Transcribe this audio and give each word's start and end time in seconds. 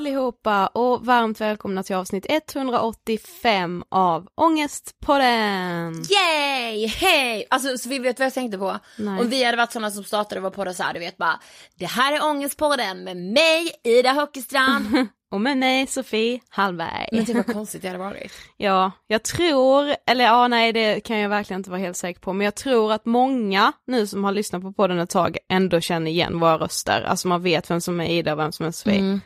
allihopa 0.00 0.66
och 0.66 1.06
varmt 1.06 1.40
välkomna 1.40 1.82
till 1.82 1.96
avsnitt 1.96 2.26
185 2.28 3.84
av 3.88 4.28
Ångestpodden! 4.34 5.94
Yay! 5.94 6.86
Hej! 6.86 7.46
Alltså 7.50 7.78
så 7.78 7.88
vi 7.88 7.98
vet 7.98 8.18
vad 8.18 8.26
jag 8.26 8.34
tänkte 8.34 8.58
på? 8.58 8.78
Nej. 8.98 9.20
Om 9.20 9.28
vi 9.28 9.44
hade 9.44 9.56
varit 9.56 9.72
sådana 9.72 9.90
som 9.90 10.04
startade 10.04 10.40
vår 10.40 10.50
podd 10.50 10.76
så 10.76 10.82
här, 10.82 10.94
du 10.94 11.00
vet 11.00 11.16
bara 11.16 11.40
Det 11.74 11.86
här 11.86 12.12
är 12.12 12.24
Ångestpodden 12.24 13.04
med 13.04 13.16
mig, 13.16 13.70
Ida 13.84 14.12
Höckestrand. 14.12 14.86
Och 15.30 15.40
med 15.40 15.58
mig 15.58 15.86
Sofie 15.86 16.40
Hallberg. 16.48 17.08
Men 17.12 17.26
typ 17.26 17.36
vad 17.36 17.46
konstigt 17.54 17.82
det 17.82 17.88
hade 17.88 17.98
varit. 17.98 18.32
Ja, 18.56 18.92
jag 19.06 19.22
tror, 19.22 19.94
eller 20.06 20.24
ja 20.24 20.48
nej 20.48 20.72
det 20.72 21.00
kan 21.00 21.18
jag 21.18 21.28
verkligen 21.28 21.60
inte 21.60 21.70
vara 21.70 21.80
helt 21.80 21.96
säker 21.96 22.20
på, 22.20 22.32
men 22.32 22.44
jag 22.44 22.54
tror 22.54 22.92
att 22.92 23.06
många 23.06 23.72
nu 23.86 24.06
som 24.06 24.24
har 24.24 24.32
lyssnat 24.32 24.62
på 24.62 24.72
podden 24.72 24.98
ett 24.98 25.10
tag 25.10 25.38
ändå 25.48 25.80
känner 25.80 26.10
igen 26.10 26.40
våra 26.40 26.58
röster. 26.58 27.02
Alltså 27.02 27.28
man 27.28 27.42
vet 27.42 27.70
vem 27.70 27.80
som 27.80 28.00
är 28.00 28.06
Ida 28.06 28.32
och 28.32 28.38
vem 28.38 28.52
som 28.52 28.66
är 28.66 28.70
Sofie. 28.70 28.98
Mm. 28.98 29.20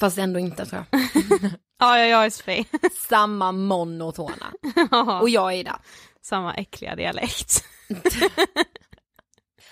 Fast 0.00 0.18
ändå 0.18 0.38
inte 0.40 0.66
tror 0.66 0.84
jag. 0.90 1.00
Ja, 1.80 1.98
ja, 1.98 2.06
jag 2.06 2.24
är 2.24 2.30
Sofie. 2.30 2.64
Samma 3.08 3.52
monotona. 3.52 4.52
Och 5.22 5.28
jag 5.28 5.52
är 5.52 5.56
Ida. 5.56 5.80
Samma 6.22 6.54
äckliga 6.54 6.96
dialekt. 6.96 7.64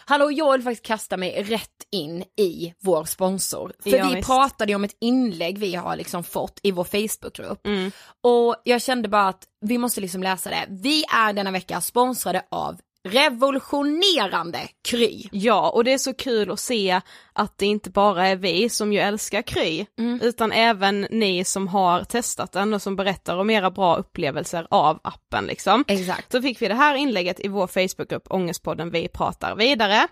Hallå, 0.09 0.31
jag 0.31 0.53
vill 0.53 0.63
faktiskt 0.63 0.87
kasta 0.87 1.17
mig 1.17 1.43
rätt 1.43 1.71
in 1.93 2.25
i 2.39 2.75
vår 2.81 3.05
sponsor. 3.05 3.73
För 3.83 3.91
Ja, 3.91 4.09
vi 4.09 4.15
visst. 4.15 4.27
pratade 4.27 4.73
ju 4.73 4.77
om 4.77 4.85
ett 4.85 4.97
inlägg 5.01 5.59
vi 5.59 5.75
har 5.75 5.97
liksom 5.97 6.25
fått 6.25 6.61
i 6.63 6.71
vår 6.71 6.85
Facebookgrupp. 6.85 7.67
Mm. 7.67 7.91
Och 8.23 8.57
jag 8.65 8.83
kände 8.83 9.09
bara 9.09 9.29
att 9.29 9.45
vi 9.61 9.79
måste 9.79 10.01
liksom 10.01 10.23
läsa 10.23 10.51
det. 10.51 10.67
Vi 10.69 11.05
är 11.15 11.33
denna 11.33 11.51
vecka 11.51 11.81
sponsrade 11.81 12.43
av 12.51 12.81
revolutionerande 13.07 14.59
Kry. 14.89 15.29
Ja, 15.33 15.71
och 15.71 15.85
det 15.85 15.93
är 15.93 15.99
så 15.99 16.15
kul 16.15 16.51
att 16.51 16.61
se 16.61 17.01
att 17.33 17.59
det 17.59 17.67
inte 17.67 17.91
bara 17.91 18.27
är 18.27 18.37
vi 18.37 18.69
som 18.69 18.93
ju 18.93 18.99
älskar 18.99 19.43
Kry, 19.43 19.87
Mm. 19.99 20.21
utan 20.23 20.53
även 20.53 21.01
ni 21.11 21.45
som 21.45 21.69
har 21.69 22.05
testat 22.05 22.53
den 22.53 22.75
och 22.75 22.83
som 22.83 22.97
berättar 22.97 23.37
om 23.37 23.51
era 23.51 23.71
bra 23.71 23.97
upplevelser 23.97 24.67
av 24.71 25.01
appen 25.05 25.45
liksom. 25.47 25.85
Exakt. 25.89 26.33
Så 26.33 26.43
fick 26.43 26.63
vi 26.63 26.69
det 26.69 26.75
här 26.75 26.95
inlägget 26.95 27.41
i 27.45 27.49
vår 27.49 27.67
Facebookgrupp 27.67 28.27
Ångestpodden 28.31 28.91
Vi 28.91 29.09
pratar 29.09 29.57
vidare. 29.57 30.09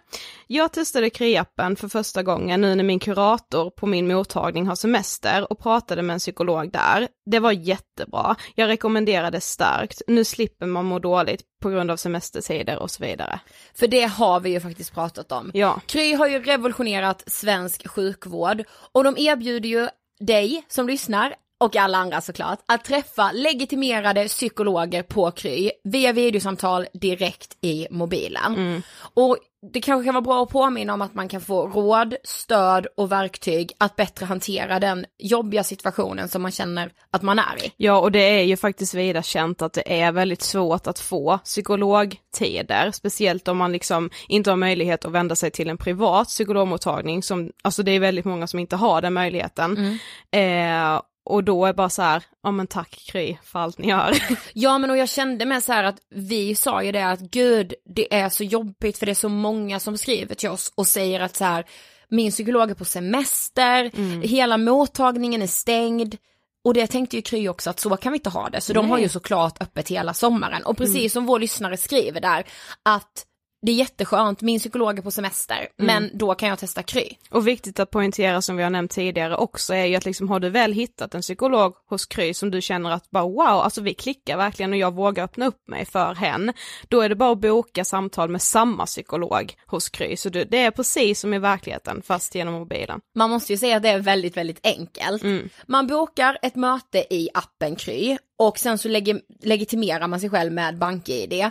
Jag 0.47 0.73
testade 0.73 1.09
Kry-appen 1.09 1.77
för 1.77 1.89
första 1.89 2.23
gången 2.23 2.61
nu 2.61 2.75
när 2.75 2.85
min 2.85 2.99
kurator 3.01 3.71
på 3.71 3.87
min 3.87 4.07
mottagning 4.09 4.67
har 4.67 4.75
semester 4.75 5.53
och 5.53 5.59
pratade 5.59 6.03
med 6.03 6.15
en 6.15 6.21
psykolog 6.21 6.73
där. 6.73 7.09
Det 7.31 7.39
var 7.39 7.53
jättebra. 7.53 8.37
Jag 8.55 8.69
rekommenderar 8.69 9.31
det 9.31 9.41
starkt. 9.41 10.03
Nu 10.07 10.25
slipper 10.25 10.67
man 10.67 10.85
må 10.85 10.99
dåligt 10.99 11.43
på 11.65 11.71
grund 11.71 11.91
av 11.91 11.97
semestertider 11.97 12.79
och 12.79 12.91
så 12.91 13.05
vidare. 13.05 13.41
För 13.75 13.87
det 13.87 14.05
har 14.05 14.41
vi 14.41 14.51
ju 14.51 14.61
faktiskt 14.61 14.95
pratat 14.95 15.33
om. 15.33 15.51
Ja. 15.55 15.81
Kry 15.87 16.15
har 16.15 16.27
ju 16.27 16.43
revolutionerat 16.43 17.25
svensk 17.27 17.89
sjukvård 17.89 18.65
och 18.93 19.05
de 19.05 19.19
erbjuder 19.19 19.69
ju 19.69 19.89
dig 20.21 20.65
som 20.69 20.87
lyssnar 20.87 21.35
och 21.61 21.77
alla 21.77 21.99
andra 21.99 22.21
såklart, 22.21 22.59
att 22.67 22.85
träffa 22.85 23.33
legitimerade 23.33 24.29
psykologer 24.29 25.03
på 25.03 25.31
Kry 25.31 25.71
via 25.85 26.13
videosamtal 26.13 26.87
direkt 26.93 27.57
i 27.61 27.87
mobilen. 27.91 28.83
Och 29.15 29.39
det 29.73 29.81
kanske 29.81 30.05
kan 30.05 30.15
vara 30.15 30.23
bra 30.23 30.43
att 30.43 30.49
påminna 30.49 30.95
om 30.95 31.03
att 31.03 31.15
man 31.15 31.29
kan 31.29 31.41
få 31.41 31.69
råd, 31.69 32.15
stöd 32.25 32.87
och 32.97 33.13
verktyg 33.13 33.73
att 33.79 33.97
bättre 33.97 34.27
hantera 34.27 34.81
den 34.81 35.07
jobbiga 35.19 35.65
situationen 35.65 36.29
som 36.29 36.43
man 36.43 36.51
känner 36.51 36.93
att 37.11 37.23
man 37.23 37.39
är 37.39 37.65
i. 37.65 37.73
Ja, 37.77 38.01
och 38.01 38.13
det 38.13 38.19
är 38.19 38.43
ju 38.43 38.57
faktiskt 38.57 38.95
vida 38.95 39.23
känt 39.23 39.63
att 39.63 39.73
det 39.73 40.01
är 40.01 40.13
väldigt 40.13 40.43
svårt 40.43 40.87
att 40.87 40.99
få 40.99 41.39
psykologtider, 41.39 42.91
speciellt 42.91 43.49
om 43.49 43.57
man 43.57 43.73
liksom 43.73 44.11
inte 44.29 44.51
har 44.51 44.57
möjlighet 44.57 45.05
att 45.05 45.13
vända 45.13 45.37
sig 45.37 45.51
till 45.51 45.71
en 45.71 45.79
privat 45.79 46.29
psykologmottagning 46.29 47.23
som, 47.23 47.51
alltså 47.63 47.83
det 47.83 47.93
är 47.93 48.01
väldigt 48.01 48.25
många 48.25 48.47
som 48.47 48.59
inte 48.59 48.77
har 48.77 49.03
den 49.03 49.13
möjligheten. 49.13 49.99
Eh, 50.31 51.01
och 51.25 51.45
då 51.45 51.67
är 51.67 51.73
bara 51.73 51.91
så 51.91 52.03
här, 52.03 52.23
ja 52.43 52.51
men 52.51 52.67
tack 52.67 52.91
Kry 52.91 53.37
för 53.45 53.59
allt 53.59 53.79
ni 53.79 53.89
gör. 53.89 54.17
Ja 54.53 54.79
men 54.79 54.91
och 54.91 54.97
jag 54.97 55.09
kände 55.09 55.47
med 55.47 55.65
så 55.65 55.73
här 55.73 55.85
att 55.85 55.99
vi 56.11 56.55
sa 56.55 56.83
ju 56.83 56.93
det 56.93 57.07
att 57.07 57.21
gud 57.21 57.75
det 57.95 58.15
är 58.15 58.29
så 58.29 58.45
jobbigt 58.45 58.99
för 58.99 59.07
det 59.07 59.13
är 59.13 59.15
så 59.15 59.29
många 59.29 59.81
som 59.81 59.99
skriver 59.99 60.35
till 60.35 60.49
oss 60.49 60.73
och 60.75 60.87
säger 60.87 61.21
att 61.21 61.37
så 61.37 61.45
här 61.45 61.65
min 62.09 62.31
psykolog 62.31 62.71
är 62.71 62.75
på 62.75 62.85
semester, 62.85 63.91
hela 64.27 64.57
mottagningen 64.57 65.43
är 65.43 65.47
stängd. 65.47 66.17
Och 66.65 66.75
det 66.75 66.87
tänkte 66.87 67.17
ju 67.17 67.23
Kry 67.23 67.49
också 67.49 67.71
att 67.71 67.81
så 67.81 67.97
kan 67.97 68.13
vi 68.13 68.19
inte 68.19 68.31
ha 68.31 68.49
det, 68.49 68.61
så 68.61 68.73
de 68.73 68.91
har 68.91 68.99
ju 68.99 69.09
såklart 69.09 69.63
öppet 69.63 69.89
hela 69.89 70.15
sommaren. 70.15 70.63
Och 70.63 70.77
precis 70.77 71.13
som 71.13 71.27
vår 71.27 71.39
lyssnare 71.39 71.77
skriver 71.77 72.21
där, 72.21 72.45
att 72.83 73.27
det 73.65 73.73
är 73.73 73.77
jätteskönt, 73.77 74.43
min 74.43 74.59
psykolog 74.59 74.99
är 74.99 75.03
på 75.03 75.11
semester, 75.11 75.69
men 75.77 76.11
då 76.15 76.35
kan 76.35 76.49
jag 76.49 76.59
testa 76.59 76.83
Kry. 76.83 77.09
Och 77.31 77.49
viktigt 77.49 77.81
att 77.81 77.91
poängtera 77.91 78.43
som 78.43 78.57
vi 78.57 78.63
har 78.63 78.71
nämnt 78.71 78.91
tidigare 78.91 79.37
också 79.37 79.75
är 79.75 79.85
ju 79.85 79.97
att 79.97 80.05
liksom 80.05 80.29
har 80.29 80.41
du 80.41 80.51
väl 80.51 80.73
hittat 80.73 81.15
en 81.15 81.21
psykolog 81.21 81.75
hos 81.91 82.07
Kry 82.07 82.35
som 82.35 82.51
du 82.51 82.61
känner 82.63 82.91
att 82.91 83.11
bara 83.11 83.25
wow, 83.25 83.41
alltså 83.41 83.81
vi 83.81 83.95
klickar 83.95 84.37
verkligen 84.37 84.73
och 84.73 84.79
jag 84.79 84.95
vågar 84.95 85.25
öppna 85.25 85.47
upp 85.47 85.69
mig 85.69 85.85
för 85.85 86.15
hen, 86.15 86.53
då 86.89 87.01
är 87.01 87.09
det 87.09 87.15
bara 87.15 87.33
att 87.33 87.41
boka 87.41 87.85
samtal 87.85 88.29
med 88.31 88.43
samma 88.43 88.87
psykolog 88.87 89.55
hos 89.67 89.89
Kry, 89.89 90.17
så 90.17 90.29
det 90.29 90.59
är 90.59 90.71
precis 90.71 91.21
som 91.21 91.35
i 91.35 91.39
verkligheten 91.39 92.03
fast 92.03 92.35
genom 92.35 92.55
mobilen. 92.55 93.01
Man 93.15 93.31
måste 93.31 93.53
ju 93.53 93.59
säga 93.59 93.77
att 93.77 93.83
det 93.83 93.89
är 93.89 93.99
väldigt, 93.99 94.37
väldigt 94.37 94.67
enkelt. 94.67 95.23
Man 95.67 95.87
bokar 95.87 96.39
ett 96.43 96.55
möte 96.57 97.07
i 97.11 97.29
appen 97.35 97.77
Kry 97.77 98.19
och 98.39 98.59
sen 98.59 98.79
så 98.79 98.89
legi- 98.89 99.21
legitimerar 99.43 100.07
man 100.07 100.21
sig 100.21 100.31
själv 100.31 100.53
med 100.53 100.79
BankID. 100.79 101.51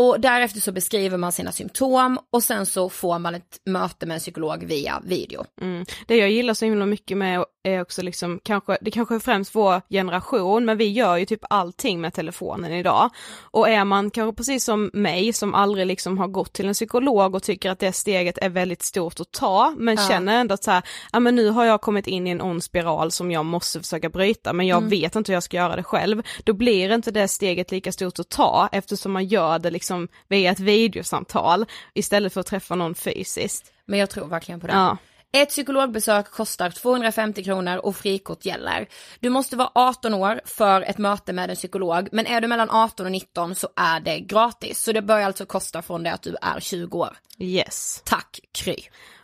Och 0.00 0.20
därefter 0.20 0.60
så 0.60 0.72
beskriver 0.72 1.16
man 1.16 1.32
sina 1.32 1.52
symptom 1.52 2.18
och 2.32 2.42
sen 2.42 2.66
så 2.66 2.88
får 2.88 3.18
man 3.18 3.34
ett 3.34 3.60
möte 3.66 4.06
med 4.06 4.14
en 4.14 4.20
psykolog 4.20 4.64
via 4.64 5.02
video. 5.04 5.44
Mm. 5.60 5.84
Det 6.06 6.16
jag 6.16 6.30
gillar 6.30 6.54
så 6.54 6.64
himla 6.64 6.86
mycket 6.86 7.16
med 7.16 7.44
är 7.62 7.80
också 7.80 8.02
liksom 8.02 8.40
kanske, 8.42 8.78
det 8.80 8.90
kanske 8.90 9.14
är 9.14 9.18
främst 9.18 9.54
vår 9.54 9.82
generation, 9.90 10.64
men 10.64 10.78
vi 10.78 10.88
gör 10.88 11.16
ju 11.16 11.26
typ 11.26 11.40
allting 11.50 12.00
med 12.00 12.14
telefonen 12.14 12.72
idag. 12.72 13.10
Och 13.40 13.68
är 13.68 13.84
man 13.84 14.10
kanske 14.10 14.36
precis 14.36 14.64
som 14.64 14.90
mig 14.92 15.32
som 15.32 15.54
aldrig 15.54 15.86
liksom 15.86 16.18
har 16.18 16.28
gått 16.28 16.52
till 16.52 16.68
en 16.68 16.74
psykolog 16.74 17.34
och 17.34 17.42
tycker 17.42 17.70
att 17.70 17.78
det 17.78 17.92
steget 17.92 18.38
är 18.38 18.48
väldigt 18.48 18.82
stort 18.82 19.20
att 19.20 19.32
ta, 19.32 19.74
men 19.76 19.96
känner 19.96 20.40
ändå 20.40 20.54
att 20.54 20.64
så 20.64 20.70
här, 20.70 20.82
ja 21.12 21.20
men 21.20 21.36
nu 21.36 21.48
har 21.48 21.64
jag 21.64 21.80
kommit 21.80 22.06
in 22.06 22.26
i 22.26 22.30
en 22.30 22.42
ond 22.42 22.64
spiral 22.64 23.10
som 23.10 23.30
jag 23.30 23.44
måste 23.44 23.80
försöka 23.80 24.08
bryta, 24.08 24.52
men 24.52 24.66
jag 24.66 24.88
vet 24.88 25.16
inte 25.16 25.32
hur 25.32 25.36
jag 25.36 25.42
ska 25.42 25.56
göra 25.56 25.76
det 25.76 25.82
själv. 25.82 26.22
Då 26.44 26.52
blir 26.52 26.94
inte 26.94 27.10
det 27.10 27.28
steget 27.28 27.70
lika 27.70 27.92
stort 27.92 28.18
att 28.18 28.28
ta 28.28 28.68
eftersom 28.72 29.12
man 29.12 29.24
gör 29.24 29.58
det 29.58 29.70
liksom 29.70 29.89
via 30.28 30.50
ett 30.50 30.60
videosamtal 30.60 31.66
istället 31.94 32.32
för 32.32 32.40
att 32.40 32.46
träffa 32.46 32.74
någon 32.74 32.94
fysiskt. 32.94 33.72
Men 33.86 33.98
jag 33.98 34.10
tror 34.10 34.26
verkligen 34.26 34.60
på 34.60 34.66
det. 34.66 34.72
Ja. 34.72 34.96
Ett 35.32 35.48
psykologbesök 35.48 36.30
kostar 36.30 36.70
250 36.70 37.44
kronor 37.44 37.76
och 37.76 37.96
frikort 37.96 38.44
gäller. 38.44 38.88
Du 39.20 39.30
måste 39.30 39.56
vara 39.56 39.70
18 39.74 40.14
år 40.14 40.40
för 40.44 40.82
ett 40.82 40.98
möte 40.98 41.32
med 41.32 41.50
en 41.50 41.56
psykolog, 41.56 42.08
men 42.12 42.26
är 42.26 42.40
du 42.40 42.48
mellan 42.48 42.70
18 42.70 43.06
och 43.06 43.12
19 43.12 43.54
så 43.54 43.68
är 43.76 44.00
det 44.00 44.18
gratis. 44.18 44.82
Så 44.82 44.92
det 44.92 45.02
börjar 45.02 45.26
alltså 45.26 45.46
kosta 45.46 45.82
från 45.82 46.02
det 46.02 46.12
att 46.12 46.22
du 46.22 46.36
är 46.42 46.60
20 46.60 46.98
år. 46.98 47.16
Yes. 47.38 48.02
Tack 48.04 48.40
Kry. 48.52 48.76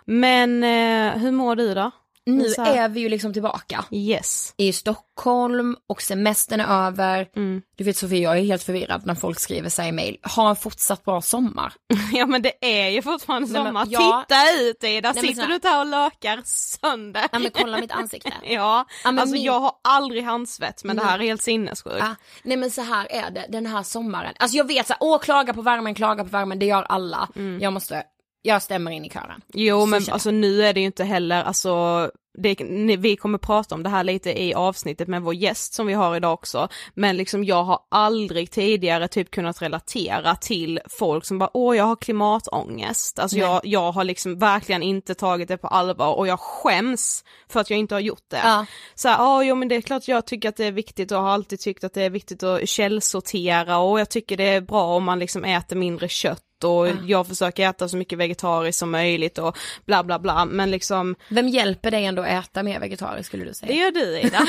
Men 0.04 0.64
eh, 0.64 1.18
hur 1.18 1.30
mår 1.30 1.56
du 1.56 1.74
då? 1.74 1.90
Nu 2.26 2.48
Så 2.48 2.62
här- 2.62 2.76
är 2.76 2.88
vi 2.88 3.00
ju 3.00 3.08
liksom 3.08 3.32
tillbaka 3.32 3.84
Yes. 3.90 4.54
i 4.56 4.72
Stockholm 4.72 5.76
och 5.88 6.02
semestern 6.02 6.60
är 6.60 6.86
över. 6.86 7.28
Mm. 7.36 7.62
Du 7.76 7.84
vet 7.84 7.96
Sofie, 7.96 8.22
jag 8.22 8.38
är 8.38 8.42
helt 8.42 8.62
förvirrad 8.62 9.06
när 9.06 9.14
folk 9.14 9.38
skriver 9.38 9.68
sig 9.68 9.88
i 9.88 9.92
mail. 9.92 10.16
Ha 10.36 10.50
en 10.50 10.56
fortsatt 10.56 11.04
bra 11.04 11.22
sommar. 11.22 11.72
Ja 12.12 12.26
men 12.26 12.42
det 12.42 12.52
är 12.60 12.88
ju 12.88 13.02
fortfarande 13.02 13.48
Nej, 13.52 13.62
men 13.62 13.66
sommar. 13.72 13.86
ja. 13.90 14.24
Titta 14.28 14.60
ut 14.62 14.84
Ida, 14.84 15.12
men 15.14 15.22
sitter 15.24 15.46
du 15.46 15.60
här 15.68 15.80
och 15.80 15.86
lökar 15.86 16.42
sönder? 16.44 17.28
Ja 17.32 17.38
men 17.38 17.50
kolla 17.50 17.78
mitt 17.80 17.92
ansikte. 17.92 18.32
Ja, 18.44 18.50
Ja, 18.52 18.86
men 19.04 19.18
alltså 19.18 19.34
min- 19.34 19.44
jag 19.44 19.60
har 19.60 19.72
aldrig 19.84 20.24
handsvett 20.24 20.84
men 20.84 20.96
det 20.96 21.04
här 21.04 21.18
är 21.18 21.22
helt 21.24 21.42
sinnessjukt. 21.42 21.96
Ja, 21.98 22.14
nej 22.42 22.56
men 22.56 22.70
så 22.70 22.82
här 22.82 23.06
är 23.12 23.30
det 23.30 23.46
den 23.48 23.66
här 23.66 23.82
sommaren. 23.82 24.34
Alltså 24.38 24.56
jag 24.56 24.66
vet 24.66 24.86
så 24.86 24.92
här, 24.92 24.98
åh 25.00 25.18
klaga 25.18 25.54
på 25.54 25.62
värmen, 25.62 25.94
klaga 25.94 26.24
på 26.24 26.30
värmen, 26.30 26.58
det 26.58 26.66
gör 26.66 26.82
alla. 26.82 27.28
Jag 27.60 27.72
måste, 27.72 28.02
jag 28.46 28.62
stämmer 28.62 28.90
in 28.90 29.04
i 29.04 29.10
kören. 29.10 29.40
Jo 29.54 29.80
Så 29.80 29.86
men 29.86 30.02
alltså 30.10 30.30
nu 30.30 30.62
är 30.62 30.74
det 30.74 30.80
ju 30.80 30.86
inte 30.86 31.04
heller, 31.04 31.42
alltså 31.42 32.10
det, 32.36 32.56
vi 32.96 33.16
kommer 33.16 33.38
prata 33.38 33.74
om 33.74 33.82
det 33.82 33.88
här 33.88 34.04
lite 34.04 34.42
i 34.42 34.54
avsnittet 34.54 35.08
med 35.08 35.22
vår 35.22 35.34
gäst 35.34 35.74
som 35.74 35.86
vi 35.86 35.94
har 35.94 36.16
idag 36.16 36.32
också, 36.32 36.68
men 36.94 37.16
liksom 37.16 37.44
jag 37.44 37.64
har 37.64 37.78
aldrig 37.88 38.50
tidigare 38.50 39.08
typ 39.08 39.30
kunnat 39.30 39.62
relatera 39.62 40.36
till 40.36 40.80
folk 40.98 41.24
som 41.24 41.38
bara 41.38 41.50
åh 41.54 41.76
jag 41.76 41.84
har 41.84 41.96
klimatångest, 41.96 43.18
alltså 43.18 43.38
jag, 43.38 43.60
jag 43.64 43.92
har 43.92 44.04
liksom 44.04 44.38
verkligen 44.38 44.82
inte 44.82 45.14
tagit 45.14 45.48
det 45.48 45.56
på 45.56 45.68
allvar 45.68 46.14
och 46.14 46.26
jag 46.26 46.40
skäms 46.40 47.24
för 47.48 47.60
att 47.60 47.70
jag 47.70 47.78
inte 47.78 47.94
har 47.94 48.00
gjort 48.00 48.24
det. 48.30 48.40
Ja. 48.44 48.66
Så 48.94 49.08
här, 49.08 49.16
ja 49.18 49.44
jo 49.44 49.54
men 49.54 49.68
det 49.68 49.76
är 49.76 49.80
klart 49.80 50.08
jag 50.08 50.26
tycker 50.26 50.48
att 50.48 50.56
det 50.56 50.64
är 50.64 50.72
viktigt 50.72 51.12
och 51.12 51.18
har 51.18 51.30
alltid 51.30 51.60
tyckt 51.60 51.84
att 51.84 51.94
det 51.94 52.02
är 52.02 52.10
viktigt 52.10 52.42
att 52.42 52.68
källsortera 52.68 53.78
och 53.78 54.00
jag 54.00 54.10
tycker 54.10 54.36
det 54.36 54.48
är 54.48 54.60
bra 54.60 54.84
om 54.84 55.04
man 55.04 55.18
liksom 55.18 55.44
äter 55.44 55.76
mindre 55.76 56.08
kött 56.08 56.42
och 56.64 56.88
jag 57.06 57.26
försöker 57.26 57.68
äta 57.68 57.88
så 57.88 57.96
mycket 57.96 58.18
vegetariskt 58.18 58.78
som 58.78 58.90
möjligt 58.90 59.38
och 59.38 59.58
bla 59.86 60.04
bla 60.04 60.18
bla. 60.18 60.44
Men 60.44 60.70
liksom 60.70 61.14
Vem 61.28 61.48
hjälper 61.48 61.90
dig 61.90 62.04
ändå 62.04 62.22
att 62.26 62.44
äta 62.44 62.62
mer 62.62 62.80
vegetariskt 62.80 63.26
skulle 63.26 63.44
du 63.44 63.54
säga? 63.54 63.72
det 63.72 63.78
gör 63.78 63.90
du 63.90 64.20
Ida. 64.20 64.46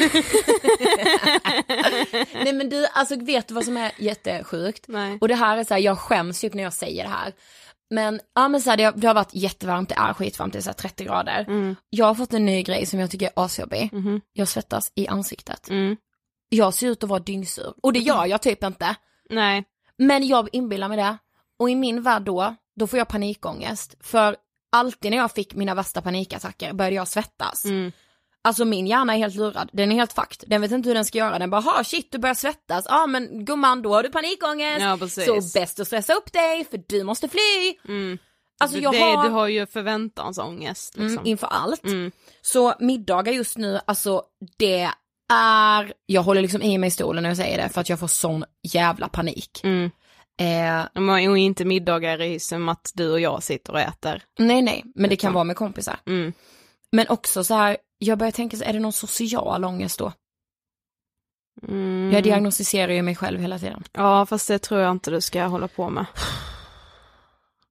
Nej 2.43 2.53
men 2.53 2.69
du, 2.69 2.87
alltså 2.93 3.15
vet 3.15 3.47
du 3.47 3.53
vad 3.53 3.65
som 3.65 3.77
är 3.77 3.91
jättesjukt? 3.97 4.85
Nej. 4.87 5.17
Och 5.21 5.27
det 5.27 5.35
här 5.35 5.57
är 5.57 5.63
så 5.63 5.73
här, 5.73 5.81
jag 5.81 5.99
skäms 5.99 6.43
ju 6.43 6.49
när 6.53 6.63
jag 6.63 6.73
säger 6.73 7.03
det 7.03 7.09
här. 7.09 7.33
Men, 7.89 8.19
ja 8.35 8.47
men 8.47 8.61
så 8.61 8.69
här, 8.69 8.77
det, 8.77 8.83
har, 8.83 8.91
det 8.91 9.07
har 9.07 9.13
varit 9.13 9.33
jättevarmt, 9.33 9.89
det 9.89 9.95
är 9.95 10.13
skitvarmt, 10.13 10.53
det 10.53 10.59
är 10.59 10.61
så 10.61 10.69
här 10.69 10.73
30 10.73 11.03
grader. 11.03 11.75
Jag 11.89 12.05
har 12.05 12.15
fått 12.15 12.33
en 12.33 12.45
ny 12.45 12.63
grej 12.63 12.85
som 12.85 12.99
jag 12.99 13.11
tycker 13.11 13.25
är 13.25 13.31
asjobbig. 13.35 13.89
Jag 14.33 14.47
svettas 14.47 14.91
i 14.95 15.07
ansiktet. 15.07 15.69
Mm. 15.69 15.97
Jag 16.49 16.73
ser 16.73 16.87
ut 16.87 17.03
att 17.03 17.09
vara 17.09 17.19
dyngsur. 17.19 17.73
Och 17.83 17.93
det 17.93 17.99
gör 17.99 18.25
jag 18.25 18.41
typ 18.41 18.63
inte. 18.63 18.95
Nej. 19.29 19.63
Men 19.97 20.27
jag 20.27 20.49
inbillar 20.51 20.87
mig 20.87 20.97
det. 20.97 21.17
Och 21.59 21.69
i 21.69 21.75
min 21.75 22.01
värld 22.01 22.21
då, 22.21 22.55
då 22.75 22.87
får 22.87 22.99
jag 22.99 23.07
panikångest. 23.07 23.95
För 23.99 24.35
alltid 24.71 25.11
när 25.11 25.17
jag 25.17 25.31
fick 25.31 25.55
mina 25.55 25.75
värsta 25.75 26.01
panikattacker 26.01 26.73
började 26.73 26.95
jag 26.95 27.07
svettas. 27.07 27.65
Mm. 27.65 27.91
Alltså 28.41 28.65
min 28.65 28.87
hjärna 28.87 29.13
är 29.13 29.17
helt 29.17 29.35
lurad, 29.35 29.69
den 29.73 29.91
är 29.91 29.95
helt 29.95 30.13
fucked. 30.13 30.49
Den 30.49 30.61
vet 30.61 30.71
inte 30.71 30.89
hur 30.89 30.95
den 30.95 31.05
ska 31.05 31.17
göra, 31.17 31.39
den 31.39 31.49
bara 31.49 31.61
ha 31.61 31.83
shit 31.83 32.11
du 32.11 32.17
börjar 32.17 32.35
svettas, 32.35 32.85
ja 32.89 33.03
ah, 33.03 33.07
men 33.07 33.45
gumman 33.45 33.81
då 33.81 33.93
har 33.93 34.03
du 34.03 34.09
panikångest. 34.09 34.81
Ja, 34.81 34.97
precis. 34.99 35.25
så 35.25 35.59
bäst 35.59 35.79
att 35.79 35.87
stressa 35.87 36.13
upp 36.13 36.33
dig 36.33 36.65
för 36.65 36.83
du 36.87 37.03
måste 37.03 37.29
fly. 37.29 37.75
Mm. 37.87 38.17
Alltså 38.59 38.77
jag 38.77 38.93
det, 38.93 38.99
har, 38.99 39.23
du 39.23 39.29
har 39.29 39.47
ju 39.47 39.65
förväntansångest 39.65 40.97
liksom. 40.97 41.17
mm, 41.17 41.27
inför 41.27 41.47
allt. 41.47 41.83
Mm. 41.83 42.11
Så 42.41 42.73
middagar 42.79 43.33
just 43.33 43.57
nu, 43.57 43.79
alltså 43.85 44.23
det 44.57 44.89
är, 45.33 45.93
jag 46.05 46.23
håller 46.23 46.41
liksom 46.41 46.61
i 46.61 46.77
mig 46.77 46.87
i 46.87 46.91
stolen 46.91 47.23
när 47.23 47.29
jag 47.29 47.37
säger 47.37 47.57
det 47.57 47.69
för 47.69 47.81
att 47.81 47.89
jag 47.89 47.99
får 47.99 48.07
sån 48.07 48.45
jävla 48.63 49.07
panik. 49.07 49.61
Mm. 49.63 49.91
Eh, 50.39 50.85
Men 50.93 51.29
Och 51.29 51.37
inte 51.37 51.65
middagar 51.65 52.21
i 52.21 52.39
som 52.39 52.69
att 52.69 52.91
du 52.95 53.11
och 53.11 53.19
jag 53.19 53.43
sitter 53.43 53.73
och 53.73 53.79
äter. 53.79 54.23
nej 54.39 54.61
nej, 54.61 54.83
men 54.95 55.09
det 55.09 55.15
kan 55.15 55.27
Utan- 55.27 55.33
vara 55.33 55.43
med 55.43 55.55
kompisar. 55.55 55.99
Mm. 56.05 56.33
Men 56.91 57.07
också 57.09 57.43
så 57.43 57.53
här, 57.53 57.77
jag 57.97 58.17
börjar 58.17 58.31
tänka 58.31 58.57
så 58.57 58.63
är 58.63 58.73
det 58.73 58.79
någon 58.79 58.93
social 58.93 59.65
ångest 59.65 59.99
då? 59.99 60.11
Mm. 61.67 62.11
Jag 62.13 62.23
diagnostiserar 62.23 62.93
ju 62.93 63.01
mig 63.01 63.15
själv 63.15 63.39
hela 63.39 63.59
tiden. 63.59 63.83
Ja 63.93 64.25
fast 64.25 64.47
det 64.47 64.59
tror 64.59 64.81
jag 64.81 64.91
inte 64.91 65.11
du 65.11 65.21
ska 65.21 65.43
hålla 65.45 65.67
på 65.67 65.89
med. 65.89 66.05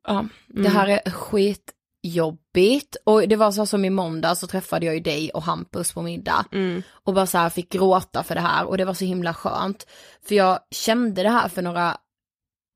Ja, 0.09 0.25
det 0.47 0.69
här 0.69 0.89
är 0.89 1.11
skitjobbigt. 1.11 2.97
Och 3.05 3.29
det 3.29 3.37
var 3.37 3.53
så 3.53 3.67
som 3.67 3.85
i 3.85 3.91
måndag 3.91 4.35
så 4.35 4.47
träffade 4.47 4.87
jag 4.87 4.95
ju 4.95 5.01
dig 5.01 5.31
och 5.31 5.43
Hampus 5.43 5.93
på 5.93 6.03
middag. 6.03 6.45
Och 6.91 7.15
bara 7.15 7.27
så 7.27 7.39
här 7.39 7.51
fick 7.51 7.73
gråta 7.73 8.23
för 8.23 8.35
det 8.35 8.41
här 8.41 8.65
och 8.65 8.79
det 8.79 8.85
var 8.85 8.95
så 8.95 9.05
himla 9.05 9.35
skönt. 9.35 9.87
För 10.29 10.35
jag 10.35 10.59
kände 10.71 11.23
det 11.23 11.31
här 11.31 11.49
för 11.49 11.63
några, 11.63 11.97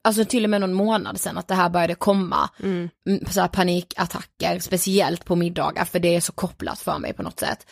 alltså 0.04 0.25
till 0.25 0.45
och 0.45 0.50
med 0.50 0.61
någon 0.61 0.75
månad 0.75 1.21
sedan 1.21 1.38
att 1.38 1.49
det 1.49 1.54
här 1.54 1.69
började 1.69 1.95
komma. 1.95 2.50
Mm, 2.62 2.88
Så 3.30 3.40
här 3.40 3.49
panikattacker, 3.49 4.59
speciellt 4.59 5.25
på 5.25 5.37
middagar 5.37 5.85
för 5.85 5.99
det 5.99 6.16
är 6.16 6.21
så 6.21 6.33
kopplat 6.33 6.78
för 6.78 6.99
mig 6.99 7.12
på 7.12 7.23
något 7.23 7.40
sätt. 7.40 7.66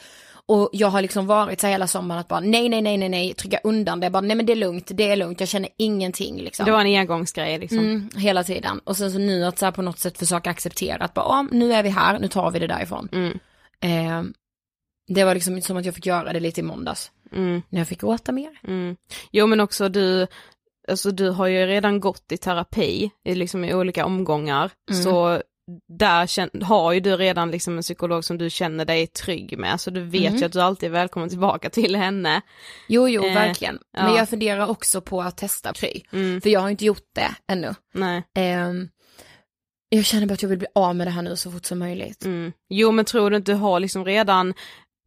Och 0.50 0.70
jag 0.72 0.88
har 0.88 1.02
liksom 1.02 1.26
varit 1.26 1.60
så 1.60 1.66
hela 1.66 1.86
sommaren 1.86 2.20
att 2.20 2.28
bara 2.28 2.40
nej, 2.40 2.68
nej, 2.68 2.82
nej, 2.82 2.96
nej, 2.96 3.08
nej, 3.08 3.34
trycka 3.34 3.60
undan 3.64 4.00
det, 4.00 4.10
bara 4.10 4.20
nej 4.20 4.36
men 4.36 4.46
det 4.46 4.52
är 4.52 4.56
lugnt, 4.56 4.90
det 4.94 5.10
är 5.10 5.16
lugnt, 5.16 5.40
jag 5.40 5.48
känner 5.48 5.68
ingenting 5.76 6.36
liksom. 6.36 6.66
Det 6.66 6.72
var 6.72 6.80
en 6.80 6.98
engångsgrej 7.00 7.58
liksom. 7.58 7.78
Mm, 7.78 8.10
hela 8.16 8.44
tiden. 8.44 8.80
Och 8.84 8.96
sen 8.96 9.12
så 9.12 9.18
nu 9.18 9.44
att 9.44 9.58
så 9.58 9.64
här 9.64 9.72
på 9.72 9.82
något 9.82 9.98
sätt 9.98 10.18
försöka 10.18 10.50
acceptera 10.50 11.04
att 11.04 11.14
bara, 11.14 11.42
nu 11.42 11.72
är 11.72 11.82
vi 11.82 11.88
här, 11.88 12.18
nu 12.18 12.28
tar 12.28 12.50
vi 12.50 12.58
det 12.58 12.66
därifrån. 12.66 13.08
Mm. 13.12 13.38
Eh, 13.80 14.30
det 15.14 15.24
var 15.24 15.34
liksom 15.34 15.62
som 15.62 15.76
att 15.76 15.84
jag 15.84 15.94
fick 15.94 16.06
göra 16.06 16.32
det 16.32 16.40
lite 16.40 16.60
i 16.60 16.64
måndags. 16.64 17.10
Mm. 17.32 17.62
När 17.68 17.80
jag 17.80 17.88
fick 17.88 18.00
gråta 18.00 18.32
mer. 18.32 18.60
Mm. 18.66 18.96
Jo 19.32 19.46
men 19.46 19.60
också 19.60 19.88
du, 19.88 20.26
alltså 20.90 21.10
du 21.10 21.30
har 21.30 21.46
ju 21.46 21.66
redan 21.66 22.00
gått 22.00 22.32
i 22.32 22.36
terapi, 22.36 23.10
i, 23.24 23.34
liksom 23.34 23.64
i 23.64 23.74
olika 23.74 24.06
omgångar, 24.06 24.70
Mm. 24.90 25.02
så 25.02 25.42
där 25.98 26.64
har 26.64 26.92
ju 26.92 27.00
du 27.00 27.16
redan 27.16 27.50
liksom 27.50 27.76
en 27.76 27.82
psykolog 27.82 28.24
som 28.24 28.38
du 28.38 28.50
känner 28.50 28.84
dig 28.84 29.06
trygg 29.06 29.58
med, 29.58 29.80
så 29.80 29.90
du 29.90 30.02
vet 30.02 30.26
Mm. 30.28 30.36
ju 30.36 30.44
att 30.46 30.52
du 30.52 30.60
alltid 30.60 30.86
är 30.86 30.92
välkommen 30.92 31.28
tillbaka 31.28 31.70
till 31.70 31.96
henne. 31.96 32.40
Jo, 32.88 33.08
jo, 33.08 33.24
Eh, 33.24 33.34
verkligen. 33.34 33.78
Men 33.96 34.06
ja. 34.12 34.18
jag 34.18 34.28
funderar 34.28 34.66
också 34.70 35.00
på 35.00 35.22
att 35.22 35.36
testa 35.36 35.72
Kry. 35.72 36.02
Mm. 36.12 36.40
För 36.40 36.50
jag 36.50 36.60
har 36.60 36.68
inte 36.70 36.84
gjort 36.84 37.06
det 37.14 37.34
ännu. 37.52 37.74
Nej. 37.94 38.22
Ehm, 38.34 38.88
jag 39.88 40.04
känner 40.04 40.26
bara 40.26 40.34
att 40.34 40.42
jag 40.42 40.48
vill 40.48 40.58
bli 40.58 40.68
av 40.74 40.96
med 40.96 41.06
det 41.06 41.10
här 41.10 41.22
nu 41.22 41.36
så 41.36 41.50
fort 41.50 41.66
som 41.66 41.78
möjligt. 41.78 42.24
Mm. 42.24 42.52
Jo 42.68 42.90
men 42.92 43.04
tror 43.04 43.30
du 43.30 43.36
inte 43.36 43.52
du 43.52 43.56
har 43.56 43.80
liksom 43.80 44.04
redan 44.04 44.54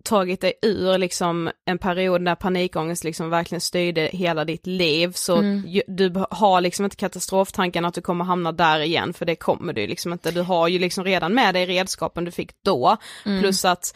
tagit 0.04 0.42
dig 0.42 0.54
ur 0.62 0.98
liksom 0.98 1.52
en 1.66 1.78
period 1.78 2.22
när 2.22 2.36
panikångest 2.36 3.04
liksom 3.04 3.30
verkligen 3.30 3.62
styrde 3.62 4.10
hela 4.14 4.46
ditt 4.46 4.68
liv 4.68 5.12
så 5.16 5.38
Mm. 5.38 5.64
ju, 5.68 5.82
du 5.88 6.26
har 6.32 6.62
liksom 6.62 6.86
inte 6.86 6.98
katastroftanken 6.98 7.86
att 7.86 7.94
du 7.94 8.02
kommer 8.02 8.26
hamna 8.26 8.52
där 8.52 8.80
igen 8.80 9.14
för 9.14 9.26
det 9.26 9.36
kommer 9.36 9.74
du 9.74 9.88
liksom 9.88 10.14
inte, 10.14 10.32
du 10.32 10.42
har 10.42 10.68
ju 10.68 10.80
liksom 10.80 11.04
redan 11.04 11.34
med 11.34 11.54
dig 11.54 11.66
redskapen 11.66 12.26
du 12.26 12.32
fick 12.32 12.52
då 12.66 12.98
Mm. 13.26 13.42
plus 13.42 13.66
att 13.66 13.96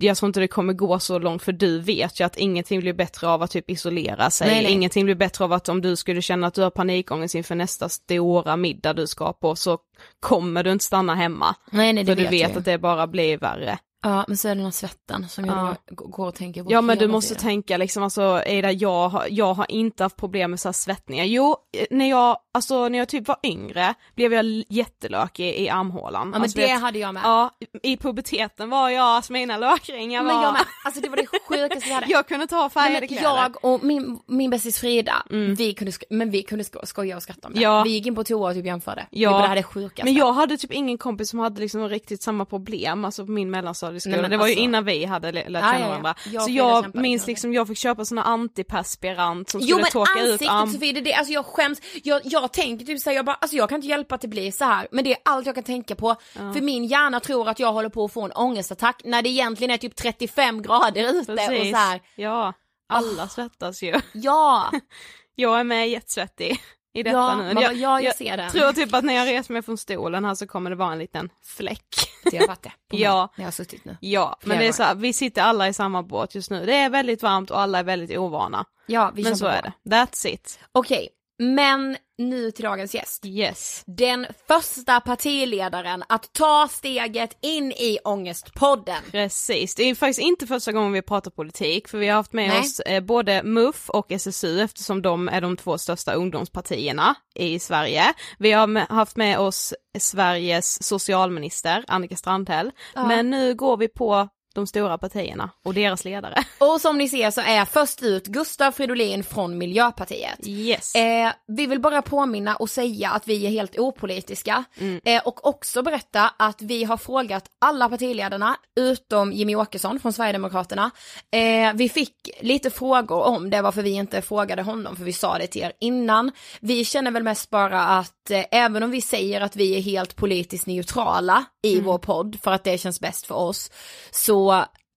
jag 0.00 0.16
tror 0.16 0.26
inte 0.28 0.40
det 0.40 0.48
kommer 0.48 0.72
gå 0.72 0.98
så 0.98 1.18
långt 1.18 1.42
för 1.42 1.52
du 1.52 1.80
vet 1.80 2.20
ju 2.20 2.24
att 2.24 2.36
ingenting 2.36 2.80
blir 2.80 2.92
bättre 2.92 3.28
av 3.28 3.42
att 3.42 3.50
typ 3.50 3.70
isolera 3.70 4.30
sig, 4.30 4.48
Nej, 4.48 4.62
nej. 4.62 4.72
ingenting 4.72 5.04
blir 5.04 5.14
bättre 5.14 5.44
av 5.44 5.52
att 5.52 5.68
om 5.68 5.80
du 5.80 5.96
skulle 5.96 6.22
känna 6.22 6.46
att 6.46 6.54
du 6.54 6.62
har 6.62 6.70
panikångest 6.70 7.34
inför 7.34 7.54
nästa 7.54 7.88
stora 7.88 8.56
middag 8.56 8.92
du 8.92 9.06
ska 9.06 9.32
på 9.32 9.56
så 9.56 9.78
kommer 10.20 10.64
du 10.64 10.72
inte 10.72 10.84
stanna 10.84 11.14
hemma. 11.14 11.54
Nej, 11.70 11.92
nej, 11.92 12.04
det 12.04 12.16
För 12.16 12.22
du 12.22 12.28
vet 12.28 12.48
jag 12.50 12.58
att 12.58 12.64
det 12.64 12.78
bara 12.78 13.06
blir 13.06 13.38
värre. 13.38 13.78
Ja, 14.02 14.24
men 14.28 14.36
så 14.36 14.48
är 14.48 14.54
det 14.54 14.58
den 14.58 14.64
här 14.64 14.70
svetten 14.72 15.28
som 15.28 15.44
jag 15.44 15.56
Ja. 15.58 15.76
då 15.90 15.94
går 16.06 16.26
och 16.26 16.34
tänker 16.34 16.64
på 16.64 16.72
Ja 16.72 16.80
men 16.80 16.98
du 16.98 17.08
måste 17.08 17.34
tiden. 17.34 17.42
tänka 17.48 17.76
liksom 17.76 18.02
alltså 18.02 18.42
Ida, 18.46 18.72
jag 18.72 19.08
har, 19.08 19.26
jag 19.30 19.54
har 19.54 19.70
inte 19.70 20.02
haft 20.02 20.16
problem 20.16 20.50
med 20.50 20.60
så 20.60 20.68
här 20.68 20.72
svettningar. 20.72 21.24
Jo, 21.24 21.56
eh, 21.78 21.86
när 21.90 22.10
jag, 22.10 22.36
alltså 22.54 22.88
när 22.88 22.98
jag 22.98 23.08
typ 23.08 23.28
var 23.28 23.36
yngre 23.42 23.94
blev 24.14 24.32
jag 24.32 24.44
jättelökig 24.68 25.54
i 25.54 25.68
armhålan. 25.68 26.20
Ja, 26.26 26.30
men 26.30 26.42
alltså, 26.42 26.58
det 26.58 26.66
vet- 26.66 26.80
hade 26.80 26.98
jag 26.98 27.14
med. 27.14 27.22
Ja, 27.24 27.50
i 27.82 27.96
puberteten 27.96 28.70
var 28.70 28.88
jag, 28.90 29.02
alltså 29.04 29.32
mina 29.32 29.56
lökringar 29.58 30.22
var... 30.24 30.32
Men 30.32 30.42
jag 30.42 30.52
med. 30.52 30.62
Alltså 30.84 31.00
det 31.00 31.08
var 31.08 31.16
det 31.16 31.26
sjukaste 31.26 31.88
jag 31.88 31.94
hade. 31.94 32.06
jag 32.12 32.28
kunde 32.28 32.46
ta 32.46 32.68
färgade 32.70 33.06
kläder. 33.08 33.22
jag 33.24 33.64
och 33.64 33.84
min, 33.84 34.18
min 34.26 34.50
bästis 34.50 34.78
Frida, 34.78 35.14
vi 35.58 35.74
kunde, 35.74 35.92
men 36.10 36.30
vi 36.30 36.42
kunde 36.42 36.64
sko- 36.64 36.80
skoja 36.86 37.16
och 37.16 37.22
skratta 37.22 37.48
om 37.48 37.54
det. 37.54 37.60
Ja. 37.60 37.82
Vi 37.82 37.90
gick 37.90 38.06
in 38.06 38.14
på 38.14 38.24
toa 38.24 38.48
och 38.48 38.54
typ 38.54 38.66
jämförde. 38.66 39.06
Ja. 39.10 39.28
Det 39.28 39.34
var 39.34 39.42
det 39.42 39.48
här 39.48 39.56
det 39.56 39.62
sjukaste. 39.62 40.04
Men 40.04 40.14
jag 40.14 40.32
hade 40.32 40.56
typ 40.56 40.72
ingen 40.72 40.98
kompis 40.98 41.30
som 41.30 41.38
hade 41.38 41.60
liksom 41.60 41.88
riktigt 41.88 42.22
samma 42.22 42.44
problem, 42.44 43.04
alltså 43.04 43.26
på 43.26 43.32
min 43.32 43.50
mellanstadieskola. 43.92 44.12
Nej, 44.16 44.22
men 44.22 44.30
det 44.30 44.36
var 44.36 44.46
ju 44.46 44.52
alltså- 44.52 44.62
innan 44.64 44.84
vi 44.84 45.04
hade 45.04 45.32
lärt 45.32 45.46
Ja, 45.46 45.52
känna 45.52 45.72
ja, 45.72 45.80
ja. 45.80 45.88
varandra. 45.88 46.14
Jag 46.24 46.42
och 46.42 46.42
så 46.42 46.50
jag 46.50 46.94
minns 46.94 47.26
liksom, 47.26 47.52
jag 47.52 47.68
fick 47.68 47.78
köpa 47.78 48.04
såna 48.04 48.22
antiperspirant 48.22 49.50
som 49.50 49.60
Jo 49.60 49.66
skulle 49.66 49.82
men 49.82 49.90
torka 49.90 50.20
ut 50.22 50.30
ansiktet 50.30 50.50
arm... 50.50 50.70
Sofie, 50.72 51.00
det 51.00 51.14
alltså 51.14 51.32
jag 51.32 51.46
skäms, 51.46 51.80
jag, 52.02 52.20
jag 52.24 52.52
tänker 52.52 52.86
typ 52.86 53.00
såhär, 53.00 53.16
jag 53.16 53.24
bara, 53.24 53.36
alltså 53.40 53.56
jag 53.56 53.68
kan 53.68 53.76
inte 53.76 53.88
hjälpa 53.88 54.14
att 54.14 54.20
det 54.20 54.28
blir 54.28 54.52
så 54.52 54.64
här. 54.64 54.88
men 54.90 55.04
det 55.04 55.12
är 55.12 55.18
allt 55.24 55.46
jag 55.46 55.54
kan 55.54 55.64
tänka 55.64 55.94
på. 55.94 56.16
För 56.32 56.60
min 56.60 56.84
hjärna 56.84 57.20
tror 57.20 57.48
att 57.48 57.58
jag 57.60 57.72
håller 57.72 57.88
på 57.88 58.04
att 58.04 58.12
få 58.12 58.22
en 58.22 58.32
ångestattack 58.32 59.00
när 59.04 59.22
det 59.22 59.28
egentligen 59.28 59.70
är 59.70 59.78
typ 59.78 59.96
35 59.96 60.62
grader 60.62 61.14
ute 61.14 61.32
och 61.32 61.38
Precis. 61.38 61.70
så 61.70 61.76
här. 61.76 62.00
Ja, 62.16 62.52
alla 62.88 63.28
svettas 63.28 63.82
ju. 63.82 63.94
ja, 64.12 64.70
Jag 65.38 65.60
är 65.60 65.64
med 65.64 65.88
jättesvettig 65.90 66.58
i 66.96 67.02
detta 67.02 67.16
ja, 67.16 67.36
nu. 67.36 67.54
man 67.54 67.62
jag, 67.62 67.74
ja 67.74 68.00
jag 68.00 68.16
ser 68.16 68.36
den. 68.36 68.50
tror 68.50 68.72
typ 68.72 68.94
att 68.94 69.04
när 69.04 69.14
jag 69.14 69.28
reser 69.28 69.52
mig 69.52 69.62
från 69.62 69.78
stolen 69.78 70.24
här 70.24 70.34
så 70.34 70.46
kommer 70.46 70.70
det 70.70 70.76
vara 70.76 70.92
en 70.92 70.98
liten 70.98 71.28
fläck. 71.44 71.86
Jag 72.32 72.32
det 72.32 72.46
på 72.46 72.70
mig 72.96 73.02
Ja. 73.02 73.32
när 73.36 73.42
jag 73.42 73.46
har 73.46 73.52
suttit 73.52 73.84
nu. 73.84 73.96
Ja, 74.00 74.38
men 74.44 74.58
det 74.58 74.66
är 74.68 74.72
så 74.72 74.82
här, 74.82 74.94
vi 74.94 75.12
sitter 75.12 75.42
alla 75.42 75.68
i 75.68 75.72
samma 75.72 76.02
båt 76.02 76.34
just 76.34 76.50
nu. 76.50 76.66
Det 76.66 76.74
är 76.76 76.90
väldigt 76.90 77.22
varmt 77.22 77.50
och 77.50 77.60
alla 77.60 77.78
är 77.78 77.84
väldigt 77.84 78.18
ovana. 78.18 78.64
Ja, 78.86 79.12
vi 79.14 79.22
men 79.22 79.36
så 79.36 79.46
är 79.46 79.62
det. 79.62 79.96
That's 79.96 80.26
it. 80.26 80.58
Okej, 80.72 81.08
men 81.38 81.96
nu 82.18 82.50
till 82.50 82.64
dagens 82.64 82.94
gäst. 82.94 83.24
Yes. 83.26 83.82
Den 83.86 84.26
första 84.48 85.00
partiledaren 85.00 86.04
att 86.08 86.32
ta 86.32 86.68
steget 86.70 87.38
in 87.42 87.72
i 87.72 87.98
Ångestpodden. 88.04 89.02
Precis, 89.10 89.74
det 89.74 89.82
är 89.82 89.94
faktiskt 89.94 90.20
inte 90.20 90.46
första 90.46 90.72
gången 90.72 90.92
vi 90.92 91.02
pratar 91.02 91.30
politik 91.30 91.88
för 91.88 91.98
vi 91.98 92.08
har 92.08 92.16
haft 92.16 92.32
med 92.32 92.48
Nej. 92.48 92.60
oss 92.60 92.80
eh, 92.80 93.00
både 93.00 93.42
MUF 93.42 93.90
och 93.90 94.12
SSU 94.12 94.60
eftersom 94.60 95.02
de 95.02 95.28
är 95.28 95.40
de 95.40 95.56
två 95.56 95.78
största 95.78 96.12
ungdomspartierna 96.12 97.14
i 97.34 97.58
Sverige. 97.58 98.04
Vi 98.38 98.52
har 98.52 98.92
haft 98.92 99.16
med 99.16 99.38
oss 99.38 99.74
Sveriges 99.98 100.82
socialminister 100.82 101.84
Annika 101.88 102.16
Strandhäll, 102.16 102.70
men 102.94 103.30
nu 103.30 103.54
går 103.54 103.76
vi 103.76 103.88
på 103.88 104.28
de 104.56 104.66
stora 104.66 104.98
partierna 104.98 105.50
och 105.64 105.74
deras 105.74 106.04
ledare. 106.04 106.44
Och 106.58 106.80
som 106.80 106.98
ni 106.98 107.08
ser 107.08 107.30
så 107.30 107.40
är 107.40 107.64
först 107.64 108.02
ut 108.02 108.26
Gustav 108.26 108.72
Fridolin 108.72 109.24
från 109.24 109.58
Miljöpartiet. 109.58 110.46
Yes. 110.46 110.94
Eh, 110.94 111.32
vi 111.46 111.66
vill 111.66 111.80
bara 111.80 112.02
påminna 112.02 112.56
och 112.56 112.70
säga 112.70 113.10
att 113.10 113.28
vi 113.28 113.46
är 113.46 113.50
helt 113.50 113.78
opolitiska 113.78 114.64
eh, 115.04 115.22
och 115.24 115.46
också 115.46 115.82
berätta 115.82 116.30
att 116.38 116.62
vi 116.62 116.84
har 116.84 116.96
frågat 116.96 117.44
alla 117.60 117.88
partiledarna 117.88 118.56
utom 118.80 119.32
Jimmy 119.32 119.54
Åkesson 119.54 120.00
från 120.00 120.12
Sverigedemokraterna. 120.12 120.90
Eh, 121.30 121.72
vi 121.74 121.88
fick 121.88 122.30
lite 122.40 122.70
frågor 122.70 123.22
om 123.22 123.50
det 123.50 123.62
varför 123.62 123.82
vi 123.82 123.90
inte 123.90 124.22
frågade 124.22 124.62
honom 124.62 124.96
för 124.96 125.04
vi 125.04 125.12
sa 125.12 125.38
det 125.38 125.46
till 125.46 125.62
er 125.62 125.72
innan. 125.80 126.32
Vi 126.60 126.84
känner 126.84 127.10
väl 127.10 127.22
mest 127.22 127.50
bara 127.50 127.80
att 127.80 128.30
eh, 128.30 128.44
även 128.50 128.82
om 128.82 128.90
vi 128.90 129.00
säger 129.00 129.40
att 129.40 129.56
vi 129.56 129.76
är 129.76 129.80
helt 129.80 130.16
politiskt 130.16 130.66
neutrala 130.66 131.44
i 131.62 131.80
vår 131.80 131.98
podd 131.98 132.38
för 132.42 132.52
att 132.52 132.64
det 132.64 132.78
känns 132.78 133.00
bäst 133.00 133.26
för 133.26 133.34
oss 133.34 133.70
så 134.10 134.45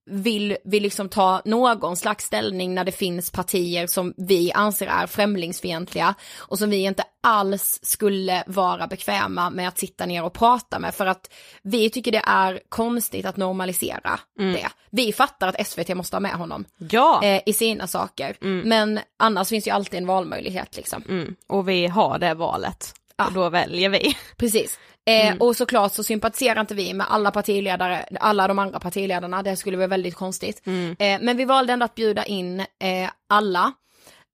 vill 0.09 0.57
vi 0.63 0.79
liksom 0.79 1.09
ta 1.09 1.41
någon 1.45 1.97
slags 1.97 2.25
ställning 2.25 2.75
när 2.75 2.83
det 2.83 2.91
finns 2.91 3.31
partier 3.31 3.87
som 3.87 4.13
vi 4.17 4.51
anser 4.51 4.87
är 4.87 5.07
främlingsfientliga 5.07 6.15
och 6.37 6.59
som 6.59 6.69
vi 6.69 6.77
inte 6.77 7.03
alls 7.23 7.79
skulle 7.81 8.43
vara 8.47 8.87
bekväma 8.87 9.49
med 9.49 9.67
att 9.67 9.77
sitta 9.77 10.05
ner 10.05 10.23
och 10.23 10.33
prata 10.33 10.79
med 10.79 10.95
för 10.95 11.05
att 11.05 11.33
vi 11.61 11.89
tycker 11.89 12.11
det 12.11 12.23
är 12.25 12.59
konstigt 12.69 13.25
att 13.25 13.37
normalisera 13.37 14.19
det. 14.53 14.69
Vi 14.89 15.13
fattar 15.13 15.47
att 15.47 15.67
SVT 15.67 15.95
måste 15.95 16.15
ha 16.15 16.21
med 16.21 16.33
honom 16.33 16.65
ja, 16.77 17.23
eh, 17.23 17.41
i 17.45 17.53
sina 17.53 17.87
saker 17.87 18.37
men 18.63 18.99
annars 19.19 19.49
finns 19.49 19.67
ju 19.67 19.71
alltid 19.71 19.97
en 19.97 20.07
valmöjlighet 20.07 20.75
liksom. 20.75 21.03
mm. 21.09 21.35
och 21.47 21.69
vi 21.69 21.87
har 21.87 22.19
det 22.19 22.33
valet. 22.33 22.93
Ja. 23.17 23.27
Och 23.27 23.33
då 23.33 23.49
väljer 23.49 23.89
vi. 23.89 24.17
Precis. 24.37 24.79
Eh, 25.09 25.35
Och 25.39 25.55
såklart 25.55 25.93
så 25.93 26.03
sympatiserar 26.03 26.61
inte 26.61 26.75
vi 26.75 26.93
med 26.93 27.07
alla 27.09 27.31
partiledare, 27.31 28.05
alla 28.19 28.47
de 28.47 28.59
andra 28.59 28.79
partiledarna, 28.79 29.43
det 29.43 29.55
skulle 29.55 29.77
vara 29.77 29.87
väldigt 29.87 30.15
konstigt. 30.15 30.61
Eh, 30.99 31.17
men 31.21 31.37
vi 31.37 31.45
valde 31.45 31.73
ändå 31.73 31.85
att 31.85 31.95
bjuda 31.95 32.25
in 32.25 32.59
eh, 32.59 33.09
alla. 33.29 33.71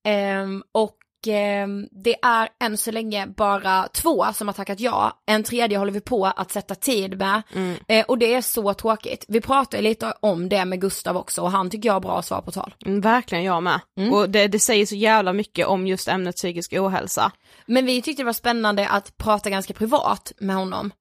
Ehm, 0.07 0.63
och 0.71 0.95
ehm, 1.27 1.87
det 1.91 2.15
är 2.23 2.49
än 2.63 2.77
så 2.77 2.91
länge 2.91 3.27
bara 3.27 3.87
två 3.87 4.25
som 4.33 4.47
har 4.47 4.53
tackat 4.53 4.79
ja, 4.79 5.23
en 5.25 5.43
tredje 5.43 5.77
håller 5.77 5.91
vi 5.91 6.01
på 6.01 6.25
att 6.25 6.51
sätta 6.51 6.75
tid 6.75 7.17
med. 7.17 7.41
Eh, 7.87 8.05
och 8.05 8.17
det 8.17 8.33
är 8.33 8.41
så 8.41 8.73
tråkigt. 8.73 9.25
Vi 9.27 9.41
pratade 9.41 9.83
lite 9.83 10.13
om 10.19 10.49
det 10.49 10.65
med 10.65 10.81
Gustav 10.81 11.17
också 11.17 11.41
och 11.41 11.51
han 11.51 11.69
tycker 11.69 11.89
jag 11.89 11.93
har 11.93 11.99
bra 11.99 12.21
svar 12.21 12.41
på 12.41 12.51
tal. 12.51 12.75
Mm, 12.85 13.01
verkligen 13.01 13.43
jag 13.43 13.63
med. 13.63 13.79
Och 14.11 14.29
det, 14.29 14.47
det 14.47 14.59
säger 14.59 14.85
så 14.85 14.95
jävla 14.95 15.33
mycket 15.33 15.67
om 15.67 15.87
just 15.87 16.07
ämnet 16.07 16.35
psykisk 16.35 16.73
ohälsa. 16.73 17.31
Men 17.65 17.85
vi 17.85 18.01
tyckte 18.01 18.23
det 18.23 18.25
var 18.25 18.33
spännande 18.33 18.87
att 18.87 19.17
prata 19.17 19.49
ganska 19.49 19.73
privat 19.73 20.31
med 20.37 20.55
honom. 20.55 20.91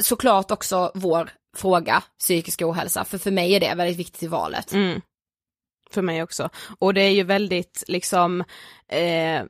Såklart 0.00 0.50
också 0.50 0.92
vår 0.94 1.30
fråga, 1.56 2.02
psykisk 2.18 2.62
ohälsa, 2.62 3.04
för 3.04 3.18
för 3.18 3.30
mig 3.30 3.54
är 3.54 3.60
det 3.60 3.74
väldigt 3.74 3.98
viktigt 3.98 4.22
i 4.22 4.26
valet. 4.26 4.72
Mm. 4.72 5.00
För 5.92 6.02
mig 6.02 6.22
också. 6.22 6.48
Och 6.78 6.94
det 6.94 7.00
är 7.00 7.10
ju 7.10 7.22
väldigt 7.22 7.84
liksom, 7.88 8.40
eh, 8.88 9.44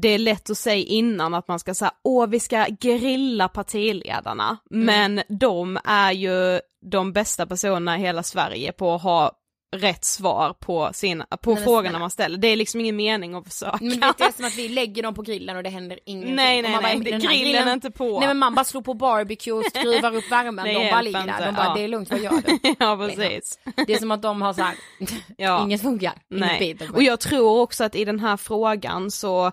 det 0.00 0.08
är 0.08 0.18
lätt 0.18 0.50
att 0.50 0.58
säga 0.58 0.84
innan 0.86 1.34
att 1.34 1.48
man 1.48 1.58
ska 1.58 1.74
säga, 1.74 1.92
åh 2.04 2.26
vi 2.26 2.40
ska 2.40 2.66
grilla 2.80 3.48
partiledarna, 3.48 4.56
men 4.70 5.22
de 5.28 5.78
är 5.84 6.12
ju 6.12 6.60
de 6.90 7.12
bästa 7.12 7.46
personerna 7.46 7.98
i 7.98 8.00
hela 8.00 8.22
Sverige 8.22 8.72
på 8.72 8.94
att 8.94 9.02
ha 9.02 9.32
rätt 9.76 10.04
svar 10.04 10.52
på, 10.52 10.90
sina, 10.92 11.26
på 11.42 11.54
Nej, 11.54 11.64
frågorna 11.64 11.82
snälla. 11.88 11.98
man 11.98 12.10
ställer. 12.10 12.38
Det 12.38 12.48
är 12.48 12.56
liksom 12.56 12.80
ingen 12.80 12.96
mening 12.96 13.34
att 13.34 13.44
försöka. 13.52 13.78
Men 13.80 14.00
det 14.00 14.24
är 14.24 14.32
som 14.36 14.44
att 14.44 14.56
vi 14.56 14.68
lägger 14.74 15.02
dem 15.02 15.14
på 15.14 15.22
grillen 15.22 15.56
och 15.56 15.62
det 15.62 15.68
händer 15.70 15.98
ingenting. 16.06 16.34
nej 16.36 16.62
nej 16.62 16.72
bara, 16.72 16.80
nej, 16.80 17.12
här 17.12 17.20
grillen 17.20 17.68
är 17.68 17.72
inte 17.72 17.90
på. 17.90 18.18
Nej 18.18 18.28
men 18.28 18.38
man 18.38 18.54
bara 18.54 18.64
slår 18.64 18.82
på 18.82 18.94
barbecue 18.94 19.52
och 19.52 19.64
skruvar 19.64 20.14
upp 20.16 20.32
värmen, 20.32 20.64
Det 20.64 20.72
de 20.72 20.90
bara 20.90 21.02
ligger 21.02 21.20
där, 21.26 21.28
inte, 21.28 21.46
de 21.46 21.54
bara 21.54 21.66
ja. 21.66 21.74
det 21.74 21.80
är 21.84 21.88
lugnt, 21.88 22.10
vad 22.10 22.20
gör 22.20 22.30
du? 22.46 22.74
ja 22.78 22.96
precis. 22.96 23.58
Det 23.86 23.92
är 23.94 23.98
som 23.98 24.10
att 24.10 24.22
de 24.22 24.42
har 24.42 24.52
såhär, 24.52 24.74
Ja. 25.36 25.62
inget 25.62 25.82
funkar, 25.82 26.12
inget 26.30 26.46
Nej, 26.46 26.58
biter. 26.58 26.94
och 26.94 27.02
jag 27.02 27.20
tror 27.20 27.60
också 27.60 27.84
att 27.84 27.94
i 27.94 28.04
den 28.04 28.20
här 28.20 28.36
frågan 28.36 29.10
så 29.10 29.52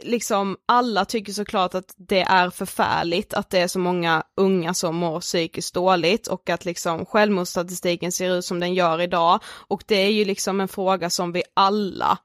liksom 0.00 0.56
alla 0.68 1.04
tycker 1.04 1.32
såklart 1.32 1.74
att 1.74 1.94
det 1.96 2.22
är 2.22 2.50
förfärligt 2.50 3.34
att 3.34 3.50
det 3.50 3.58
är 3.58 3.68
så 3.68 3.78
många 3.78 4.22
unga 4.36 4.74
som 4.74 4.96
mår 4.96 5.20
psykiskt 5.20 5.74
dåligt 5.74 6.26
och 6.26 6.50
att 6.50 6.64
liksom 6.64 7.06
självmordsstatistiken 7.06 8.12
ser 8.12 8.30
ut 8.38 8.44
som 8.44 8.60
den 8.60 8.74
gör 8.74 9.00
idag 9.00 9.40
och 9.46 9.84
det 9.86 9.96
är 9.96 10.10
ju 10.10 10.24
liksom 10.24 10.60
en 10.60 10.68
fråga 10.68 11.10
som 11.10 11.32
vi 11.32 11.42
alla 11.54 12.18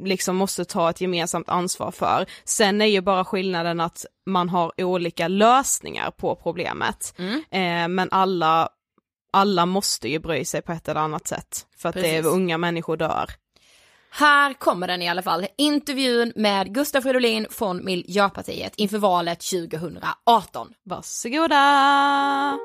liksom 0.00 0.36
måste 0.36 0.64
ta 0.64 0.90
ett 0.90 1.00
gemensamt 1.00 1.48
ansvar 1.48 1.90
för. 1.90 2.26
Sen 2.44 2.80
är 2.80 2.86
ju 2.86 3.00
bara 3.00 3.24
skillnaden 3.24 3.80
att 3.80 4.06
man 4.26 4.48
har 4.48 4.72
olika 4.76 5.28
lösningar 5.28 6.10
på 6.10 6.36
problemet. 6.36 7.14
Eh, 7.50 7.88
men 7.88 8.08
alla, 8.10 8.68
alla 9.32 9.66
måste 9.66 10.08
ju 10.08 10.18
bry 10.18 10.44
sig 10.44 10.62
på 10.62 10.72
ett 10.72 10.88
eller 10.88 11.00
annat 11.00 11.26
sätt 11.28 11.66
för 11.76 11.88
att 11.88 11.94
det 11.94 12.02
Precis. 12.02 12.26
är 12.26 12.30
unga 12.30 12.58
människor 12.58 12.96
dör. 12.96 13.30
Här 14.12 14.52
kommer 14.52 14.88
den 14.88 15.02
i 15.02 15.08
alla 15.08 15.22
fall, 15.22 15.46
intervjun 15.56 16.32
med 16.36 16.74
Gustaf 16.74 17.02
Fridolin 17.02 17.46
från 17.50 17.84
Miljöpartiet 17.84 18.72
inför 18.76 18.98
valet 18.98 19.40
2018. 19.40 20.72
Varsågoda! 20.84 22.58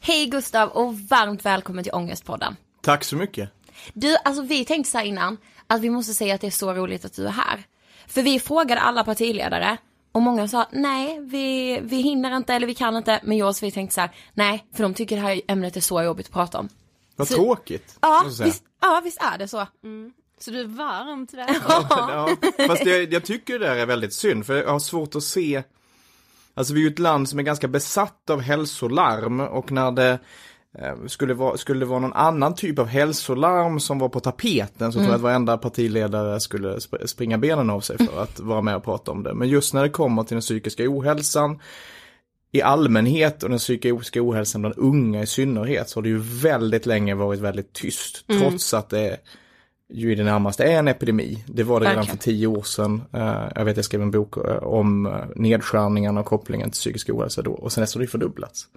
Hej 0.00 0.26
Gustav 0.26 0.68
och 0.68 0.94
varmt 0.98 1.44
välkommen 1.44 1.84
till 1.84 1.92
Ångestpodden. 1.92 2.56
Tack 2.82 3.04
så 3.04 3.16
mycket. 3.16 3.50
Du, 3.92 4.16
alltså 4.24 4.42
vi 4.42 4.64
tänkte 4.64 4.90
så 4.90 4.98
här 4.98 5.04
innan 5.04 5.36
att 5.66 5.80
vi 5.80 5.90
måste 5.90 6.14
säga 6.14 6.34
att 6.34 6.40
det 6.40 6.46
är 6.46 6.50
så 6.50 6.74
roligt 6.74 7.04
att 7.04 7.16
du 7.16 7.26
är 7.26 7.30
här. 7.30 7.62
För 8.06 8.22
vi 8.22 8.40
frågade 8.40 8.80
alla 8.80 9.04
partiledare 9.04 9.76
och 10.12 10.22
många 10.22 10.48
sa 10.48 10.66
nej, 10.72 11.20
vi, 11.20 11.78
vi 11.82 11.96
hinner 11.96 12.36
inte 12.36 12.54
eller 12.54 12.66
vi 12.66 12.74
kan 12.74 12.96
inte. 12.96 13.20
Men 13.22 13.36
jag 13.36 13.48
och 13.48 13.56
vi 13.62 13.70
tänkte 13.70 13.94
så 13.94 14.00
här, 14.00 14.10
nej, 14.34 14.66
för 14.74 14.82
de 14.82 14.94
tycker 14.94 15.16
det 15.16 15.22
här 15.22 15.40
ämnet 15.48 15.76
är 15.76 15.80
så 15.80 16.02
jobbigt 16.02 16.26
att 16.26 16.32
prata 16.32 16.58
om. 16.58 16.68
Vad 17.18 17.28
Så- 17.28 17.34
tråkigt. 17.34 17.98
Ja, 18.00 18.24
visst, 18.44 18.62
ja, 18.80 19.00
visst 19.04 19.18
är 19.34 19.38
det 19.38 19.48
så. 19.48 19.66
Så 20.40 20.50
du 20.50 20.60
är 20.60 20.64
varmt 20.66 21.30
där. 21.32 21.46
Ja, 21.90 22.28
fast 22.66 22.86
jag, 22.86 23.12
jag 23.12 23.24
tycker 23.24 23.58
det 23.58 23.66
där 23.66 23.76
är 23.76 23.86
väldigt 23.86 24.12
synd, 24.12 24.46
för 24.46 24.56
jag 24.56 24.70
har 24.70 24.78
svårt 24.78 25.14
att 25.14 25.22
se 25.22 25.62
Alltså 26.54 26.74
vi 26.74 26.80
är 26.80 26.84
ju 26.84 26.90
ett 26.92 26.98
land 26.98 27.28
som 27.28 27.38
är 27.38 27.42
ganska 27.42 27.68
besatt 27.68 28.30
av 28.30 28.40
hälsolarm 28.40 29.40
och 29.40 29.72
när 29.72 29.90
det 29.92 30.18
eh, 30.78 30.94
skulle, 31.06 31.34
vara, 31.34 31.56
skulle 31.56 31.80
det 31.80 31.86
vara 31.86 31.98
någon 32.00 32.12
annan 32.12 32.54
typ 32.54 32.78
av 32.78 32.86
hälsolarm 32.86 33.80
som 33.80 33.98
var 33.98 34.08
på 34.08 34.20
tapeten 34.20 34.92
så 34.92 34.98
tror 34.98 35.06
jag 35.08 35.14
att 35.14 35.20
varenda 35.20 35.58
partiledare 35.58 36.40
skulle 36.40 36.68
sp- 36.76 37.06
springa 37.06 37.38
benen 37.38 37.70
av 37.70 37.80
sig 37.80 37.98
för 37.98 38.22
att 38.22 38.40
vara 38.40 38.62
med 38.62 38.76
och 38.76 38.84
prata 38.84 39.10
om 39.10 39.22
det. 39.22 39.34
Men 39.34 39.48
just 39.48 39.74
när 39.74 39.82
det 39.82 39.88
kommer 39.88 40.22
till 40.22 40.34
den 40.34 40.40
psykiska 40.42 40.84
ohälsan 40.86 41.60
i 42.52 42.62
allmänhet 42.62 43.42
och 43.42 43.48
den 43.50 43.58
psykiska 43.58 44.22
ohälsan 44.22 44.60
bland 44.60 44.74
unga 44.78 45.22
i 45.22 45.26
synnerhet 45.26 45.88
så 45.88 45.98
har 45.98 46.02
det 46.02 46.08
ju 46.08 46.18
väldigt 46.18 46.86
länge 46.86 47.14
varit 47.14 47.40
väldigt 47.40 47.72
tyst. 47.72 48.24
Trots 48.40 48.74
att 48.74 48.88
det 48.90 49.18
ju 49.92 50.12
i 50.12 50.14
det 50.14 50.24
närmaste 50.24 50.64
är 50.64 50.78
en 50.78 50.88
epidemi. 50.88 51.44
Det 51.46 51.62
var 51.62 51.80
det 51.80 51.86
redan 51.86 51.96
Verkligen. 51.96 52.16
för 52.16 52.24
tio 52.24 52.46
år 52.46 52.62
sedan. 52.62 53.02
Eh, 53.12 53.44
jag 53.54 53.64
vet 53.64 53.76
jag 53.76 53.84
skrev 53.84 54.02
en 54.02 54.10
bok 54.10 54.36
eh, 54.36 54.56
om 54.56 55.06
eh, 55.06 55.12
nedskärningarna 55.36 56.20
och 56.20 56.26
kopplingen 56.26 56.70
till 56.70 56.78
psykisk 56.78 57.10
ohälsa 57.10 57.42
då 57.42 57.52
och 57.52 57.72
sen 57.72 57.82
dess 57.82 57.94
har 57.94 58.00
det 58.00 58.06
fördubblats. 58.06 58.68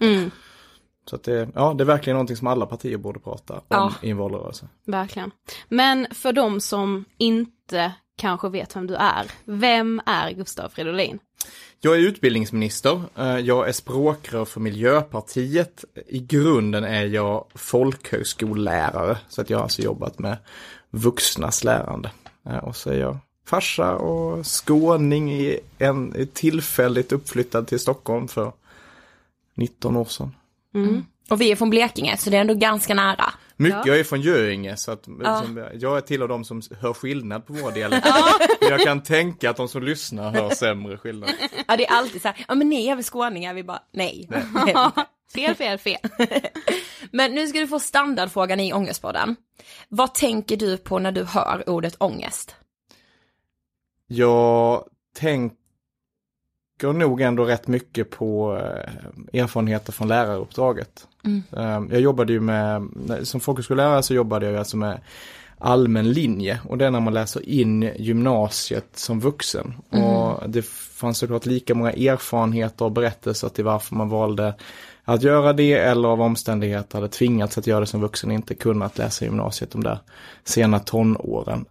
Så 1.09 1.15
att 1.15 1.23
det, 1.23 1.49
ja, 1.55 1.73
det 1.77 1.83
är 1.83 1.85
verkligen 1.85 2.15
någonting 2.15 2.35
som 2.37 2.47
alla 2.47 2.65
partier 2.65 2.97
borde 2.97 3.19
prata 3.19 3.53
om 3.53 3.61
Ja. 3.67 3.93
i 4.01 4.09
en 4.09 4.17
valrörelse. 4.17 4.67
Verkligen. 4.85 5.31
Men 5.69 6.07
för 6.11 6.33
de 6.33 6.61
som 6.61 7.05
inte 7.17 7.93
kanske 8.17 8.49
vet 8.49 8.75
vem 8.75 8.87
du 8.87 8.95
är, 8.95 9.31
vem 9.45 10.01
är 10.05 10.31
Gustav 10.31 10.69
Fridolin? 10.69 11.19
Jag 11.79 11.95
är 11.95 11.99
utbildningsminister, 11.99 13.01
eh, 13.17 13.39
jag 13.39 13.69
är 13.69 13.71
språkrör 13.71 14.45
för 14.45 14.59
Miljöpartiet. 14.59 15.85
I 16.07 16.19
grunden 16.19 16.83
är 16.83 17.05
jag 17.05 17.45
folkhögskollärare, 17.55 19.17
så 19.29 19.41
att 19.41 19.49
jag 19.49 19.57
har 19.57 19.63
alltså 19.63 19.81
jobbat 19.81 20.19
med 20.19 20.37
vuxnas 20.89 21.63
lärande. 21.63 22.11
Eh, 22.49 22.57
och 22.57 22.75
så 22.75 22.89
är 22.89 22.99
jag 22.99 23.17
farsa 23.45 23.95
och 23.95 24.45
skåning 24.45 25.33
i 25.33 25.59
en 25.77 26.27
tillfälligt 26.33 27.11
uppflyttad 27.11 27.67
till 27.67 27.79
Stockholm 27.79 28.27
för 28.27 28.51
19 29.55 29.97
år 29.97 30.05
sedan. 30.05 30.35
Mm. 30.75 31.05
Och 31.29 31.41
vi 31.41 31.51
är 31.51 31.55
från 31.55 31.69
Blekinge, 31.69 32.17
så 32.17 32.29
det 32.29 32.37
är 32.37 32.41
ändå 32.41 32.53
ganska 32.53 32.93
nära. 32.93 33.33
Mycket, 33.61 33.85
jag 33.85 33.99
är 33.99 34.03
från 34.03 34.21
Göinge 34.21 34.77
så 34.77 34.91
att 34.91 35.07
liksom, 35.07 35.69
jag 35.73 35.97
är 35.97 36.01
till 36.01 36.21
av 36.21 36.27
de 36.27 36.43
som 36.45 36.61
hör 36.79 36.93
skillnad 36.93 37.45
på 37.45 37.53
våra 37.53 37.71
dialekter. 37.75 38.13
Men 38.61 38.69
jag 38.69 38.81
kan 38.81 39.03
tänka 39.03 39.49
att 39.49 39.57
de 39.57 39.67
som 39.67 39.83
lyssnar 39.83 40.31
hör 40.31 40.49
sämre 40.49 40.97
skillnad. 40.97 41.29
Ja, 41.67 41.77
det 41.77 41.87
är 41.87 41.91
alltid 41.91 42.21
så 42.21 42.27
här, 42.27 42.45
ja 42.47 42.55
men 42.55 42.69
ni 42.69 42.87
är 42.87 42.95
väl 42.95 43.03
skåningar? 43.03 43.53
Vi 43.53 43.63
bara, 43.63 43.79
nej. 43.93 44.29
Fel, 45.33 45.55
fel, 45.55 45.77
fel. 45.77 45.99
Men 47.11 47.31
nu 47.31 47.47
ska 47.47 47.59
du 47.59 47.67
få 47.67 47.79
standardfrågan 47.79 48.59
i 48.59 48.73
Ångestpodden. 48.73 49.35
Vad 49.89 50.13
tänker 50.13 50.57
du 50.57 50.77
på 50.77 50.99
när 50.99 51.11
du 51.11 51.23
hör 51.23 51.69
ordet 51.69 51.95
ångest? 51.99 52.55
Jag 54.07 54.83
tänker 55.15 55.60
nog 56.83 57.21
ändå 57.21 57.45
rätt 57.45 57.67
mycket 57.67 58.09
på 58.09 58.57
eh, 59.33 59.41
erfarenheter 59.41 59.91
från 59.91 60.07
läraruppdraget. 60.07 61.07
Eh, 61.57 61.81
Jag 61.91 62.01
jobbade 62.01 62.33
ju 62.33 62.39
med, 62.39 62.87
som 63.23 63.39
folkhögskollärare 63.39 64.03
så 64.03 64.13
jobbade 64.13 64.45
jag 64.45 64.53
ju 64.53 64.59
alltså 64.59 64.77
med 64.77 64.99
allmän 65.57 66.11
linje 66.11 66.59
och 66.69 66.77
det 66.77 66.85
är 66.85 66.91
när 66.91 66.99
man 66.99 67.13
läser 67.13 67.49
in 67.49 67.91
gymnasiet 67.95 68.87
som 68.93 69.19
vuxen. 69.19 69.73
Och 69.89 70.49
det 70.49 70.65
fanns 70.65 71.17
såklart 71.17 71.45
lika 71.45 71.75
många 71.75 71.91
erfarenheter 71.91 72.85
och 72.85 72.91
berättelser 72.91 73.49
till 73.49 73.63
varför 73.65 73.95
man 73.95 74.09
valde 74.09 74.55
att 75.03 75.23
göra 75.23 75.53
det 75.53 75.73
eller 75.73 76.07
av 76.09 76.21
omständigheter 76.21 76.97
hade 76.97 77.07
tvingats 77.09 77.57
att 77.57 77.67
göra 77.67 77.79
det 77.79 77.85
som 77.85 78.01
vuxen 78.01 78.31
inte 78.31 78.55
kunnat 78.55 78.97
läsa 78.97 79.25
gymnasiet 79.25 79.71
de 79.71 79.83
där 79.83 79.99
sena 80.43 80.79
tonåren. 80.79 81.65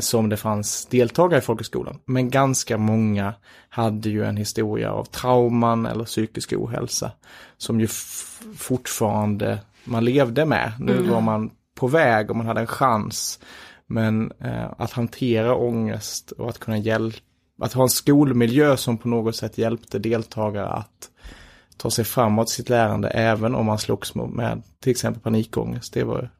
Som 0.00 0.28
det 0.28 0.36
fanns 0.36 0.86
deltagare 0.86 1.38
i 1.38 1.42
folkhögskolan. 1.42 1.98
Men 2.04 2.30
ganska 2.30 2.78
många 2.78 3.34
hade 3.68 4.08
ju 4.08 4.24
en 4.24 4.36
historia 4.36 4.92
av 4.92 5.04
trauman 5.04 5.86
eller 5.86 6.04
psykisk 6.04 6.52
ohälsa 6.52 7.10
som 7.56 7.80
ju 7.80 7.86
fortfarande 8.56 9.58
man 9.84 10.04
levde 10.04 10.44
med. 10.44 10.72
Nu 10.80 11.02
var 11.02 11.20
man 11.20 11.50
på 11.74 11.86
väg 11.86 12.30
och 12.30 12.36
man 12.36 12.46
hade 12.46 12.60
en 12.60 12.66
chans. 12.66 13.38
Men 13.86 14.32
eh, 14.40 14.72
att 14.78 14.92
hantera 14.92 15.54
ångest 15.54 16.30
och 16.30 16.48
att 16.48 16.58
kunna 16.58 16.78
hjälpa, 16.78 17.18
att 17.62 17.72
ha 17.72 17.82
en 17.82 17.88
skolmiljö 17.88 18.76
som 18.76 18.98
på 18.98 19.08
något 19.08 19.36
sätt 19.36 19.58
hjälpte 19.58 19.98
deltagare 19.98 20.68
att 20.68 21.10
ta 21.76 21.90
sig 21.90 22.04
framåt 22.04 22.50
sitt 22.50 22.68
lärande 22.68 23.08
även 23.08 23.54
om 23.54 23.66
man 23.66 23.78
slogs 23.78 24.14
med 24.14 24.62
till 24.80 24.90
exempel 24.90 25.22
panikångest. 25.22 25.94
Det 25.94 26.04
var, 26.04 26.30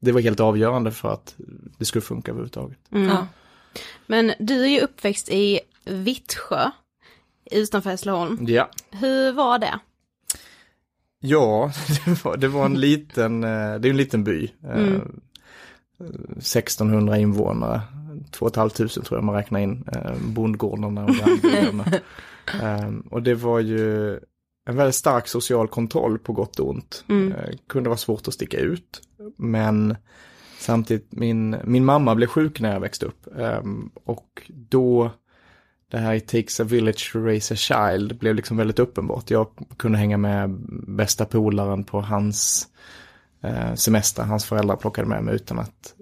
det 0.00 0.12
var 0.12 0.20
helt 0.20 0.40
avgörande 0.40 0.90
för 0.90 1.12
att 1.12 1.34
det 1.78 1.84
skulle 1.84 2.02
funka 2.02 2.30
överhuvudtaget. 2.30 2.78
Ja. 2.88 3.26
Men 4.06 4.32
du 4.38 4.62
är 4.62 4.68
ju 4.68 4.80
uppväxt 4.80 5.28
i 5.28 5.60
Vittsjö 5.84 6.70
utanför 7.50 7.90
Hässleholm. 7.90 8.38
Ja. 8.48 8.70
Hur 8.90 9.32
var 9.32 9.58
det? 9.58 9.78
Ja, 11.20 11.72
det 12.04 12.24
var, 12.24 12.36
det 12.36 12.48
var 12.48 12.64
en 12.66 12.80
liten, 12.80 13.44
eh, 13.44 13.74
det 13.74 13.88
är 13.88 13.90
en 13.90 13.96
liten 13.96 14.24
by. 14.24 14.50
Eh, 14.64 15.00
1600 16.38 17.18
invånare, 17.18 17.80
2 18.30 18.50
500 18.54 18.88
tror 18.88 19.04
jag 19.18 19.24
man 19.24 19.34
räknar 19.34 19.60
in 19.60 19.84
eh, 19.92 20.14
bondgårdarna 20.20 21.04
och 21.04 21.10
grannbyarna. 21.14 21.84
Eh, 22.62 22.90
Och 23.10 23.22
det 23.22 23.34
var 23.34 23.60
ju 23.60 24.18
en 24.66 24.76
väldigt 24.76 24.94
stark 24.94 25.28
social 25.28 25.68
kontroll 25.68 26.18
på 26.18 26.32
gott 26.32 26.60
och 26.60 26.68
ont. 26.70 27.04
Eh, 27.32 27.54
Kunde 27.68 27.88
vara 27.88 27.96
svårt 27.96 28.28
att 28.28 28.34
sticka 28.34 28.58
ut. 28.58 29.02
Men 29.36 29.96
samtidigt, 30.58 31.12
min, 31.12 31.56
min 31.64 31.84
mamma 31.84 32.14
blev 32.14 32.26
sjuk 32.26 32.60
när 32.60 32.72
jag 32.72 32.80
växte 32.80 33.06
upp. 33.06 33.26
Eh, 33.38 33.60
Och 34.04 34.42
då 34.48 35.10
det 35.90 35.98
här 35.98 36.14
It 36.14 36.28
takes 36.28 36.60
a 36.60 36.64
village 36.64 37.12
to 37.12 37.18
raise 37.18 37.54
a 37.54 37.56
child 37.56 38.18
blev 38.18 38.34
liksom 38.34 38.56
väldigt 38.56 38.78
uppenbart. 38.78 39.30
Jag 39.30 39.46
kunde 39.76 39.98
hänga 39.98 40.16
med 40.16 40.50
bästa 40.88 41.24
polaren 41.24 41.84
på 41.84 42.00
hans 42.00 42.68
eh, 43.42 43.74
semester. 43.74 44.22
Hans 44.22 44.44
föräldrar 44.44 44.76
plockade 44.76 45.08
med 45.08 45.24
mig 45.24 45.34
utan 45.34 45.58
att, 45.58 45.94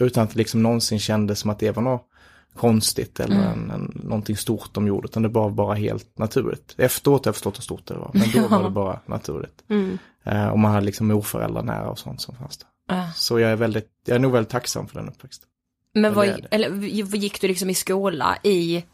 utan 0.00 0.24
att 0.24 0.30
det 0.30 0.38
liksom 0.38 0.62
någonsin 0.62 0.98
kändes 0.98 1.38
som 1.38 1.50
att 1.50 1.58
det 1.58 1.76
var 1.76 1.82
något 1.82 2.09
konstigt 2.56 3.20
eller 3.20 3.36
en, 3.36 3.70
en, 3.70 4.00
någonting 4.04 4.36
stort 4.36 4.74
de 4.74 4.86
gjorde. 4.86 5.04
Utan 5.06 5.22
det 5.22 5.28
var 5.28 5.50
bara 5.50 5.74
helt 5.74 6.18
naturligt. 6.18 6.74
Efteråt 6.76 7.24
har 7.24 7.28
jag 7.28 7.34
förstått 7.34 7.58
hur 7.58 7.62
stort 7.62 7.86
det 7.86 7.94
var. 7.94 8.10
Men 8.14 8.30
då 8.34 8.48
var 8.48 8.62
det 8.64 8.70
bara 8.70 9.00
naturligt. 9.06 9.62
Eh, 10.24 10.48
och 10.48 10.58
man 10.58 10.72
hade 10.72 10.86
liksom 10.86 11.06
morföräldrar 11.08 11.62
nära 11.62 11.90
och 11.90 11.98
sånt 11.98 12.20
som 12.20 12.34
fanns 12.34 12.58
där. 12.58 12.68
Ja. 12.96 13.10
Så 13.14 13.38
jag 13.38 13.50
är 13.50 13.56
väldigt, 13.56 13.88
jag 14.06 14.14
är 14.14 14.18
nog 14.18 14.32
väldigt 14.32 14.50
tacksam 14.50 14.88
för 14.88 14.98
den 14.98 15.08
uppväxten. 15.08 15.48
Men 15.94 16.04
Ja, 16.04 16.10
vad, 16.10 16.46
eller, 16.50 16.70
gick 17.16 17.40
du 17.40 17.48
liksom 17.48 17.70
i 17.70 17.74
skola 17.74 18.36
i 18.42 18.84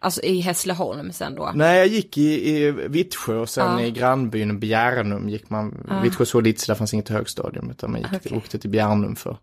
Alltså 0.00 0.22
i 0.22 0.40
Hässleholm 0.40 1.12
sen 1.12 1.34
då? 1.34 1.52
Nej, 1.54 1.78
jag 1.78 1.86
gick 1.86 2.18
i, 2.18 2.50
i 2.50 2.70
Vittsjö 2.70 3.36
och 3.36 3.48
sen 3.48 3.78
Ja. 3.78 3.82
i 3.82 3.90
grannbyn 3.90 4.58
Bjärnum 4.60 5.28
gick 5.28 5.50
man, 5.50 5.86
Ja. 5.88 6.00
Vittsjö 6.00 6.24
så 6.26 6.40
lite 6.40 6.60
så 6.60 6.72
där 6.72 6.76
fanns 6.78 6.94
inget 6.94 7.08
högstadium 7.08 7.70
utan 7.70 7.92
man 7.92 8.00
gick, 8.00 8.12
Okej. 8.12 8.36
åkte 8.36 8.58
till 8.58 8.70
Bjärnum 8.70 9.16
för, 9.16 9.38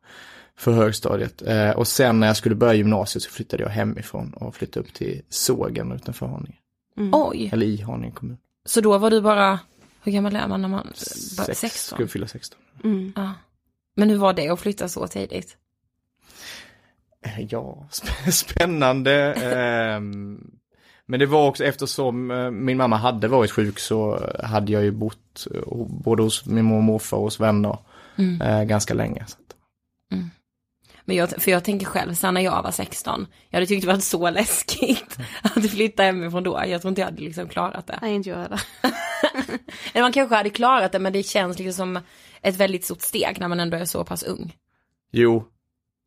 för 0.57 0.71
högstadiet. 0.71 1.41
Eh, 1.41 1.69
och 1.69 1.87
sen 1.87 2.19
när 2.19 2.27
jag 2.27 2.37
skulle 2.37 2.55
börja 2.55 2.73
gymnasiet 2.73 3.23
så 3.23 3.29
flyttade 3.29 3.63
jag 3.63 3.69
hemifrån 3.69 4.33
och 4.33 4.55
flyttade 4.55 4.85
upp 4.85 4.93
till 4.93 5.21
Sågen 5.29 5.91
utanför 5.91 6.25
Haninge. 6.27 6.57
Oj, 7.11 7.49
Eller 7.53 7.65
i 7.65 7.81
Haninge 7.81 8.11
kommun. 8.11 8.37
så 8.65 8.81
då 8.81 8.97
var 8.97 9.09
du 9.11 9.21
bara, 9.21 9.59
hur 10.03 10.11
gammal 10.11 10.35
är 10.35 10.47
man 10.47 10.61
när 10.61 10.69
man, 10.69 10.83
bara 11.37 11.45
Sex, 11.45 11.59
16? 11.59 11.95
Skulle 11.97 12.07
fylla 12.07 12.27
16. 12.27 12.59
Ja. 13.15 13.33
Men 13.95 14.09
hur 14.09 14.17
var 14.17 14.33
det 14.33 14.49
att 14.49 14.59
flytta 14.59 14.87
så 14.89 15.07
tidigt? 15.07 15.57
Eh, 17.25 17.39
Ja, 17.49 17.87
sp- 17.91 18.31
spännande. 18.31 19.33
ehm, 19.33 20.51
Men 21.05 21.19
det 21.19 21.25
var 21.25 21.47
också 21.47 21.63
eftersom 21.63 22.31
eh, 22.31 22.51
min 22.51 22.77
mamma 22.77 22.97
hade 22.97 23.27
varit 23.27 23.51
sjuk 23.51 23.79
så 23.79 24.29
hade 24.43 24.71
jag 24.71 24.83
ju 24.83 24.91
bott 24.91 25.47
eh, 25.55 25.61
både 25.87 26.23
hos 26.23 26.45
min 26.45 26.65
mormor 26.65 26.77
och 26.77 26.83
morfar 26.83 27.17
och 27.17 27.23
hos 27.23 27.39
vänner 27.39 27.77
eh, 28.43 28.63
ganska 28.63 28.93
länge. 28.93 29.25
Så. 29.27 29.37
att- 29.37 29.55
Men 31.05 31.15
jag, 31.15 31.29
för 31.29 31.51
jag 31.51 31.63
tänker 31.63 31.85
själv, 31.85 32.13
sen 32.13 32.33
när 32.33 32.41
jag 32.41 32.63
var 32.63 32.71
16, 32.71 33.27
jag 33.49 33.57
hade 33.57 33.65
tyckt 33.65 33.81
det 33.81 33.93
var 33.93 33.99
så 33.99 34.29
läskigt 34.29 35.17
att 35.41 35.71
flytta 35.71 36.03
hemifrån 36.03 36.43
då. 36.43 36.63
Jag 36.67 36.81
tror 36.81 36.89
inte 36.89 37.01
jag 37.01 37.05
hade 37.05 37.21
liksom 37.21 37.49
klarat 37.49 37.87
det. 37.87 37.99
Nej 38.01 38.15
inte 38.15 38.29
jag 38.29 38.37
heller. 38.37 38.61
Eller 39.93 40.01
man 40.01 40.11
kanske 40.11 40.35
hade 40.35 40.49
klarat 40.49 40.91
det, 40.91 40.99
men 40.99 41.13
det 41.13 41.23
känns 41.23 41.59
liksom 41.59 41.95
som 41.95 42.03
ett 42.41 42.55
väldigt 42.55 42.85
stort 42.85 43.01
steg 43.01 43.37
när 43.39 43.47
man 43.47 43.59
ändå 43.59 43.77
är 43.77 43.85
så 43.85 44.03
pass 44.03 44.23
ung. 44.23 44.55
Jo, 45.11 45.47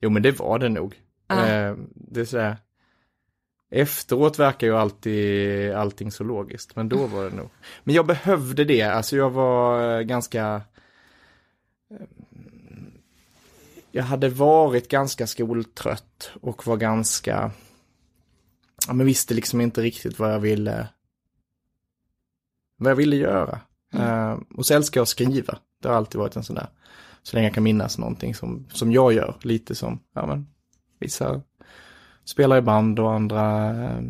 jo 0.00 0.10
men 0.10 0.22
det 0.22 0.38
var 0.38 0.58
det 0.58 0.68
nog. 0.68 0.94
Ja. 1.28 1.46
Eh, 1.46 1.74
det 1.94 2.20
är 2.20 2.24
så 2.24 2.38
här, 2.38 2.56
efteråt 3.70 4.38
verkar 4.38 4.66
ju 4.66 4.76
alltid 4.76 5.72
allting 5.72 6.12
så 6.12 6.24
logiskt, 6.24 6.76
men 6.76 6.88
då 6.88 7.06
var 7.06 7.24
det 7.24 7.36
nog. 7.36 7.50
Men 7.84 7.94
jag 7.94 8.06
behövde 8.06 8.64
det, 8.64 8.82
alltså 8.82 9.16
jag 9.16 9.30
var 9.30 9.98
eh, 9.98 10.02
ganska 10.02 10.62
eh, 11.90 12.06
jag 13.96 14.04
hade 14.04 14.28
varit 14.28 14.88
ganska 14.88 15.26
skoltrött 15.26 16.30
och 16.40 16.66
var 16.66 16.76
ganska, 16.76 17.50
ja 18.86 18.92
men 18.92 19.06
visste 19.06 19.34
liksom 19.34 19.60
inte 19.60 19.82
riktigt 19.82 20.18
vad 20.18 20.32
jag 20.32 20.38
ville, 20.40 20.88
vad 22.78 22.90
jag 22.90 22.96
ville 22.96 23.16
göra. 23.16 23.60
Eh, 23.94 24.38
och 24.56 24.66
så 24.66 24.74
älskar 24.74 24.98
jag 25.00 25.02
att 25.02 25.08
skriva, 25.08 25.58
det 25.82 25.88
har 25.88 25.94
alltid 25.94 26.18
varit 26.18 26.36
en 26.36 26.44
sån 26.44 26.56
där, 26.56 26.66
så 27.22 27.36
länge 27.36 27.46
jag 27.46 27.54
kan 27.54 27.62
minnas 27.62 27.98
någonting 27.98 28.34
som, 28.34 28.66
som 28.72 28.92
jag 28.92 29.12
gör, 29.12 29.36
lite 29.40 29.74
som, 29.74 30.00
ja 30.14 30.26
men, 30.26 30.46
vissa 30.98 31.40
spelar 32.24 32.56
i 32.58 32.62
band 32.62 32.98
och 32.98 33.12
andra 33.12 33.70
eh, 33.84 34.00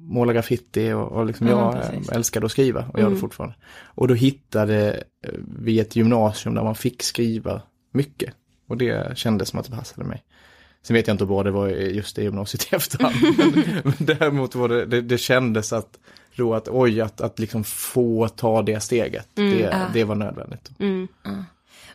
målar 0.00 0.34
graffiti 0.34 0.92
och, 0.92 1.12
och 1.12 1.26
liksom 1.26 1.46
Ja, 1.46 1.76
jag 1.76 1.82
precis. 1.82 2.08
eh, 2.08 2.16
älskade 2.16 2.46
att 2.46 2.52
skriva 2.52 2.88
och 2.92 3.00
gör 3.00 3.10
det 3.10 3.16
fortfarande. 3.16 3.56
Och 3.84 4.08
då 4.08 4.14
hittade 4.14 5.04
vi 5.58 5.80
ett 5.80 5.96
gymnasium 5.96 6.54
där 6.54 6.64
man 6.64 6.74
fick 6.74 7.02
skriva 7.02 7.62
mycket. 7.92 8.34
Och 8.66 8.76
det 8.76 9.18
kändes 9.18 9.48
som 9.48 9.58
att 9.58 9.66
det 9.66 9.76
passade 9.76 10.08
mig. 10.08 10.22
Sen 10.82 10.94
vet 10.94 11.06
jag 11.06 11.14
inte 11.14 11.24
hur 11.24 11.28
bra 11.28 11.42
det 11.42 11.50
var 11.50 11.68
i 11.68 11.96
just 11.96 12.16
det 12.16 12.22
gymnasiet 12.22 12.72
i 12.72 12.76
efterhand. 12.76 13.16
men, 13.54 13.80
men 13.84 13.94
däremot 13.98 14.54
var 14.54 14.68
det, 14.68 14.86
det, 14.86 15.00
det 15.00 15.18
kändes 15.18 15.72
att 15.72 15.98
då 16.36 16.54
att 16.54 16.68
oj, 16.68 17.00
att, 17.00 17.20
att 17.20 17.38
liksom 17.38 17.64
få 17.64 18.28
ta 18.28 18.62
det 18.62 18.80
steget, 18.80 19.28
det, 19.34 19.88
det 19.92 20.04
var 20.04 20.14
nödvändigt. 20.14 20.70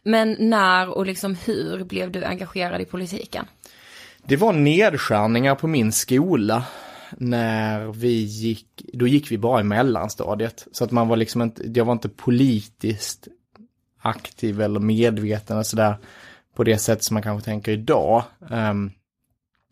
Men 0.03 0.36
när 0.39 0.89
och 0.89 1.05
liksom 1.05 1.36
hur 1.45 1.83
blev 1.83 2.12
du 2.12 2.23
engagerad 2.23 2.81
i 2.81 2.86
politiken? 2.86 3.45
Det 4.23 4.38
var 4.38 4.53
nedskärningar 4.53 5.55
på 5.55 5.67
min 5.67 5.91
skola 5.91 6.63
när 7.17 7.91
vi 7.91 8.23
gick, 8.23 8.67
då 8.93 9.07
gick 9.07 9.31
vi 9.31 9.38
bara 9.38 9.62
i 9.62 9.63
mellanstadiet. 9.63 10.67
Så 10.71 10.83
att 10.83 10.91
man 10.91 11.07
var 11.07 11.17
liksom 11.17 11.41
inte, 11.41 11.63
jag 11.75 11.86
var 11.86 11.93
inte 11.93 12.10
politiskt 12.10 13.27
aktiv 13.99 14.62
eller 14.62 14.79
medveten 14.79 15.57
och 15.57 15.65
sådär 15.65 15.95
på 16.55 16.63
det 16.63 16.77
sätt 16.77 17.03
som 17.03 17.13
man 17.13 17.23
kanske 17.23 17.45
tänker 17.45 17.71
idag. 17.71 18.23
Um, 18.39 18.91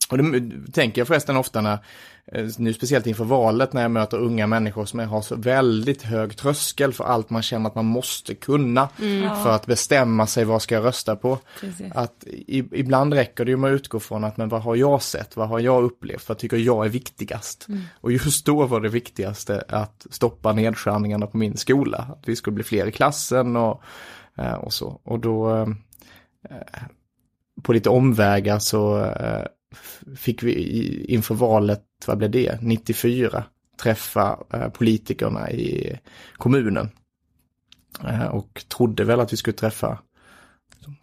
och 0.10 0.18
det 0.18 0.72
tänker 0.72 1.02
jag 1.02 1.08
förresten 1.08 1.38
ofta 1.38 1.62
när, 1.62 1.78
eh, 2.32 2.46
nu 2.58 2.74
speciellt 2.74 3.08
inför 3.08 3.24
valet 3.24 3.74
när 3.74 3.82
jag 3.82 3.92
möter 3.92 4.18
unga 4.18 4.48
människor 4.48 4.86
som 4.86 5.00
har 5.00 5.22
så 5.22 5.36
väldigt 5.36 6.02
hög 6.02 6.38
tröskel 6.38 6.94
för 6.94 7.04
allt 7.04 7.30
man 7.30 7.42
känner 7.42 7.70
att 7.70 7.76
man 7.76 7.86
måste 7.86 8.36
kunna 8.36 8.90
för 9.44 9.50
att 9.50 9.66
bestämma 9.66 10.28
sig 10.28 10.46
vad 10.46 10.62
ska 10.62 10.76
jag 10.76 10.86
rösta 10.86 11.16
på. 11.16 11.40
Precis. 11.60 11.92
Att 11.96 12.24
i, 12.24 12.64
ibland 12.72 13.14
räcker 13.14 13.46
det 13.46 13.52
ju 13.52 13.58
med 13.58 13.74
att 13.74 13.76
utgå 13.76 14.00
från 14.00 14.24
att 14.24 14.38
men 14.38 14.50
vad 14.50 14.62
har 14.62 14.76
jag 14.76 15.02
sett, 15.02 15.38
vad 15.38 15.50
har 15.50 15.60
jag 15.60 15.84
upplevt, 15.84 16.30
vad 16.30 16.38
tycker 16.38 16.58
jag 16.58 16.86
är 16.86 16.90
viktigast? 16.90 17.68
Och 18.02 18.12
just 18.12 18.46
då 18.46 18.66
var 18.66 18.82
det 18.82 18.90
viktigaste 18.90 19.64
att 19.70 20.08
stoppa 20.10 20.54
nedskärningarna 20.54 21.28
på 21.28 21.38
min 21.38 21.58
skola, 21.58 21.98
att 21.98 22.30
vi 22.30 22.36
skulle 22.36 22.56
bli 22.56 22.64
fler 22.64 22.88
i 22.88 22.92
klassen 22.92 23.56
och, 23.56 23.82
eh, 24.38 24.54
och 24.54 24.74
så. 24.74 25.02
Och 25.04 25.20
då 25.20 25.58
eh, 25.58 25.68
på 27.64 27.74
lite 27.74 27.90
omvägar 27.90 28.60
så 28.60 28.98
fick 30.18 30.44
vi 30.44 30.52
i- 30.54 31.14
inför 31.14 31.36
valet, 31.36 31.84
vad 32.08 32.18
blev 32.18 32.32
det, 32.32 32.60
94, 32.62 33.44
träffa 33.84 34.40
eh, 34.54 34.70
politikerna 34.70 35.52
i 35.52 36.00
kommunen. 36.38 36.90
Eh, 38.08 38.26
och 38.28 38.64
trodde 38.78 39.04
väl 39.04 39.20
att 39.20 39.34
vi 39.34 39.38
skulle 39.38 39.58
träffa 39.58 40.00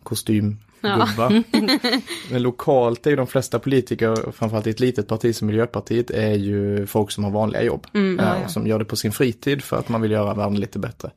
kostymgubbar. 0.02 1.42
Men 2.32 2.42
lokalt 2.42 3.06
är 3.06 3.10
ju 3.10 3.16
de 3.16 3.26
flesta 3.26 3.58
politiker, 3.58 4.32
framförallt 4.32 4.66
i 4.66 4.70
ett 4.70 4.80
litet 4.80 5.08
parti 5.08 5.34
som 5.36 5.46
Miljöpartiet, 5.46 6.10
är 6.10 6.34
ju 6.34 6.86
folk 6.86 7.10
som 7.10 7.24
har 7.24 7.30
vanliga 7.30 7.62
jobb. 7.62 7.86
eh, 8.20 8.44
och 8.44 8.50
som 8.50 8.66
gör 8.66 8.78
det 8.78 8.84
på 8.84 8.96
sin 8.96 9.12
fritid 9.12 9.62
för 9.62 9.76
att 9.78 9.88
man 9.88 10.00
vill 10.00 10.10
göra 10.10 10.34
världen 10.34 10.60
lite 10.60 10.78
bättre. 10.78 11.10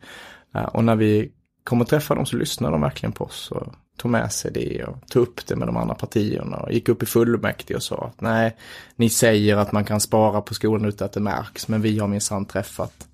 Och 0.73 0.83
när 0.83 0.95
vi 0.95 1.31
kom 1.63 1.81
och 1.81 1.87
träffade 1.87 2.17
dem 2.19 2.25
så 2.25 2.35
lyssnade 2.37 2.73
de 2.73 2.81
verkligen 2.81 3.13
på 3.13 3.23
oss 3.25 3.51
och 3.51 3.73
tog 3.97 4.11
med 4.11 4.31
sig 4.31 4.51
det 4.51 4.83
och 4.83 5.09
tog 5.09 5.23
upp 5.23 5.47
det 5.47 5.55
med 5.55 5.67
de 5.67 5.77
andra 5.77 5.95
partierna 5.95 6.57
och 6.57 6.71
gick 6.71 6.89
upp 6.89 7.03
i 7.03 7.05
fullmäktige 7.05 7.75
och 7.75 7.83
sa 7.83 8.11
att 8.13 8.21
nej, 8.21 8.55
ni 8.95 9.09
säger 9.09 9.57
att 9.57 9.71
man 9.71 9.85
kan 9.85 9.99
spara 9.99 10.41
på 10.41 10.53
skolan 10.53 10.85
utan 10.85 11.05
att 11.05 11.13
det 11.13 11.19
märks, 11.19 11.67
men 11.67 11.81
vi 11.81 11.99
har 11.99 12.07
minsann 12.07 12.45
träffat 12.45 13.07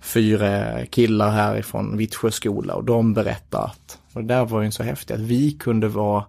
fyra 0.00 0.86
killar 0.86 1.30
härifrån 1.30 1.96
Vittsjö 1.96 2.30
skola 2.30 2.74
och 2.74 2.84
de 2.84 3.14
berättar 3.14 3.64
att, 3.64 3.98
och 4.12 4.20
det 4.20 4.34
där 4.34 4.44
var 4.44 4.62
ju 4.62 4.70
så 4.70 4.82
häftigt, 4.82 5.16
att 5.16 5.22
vi 5.22 5.52
kunde 5.52 5.88
vara, 5.88 6.24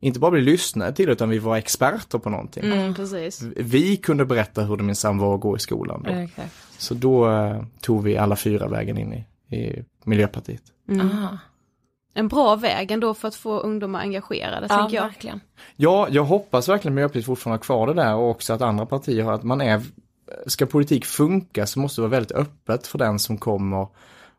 inte 0.00 0.20
bara 0.20 0.30
bli 0.30 0.40
lyssnade 0.40 0.92
till 0.92 1.08
utan 1.08 1.28
vi 1.28 1.38
var 1.38 1.56
experter 1.56 2.18
på 2.18 2.30
någonting. 2.30 2.64
Mm, 2.64 2.94
precis. 2.94 3.42
Vi 3.56 3.96
kunde 3.96 4.24
berätta 4.24 4.62
hur 4.62 4.76
det 4.76 4.82
minsann 4.82 5.18
var 5.18 5.34
att 5.34 5.40
gå 5.40 5.56
i 5.56 5.60
skolan 5.60 6.02
då. 6.02 6.10
Exakt. 6.10 6.54
Så 6.78 6.94
då 6.94 7.30
eh, 7.30 7.62
tog 7.80 8.02
vi 8.02 8.16
alla 8.16 8.36
fyra 8.36 8.68
vägen 8.68 8.98
in 8.98 9.12
i, 9.12 9.56
i 9.56 9.84
Miljöpartiet. 10.04 10.62
Aha. 11.00 11.38
En 12.14 12.28
bra 12.28 12.56
väg 12.56 12.90
ändå 12.90 13.14
för 13.14 13.28
att 13.28 13.34
få 13.34 13.58
ungdomar 13.58 14.00
engagerade, 14.00 14.66
Ja, 14.70 14.76
tänker 14.78 14.96
jag. 14.96 15.02
verkligen. 15.02 15.40
Ja, 15.76 16.06
jag 16.10 16.24
hoppas 16.24 16.68
verkligen 16.68 16.94
Miljöpartiet 16.94 17.26
fortfarande 17.26 17.54
har 17.58 17.62
kvar 17.62 17.86
det 17.86 17.94
där 17.94 18.14
och 18.14 18.30
också 18.30 18.52
att 18.52 18.62
andra 18.62 18.86
partier 18.86 19.22
har 19.24 19.32
att 19.32 19.42
man 19.42 19.60
är, 19.60 19.82
ska 20.46 20.66
politik 20.66 21.04
funka 21.04 21.66
så 21.66 21.80
måste 21.80 22.00
det 22.00 22.02
vara 22.02 22.10
väldigt 22.10 22.32
öppet 22.32 22.86
för 22.86 22.98
den 22.98 23.18
som 23.18 23.38
kommer 23.38 23.86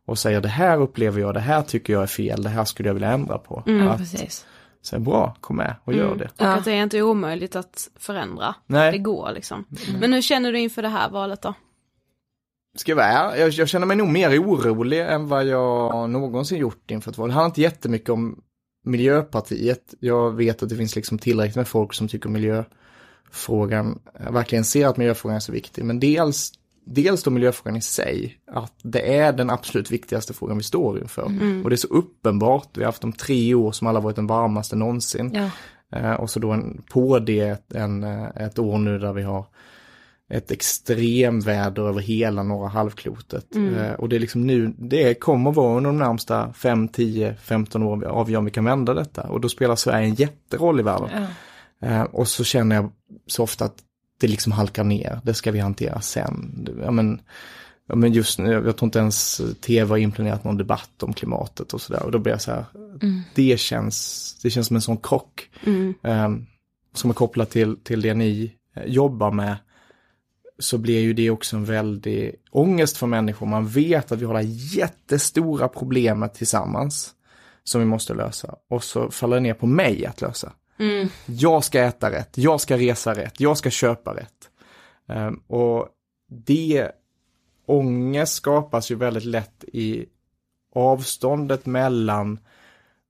och 0.06 0.18
säger 0.20 0.42
det 0.42 0.48
här 0.48 0.82
upplever 0.82 1.22
jag, 1.22 1.34
det 1.34 1.40
här 1.40 1.62
tycker 1.62 1.94
jag 1.94 2.04
är 2.04 2.08
fel, 2.08 2.44
det 2.44 2.50
här 2.50 2.66
skulle 2.66 2.90
jag 2.90 2.94
vilja 2.94 3.12
ändra 3.12 3.38
på. 3.38 3.64
Ja, 3.66 3.90
att 3.90 3.98
precis. 3.98 4.46
säga 4.86 5.00
bra, 5.00 5.36
kom 5.42 5.56
med 5.58 5.76
och 5.84 5.94
gör 5.94 6.16
det. 6.16 6.26
Och 6.26 6.32
Ja. 6.38 6.48
att 6.48 6.66
det 6.66 6.72
är 6.72 6.84
inte 6.84 7.02
omöjligt 7.02 7.56
att 7.56 7.90
förändra. 8.00 8.56
Nej. 8.68 8.92
Det 8.92 8.98
går 8.98 9.32
liksom. 9.36 9.66
Men 10.00 10.14
hur 10.14 10.22
känner 10.22 10.52
du 10.52 10.60
inför 10.60 10.82
det 10.82 10.90
här 10.90 11.10
valet 11.10 11.42
då? 11.42 11.54
Ska 12.78 12.92
jag 12.92 12.96
vara 12.96 13.38
jag, 13.38 13.50
jag 13.50 13.70
känner 13.70 13.86
mig 13.86 13.98
nog 13.98 14.08
mer 14.08 14.44
orolig 14.44 15.02
än 15.02 15.28
vad 15.28 15.46
jag 15.46 16.10
någonsin 16.10 16.58
gjort 16.60 16.92
inför 16.92 17.12
ett 17.12 17.18
val. 17.18 17.30
Det 17.30 17.34
handlar 17.34 17.50
inte 17.50 17.62
jättemycket 17.62 18.10
om 18.10 18.42
Miljöpartiet. 18.86 19.94
Jag 20.00 20.32
vet 20.32 20.64
att 20.64 20.70
det 20.70 20.76
finns 20.76 20.96
liksom 20.96 21.18
tillräckligt 21.18 21.56
med 21.56 21.68
folk 21.68 21.94
som 21.94 22.08
tycker 22.08 22.30
miljöfrågan, 22.30 24.00
verkligen 24.30 24.64
ser 24.64 24.88
att 24.88 24.98
miljöfrågan 24.98 25.36
är 25.36 25.40
så 25.40 25.52
viktig. 25.52 25.84
Men 25.84 26.00
dels, 26.00 26.52
dels 26.86 27.24
då 27.24 27.32
miljöfrågan 27.32 27.76
i 27.76 27.82
sig, 27.82 28.38
att 28.52 28.74
det 28.84 29.18
är 29.18 29.34
den 29.34 29.50
absolut 29.50 29.92
viktigaste 29.92 30.34
frågan 30.34 30.58
vi 30.58 30.64
står 30.64 31.00
inför. 31.00 31.24
Och 31.64 31.70
det 31.70 31.76
är 31.76 31.78
så 31.78 31.88
uppenbart, 31.88 32.70
vi 32.74 32.82
har 32.82 32.86
haft 32.88 33.02
de 33.02 33.14
tre 33.14 33.54
år 33.54 33.72
som 33.72 33.88
alla 33.88 34.00
varit 34.00 34.16
den 34.16 34.28
varmaste 34.28 34.76
någonsin. 34.76 35.32
Ja. 35.34 35.50
Eh, 36.00 36.14
och 36.14 36.30
så 36.30 36.40
då 36.40 36.52
en, 36.52 36.84
på 36.90 37.20
det 37.20 37.72
en, 37.74 38.04
eh, 38.04 38.28
ett 38.36 38.60
år 38.60 38.78
nu 38.78 39.00
där 39.00 39.14
vi 39.14 39.24
har 39.24 39.46
ett 40.34 40.52
extremväder 40.52 41.88
över 41.88 42.02
hela 42.02 42.44
norra 42.44 42.68
halvklotet. 42.68 43.56
Eh, 43.56 43.94
och 43.94 44.10
det 44.10 44.16
är 44.16 44.20
liksom 44.20 44.48
nu, 44.48 44.74
det 44.78 45.14
kommer 45.14 45.52
vara 45.52 45.78
under 45.78 45.90
de 45.90 45.98
närmsta 45.98 46.54
5, 46.54 46.88
10, 46.88 47.36
15 47.36 47.84
åren 47.84 48.04
avgör 48.04 48.40
om 48.40 48.46
vi 48.46 48.52
kan 48.52 48.66
vända 48.66 48.94
detta. 48.94 49.22
Och 49.22 49.42
då 49.42 49.50
spelar 49.50 49.76
Sverige 49.76 50.08
en 50.08 50.14
jätteroll 50.14 50.80
i 50.80 50.84
världen. 50.84 51.28
Eh, 51.82 52.02
och 52.02 52.28
så 52.28 52.44
känner 52.44 52.76
jag 52.76 52.92
så 53.28 53.44
ofta 53.44 53.66
att 53.66 53.76
det 54.20 54.28
liksom 54.28 54.52
halkar 54.52 54.84
ner, 54.84 55.20
det 55.24 55.34
ska 55.34 55.52
vi 55.52 55.60
hantera 55.60 56.02
sen. 56.02 56.68
Ja, 56.84 56.92
men, 56.92 57.22
ja, 57.88 57.96
men 57.96 58.14
just 58.14 58.40
nu, 58.40 58.52
jag 58.52 58.78
tror 58.78 58.88
inte 58.88 59.00
ens 59.00 59.42
tv 59.62 59.90
har 59.90 59.98
implementerat 59.98 60.44
någon 60.44 60.58
debatt 60.58 61.04
om 61.04 61.14
klimatet 61.14 61.74
och 61.74 61.82
sådär. 61.82 62.04
Och 62.04 62.12
då 62.12 62.20
blir 62.20 62.34
jag 62.34 62.42
så 62.42 62.52
här, 62.52 62.66
det 63.36 63.60
känns, 63.60 64.40
det 64.44 64.50
känns 64.50 64.68
som 64.68 64.76
en 64.76 64.82
sån 64.82 64.98
krock. 64.98 65.50
Eh, 66.04 66.30
som 66.94 67.10
är 67.10 67.14
kopplat 67.14 67.50
till, 67.50 67.78
till 67.84 68.02
det 68.02 68.14
ni 68.14 68.54
eh, 68.76 68.84
jobbar 68.86 69.32
med 69.32 69.56
så 70.60 70.78
blir 70.78 71.00
ju 71.00 71.14
det 71.14 71.30
också 71.30 71.56
en 71.56 71.66
väldig 71.66 72.36
ångest 72.52 72.98
för 72.98 73.08
människor. 73.08 73.46
Man 73.46 73.68
vet 73.68 74.12
att 74.12 74.20
vi 74.20 74.26
har 74.26 74.34
det 74.34 74.44
jättestora 74.44 75.68
problemet 75.68 76.34
tillsammans 76.34 77.12
som 77.64 77.82
vi 77.82 77.88
måste 77.88 78.14
lösa 78.14 78.56
och 78.70 78.84
så 78.84 79.12
faller 79.12 79.36
det 79.36 79.42
ner 79.42 79.54
på 79.54 79.66
mig 79.66 80.06
att 80.06 80.22
lösa. 80.22 80.54
Mm. 80.80 81.08
Jag 81.26 81.64
ska 81.64 81.82
äta 81.82 82.12
rätt, 82.12 82.38
jag 82.38 82.62
ska 82.62 82.78
resa 82.78 83.14
rätt, 83.14 83.40
jag 83.40 83.58
ska 83.58 83.70
köpa 83.70 84.16
rätt. 84.16 84.50
Um, 85.08 85.36
och 85.48 85.88
det 86.30 86.92
ångest 87.66 88.34
skapas 88.34 88.92
ju 88.92 88.96
väldigt 88.96 89.26
lätt 89.26 89.64
i 89.64 90.06
avståndet 90.76 91.66
mellan 91.66 92.40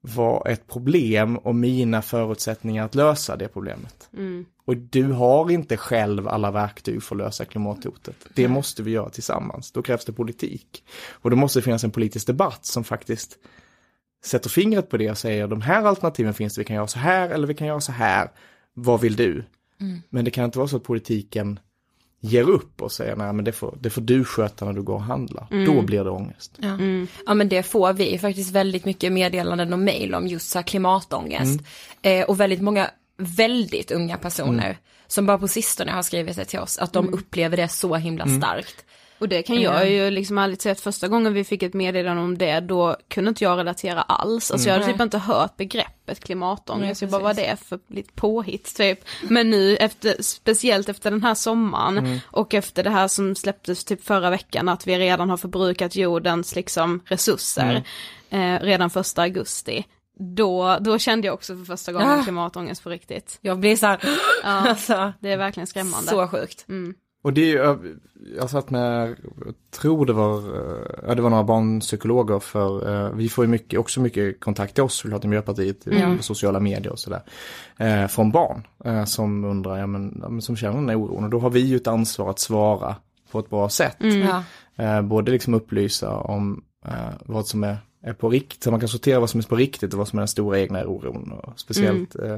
vad 0.02 0.48
ett 0.48 0.68
problem 0.68 1.38
och 1.38 1.56
mina 1.56 2.02
förutsättningar 2.02 2.86
att 2.86 2.96
lösa 2.96 3.36
det 3.36 3.48
problemet. 3.48 4.10
Mm. 4.14 4.46
Och 4.66 4.78
du 4.78 5.04
har 5.04 5.52
inte 5.52 5.78
själv 5.78 6.28
alla 6.28 6.52
verktyg 6.52 7.04
för 7.04 7.16
att 7.16 7.22
lösa 7.22 7.46
klimathotet. 7.46 8.16
Det 8.34 8.48
måste 8.48 8.84
vi 8.84 8.92
göra 8.92 9.10
tillsammans. 9.10 9.72
Då 9.72 9.82
krävs 9.82 10.06
det 10.06 10.14
politik. 10.14 10.84
Och 11.12 11.30
då 11.30 11.36
måste 11.36 11.60
det 11.60 11.64
finnas 11.64 11.84
en 11.84 11.92
politisk 11.92 12.28
debatt 12.28 12.66
som 12.66 12.84
faktiskt 12.84 13.38
sätter 14.26 14.50
fingret 14.50 14.90
på 14.90 14.98
det 14.98 15.12
och 15.12 15.18
säger 15.18 15.48
de 15.48 15.62
här 15.62 15.84
alternativen 15.84 16.34
finns 16.34 16.56
det, 16.56 16.62
vi 16.62 16.66
kan 16.66 16.76
göra 16.76 16.88
så 16.88 17.00
här 17.00 17.30
eller 17.30 17.48
vi 17.48 17.54
kan 17.54 17.68
göra 17.68 17.82
så 17.82 17.92
här. 17.92 18.32
Vad 18.74 19.02
vill 19.02 19.16
du? 19.16 19.44
Mm. 19.82 20.02
Men 20.10 20.26
det 20.26 20.32
kan 20.32 20.46
inte 20.46 20.58
vara 20.58 20.68
så 20.68 20.78
att 20.78 20.84
politiken 20.84 21.60
ger 22.20 22.50
upp 22.50 22.82
och 22.82 22.92
säger 22.92 23.16
nej 23.16 23.34
men 23.34 23.46
det 23.46 23.52
får, 23.52 23.78
det 23.80 23.90
får 23.90 24.02
du 24.02 24.24
sköta 24.24 24.66
när 24.66 24.74
du 24.74 24.82
går 24.82 24.96
och 24.96 25.02
handlar. 25.02 25.66
Då 25.66 25.82
blir 25.82 26.04
det 26.04 26.10
ångest. 26.10 26.58
Ja. 26.58 26.78
ja 27.26 27.34
men 27.34 27.50
det 27.50 27.64
får 27.64 27.94
vi 27.94 28.18
faktiskt 28.18 28.52
väldigt 28.52 28.86
mycket 28.86 29.12
meddelanden 29.12 29.74
och 29.74 29.80
mejl 29.80 30.16
om 30.16 30.28
just 30.28 30.50
så 30.50 30.58
här 30.58 30.64
klimatångest. 30.64 31.62
Eh, 32.02 32.26
och 32.26 32.40
väldigt 32.40 32.62
många 32.62 32.90
väldigt 33.18 33.92
unga 33.92 34.18
personer 34.18 34.78
som 35.08 35.26
bara 35.26 35.38
på 35.38 35.48
sistone 35.48 35.92
har 35.92 36.04
skrivit 36.04 36.36
det 36.36 36.46
till 36.46 36.60
oss 36.60 36.78
att 36.78 36.94
de 36.94 37.14
upplever 37.14 37.58
det 37.58 37.68
så 37.68 37.96
himla 37.96 38.28
starkt. 38.28 38.86
Och 39.24 39.30
det 39.30 39.44
kan 39.44 39.62
jag 39.62 39.90
ju 39.90 40.10
liksom 40.10 40.38
ärligt 40.38 40.62
säga 40.62 40.72
att 40.72 40.80
första 40.80 41.08
gången 41.08 41.34
vi 41.34 41.44
fick 41.44 41.64
ett 41.64 41.74
meddelande 41.74 42.24
om 42.24 42.38
det, 42.38 42.60
då 42.60 42.98
kunde 43.08 43.30
inte 43.30 43.44
jag 43.44 43.58
relatera 43.58 44.02
alls. 44.02 44.52
Alltså 44.52 44.68
jag 44.70 44.74
hade 44.74 44.92
typ 44.92 45.02
inte 45.02 45.18
hört 45.18 45.58
begreppet 45.58 46.20
klimatångest, 46.20 47.02
jag 47.02 47.12
bara 47.12 47.22
vad 47.22 47.36
det 47.36 47.46
är 47.46 47.56
för 47.56 47.80
lite 47.88 48.14
påhitt 48.14 48.76
typ. 48.76 49.00
Men 49.22 49.50
nu 49.50 49.76
efter, 49.76 50.22
speciellt 50.22 50.90
efter 50.90 51.12
den 51.12 51.24
här 51.24 51.36
sommaren 51.36 52.20
och 52.26 52.54
efter 52.54 52.84
det 52.84 52.90
här 52.90 53.08
som 53.08 53.36
släpptes 53.36 53.84
typ 53.84 54.04
förra 54.04 54.30
veckan, 54.30 54.70
att 54.70 54.88
vi 54.88 55.00
redan 55.00 55.30
har 55.30 55.38
förbrukat 55.38 55.96
jordens 55.96 56.56
liksom 56.56 57.02
resurser 57.06 57.84
eh, 58.30 58.60
redan 58.60 58.90
första 58.90 59.22
augusti. 59.22 59.86
Då, 60.20 60.78
då 60.82 60.98
kände 60.98 61.28
jag 61.28 61.34
också 61.34 61.56
för 61.58 61.64
första 61.66 61.92
gången 61.92 62.10
Ah. 62.10 62.24
klimatångest 62.24 62.84
på 62.84 62.90
riktigt. 62.90 63.38
Jag 63.42 63.60
blir 63.60 63.76
så 63.76 63.86
här, 63.86 64.00
Ja, 64.44 64.50
alltså, 64.70 65.14
det 65.20 65.32
är 65.32 65.38
verkligen 65.38 65.68
skrämmande. 65.68 66.08
så 66.10 66.28
sjukt. 66.28 66.66
Mm. 66.70 66.94
Och 67.24 67.34
det 67.34 67.52
är 67.52 67.58
jag- 67.58 67.80
jag 68.38 68.50
satt 68.50 68.70
med, 68.70 69.10
jag 69.46 69.54
tror 69.80 70.06
det 70.06 70.14
var, 70.14 70.38
eh, 70.38 71.08
ja 71.08 71.16
det 71.16 71.22
var 71.22 71.30
några 71.30 71.44
barnpsykologer 71.44 72.40
för, 72.40 73.06
eh, 73.06 73.10
vi 73.16 73.30
får 73.30 73.46
ju 73.46 73.50
mycket, 73.52 73.80
också 73.80 74.00
mycket 74.02 74.40
kontakt 74.40 74.74
till 74.76 74.84
oss 74.84 74.94
såklart 74.96 75.26
i 75.26 75.28
Miljöpartiet, 75.28 75.88
Mm. 75.88 76.18
på 76.18 76.24
sociala 76.24 76.60
medier 76.60 76.92
och 76.92 77.00
sådär. 77.00 77.22
Eh, 77.78 78.08
från 78.08 78.32
barn 78.32 78.68
som 79.08 79.44
undrar, 79.46 79.78
ja 79.78 79.88
men, 79.88 80.42
som 80.42 80.56
känner 80.56 80.76
den 80.76 80.90
här 80.90 80.96
oron. 80.96 81.24
Och 81.24 81.30
då 81.30 81.40
har 81.40 81.50
vi 81.50 81.60
ju 81.60 81.76
ett 81.76 81.88
ansvar 81.88 82.30
att 82.30 82.40
svara 82.40 82.96
på 83.32 83.40
ett 83.40 83.50
bra 83.50 83.70
sätt. 83.70 83.98
Eh, 84.76 85.02
både 85.02 85.32
liksom 85.32 85.54
upplysa 85.54 86.18
om 86.18 86.64
vad 87.26 87.48
som 87.48 87.64
är, 87.64 87.78
är 88.04 88.14
på 88.14 88.30
riktigt, 88.30 88.64
så 88.64 88.72
man 88.72 88.80
kan 88.80 88.90
sortera 88.90 89.20
vad 89.20 89.30
som 89.30 89.40
är 89.40 89.44
på 89.44 89.56
riktigt 89.56 89.94
och 89.94 89.98
vad 89.98 90.08
som 90.08 90.20
är 90.20 90.22
den 90.22 90.28
stora 90.28 90.60
egna 90.60 90.86
oron. 90.86 91.32
Och 91.32 91.60
speciellt, 91.60 92.16
eh, 92.16 92.38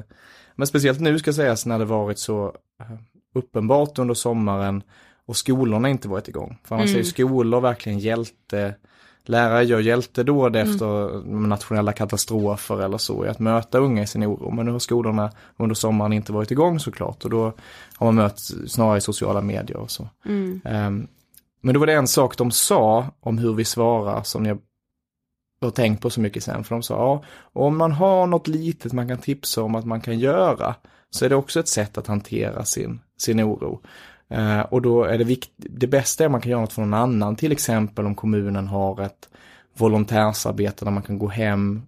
men 0.56 0.68
speciellt 0.68 1.00
nu 1.00 1.20
ska 1.20 1.34
sägas 1.34 1.66
när 1.66 1.80
det 1.80 1.86
varit 1.86 2.20
så 2.20 2.54
eh, 2.80 2.98
uppenbart 3.34 4.00
under 4.00 4.14
sommaren 4.14 4.84
och 5.26 5.38
skolorna 5.38 5.90
inte 5.90 6.08
varit 6.08 6.28
igång. 6.28 6.58
För 6.64 6.76
annars 6.76 6.94
är 6.94 6.98
ju 6.98 7.04
skolor 7.04 7.62
verkligen 7.62 8.00
hjälte, 8.00 8.76
lärare 9.24 9.64
gör 9.64 9.80
hjältedåd 9.80 10.56
efter 10.56 11.22
nationella 11.26 11.94
katastrofer 11.94 12.82
eller 12.82 12.98
så, 12.98 13.26
i 13.26 13.30
att 13.30 13.40
möta 13.40 13.78
unga 13.78 14.04
i 14.04 14.08
sin 14.08 14.24
oro. 14.24 14.52
Men 14.52 14.66
nu 14.66 14.72
har 14.72 14.80
skolorna 14.80 15.32
under 15.58 15.76
sommaren 15.76 16.14
inte 16.14 16.32
varit 16.32 16.52
igång 16.52 16.80
såklart 16.80 17.24
och 17.24 17.30
då 17.30 17.54
har 17.96 18.06
man 18.06 18.16
mött 18.16 18.40
snarare 18.68 18.98
i 18.98 19.02
sociala 19.02 19.42
medier 19.42 19.78
och 19.78 19.92
så. 19.92 20.10
Ehm, 20.66 21.08
men 21.62 21.74
då 21.74 21.80
var 21.80 21.88
det 21.88 21.94
en 21.94 22.08
sak 22.08 22.38
de 22.38 22.52
sa 22.52 23.06
om 23.20 23.38
hur 23.38 23.54
vi 23.54 23.66
svarar 23.66 24.24
som 24.24 24.46
jag 24.46 24.58
har 25.62 25.72
tänkt 25.72 26.02
på 26.02 26.10
så 26.10 26.22
mycket 26.22 26.44
sen. 26.44 26.64
För 26.64 26.76
de 26.76 26.84
sa, 26.84 26.94
ja, 26.94 27.24
om 27.62 27.78
man 27.78 27.92
har 27.92 28.28
något 28.28 28.48
litet 28.48 28.94
man 28.94 29.08
kan 29.08 29.18
tipsa 29.18 29.64
om 29.64 29.76
att 29.76 29.86
man 29.86 30.02
kan 30.02 30.20
göra 30.20 30.76
så 31.10 31.26
är 31.26 31.30
det 31.30 31.36
också 31.36 31.60
ett 31.60 31.68
sätt 31.68 31.98
att 31.98 32.08
hantera 32.08 32.66
sin, 32.66 33.00
sin 33.18 33.42
oro. 33.42 33.82
Eh, 34.30 34.60
och 34.60 34.82
då 34.82 35.04
är 35.04 35.18
det 35.18 35.24
viktigt, 35.24 35.54
det 35.58 35.88
bästa 35.88 36.24
är 36.24 36.26
att 36.26 36.32
man 36.32 36.42
kan 36.42 36.52
göra 36.52 36.62
något 36.62 36.74
för 36.74 36.82
någon 36.82 36.94
annan, 36.94 37.36
till 37.36 37.52
exempel 37.52 38.06
om 38.06 38.16
kommunen 38.16 38.68
har 38.68 39.02
ett 39.02 39.30
volontärsarbete 39.78 40.86
där 40.86 40.92
man 40.92 41.04
kan 41.04 41.20
gå 41.20 41.28
hem 41.28 41.82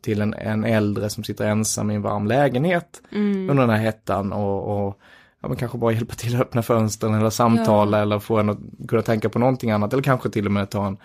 till 0.00 0.20
en, 0.20 0.34
en 0.34 0.64
äldre 0.64 1.10
som 1.10 1.24
sitter 1.24 1.46
ensam 1.46 1.90
i 1.90 1.94
en 1.94 2.02
varm 2.02 2.26
lägenhet 2.26 3.02
under 3.50 3.54
den 3.54 3.70
här 3.70 3.78
hettan 3.78 4.32
och, 4.32 4.86
och 4.86 4.98
ja, 5.42 5.48
men 5.48 5.56
kanske 5.56 5.78
bara 5.78 5.92
hjälpa 5.92 6.14
till 6.14 6.34
att 6.34 6.40
öppna 6.40 6.62
fönstren 6.62 7.14
eller 7.14 7.30
samtala 7.30 8.02
eller 8.02 8.18
få 8.18 8.38
en 8.38 8.48
att 8.50 8.58
kunna 8.88 9.02
tänka 9.02 9.28
på 9.28 9.38
någonting 9.38 9.70
annat 9.70 9.92
eller 9.92 10.02
kanske 10.02 10.30
till 10.30 10.46
och 10.46 10.52
med 10.52 10.70
ta 10.70 10.86
en 10.86 10.96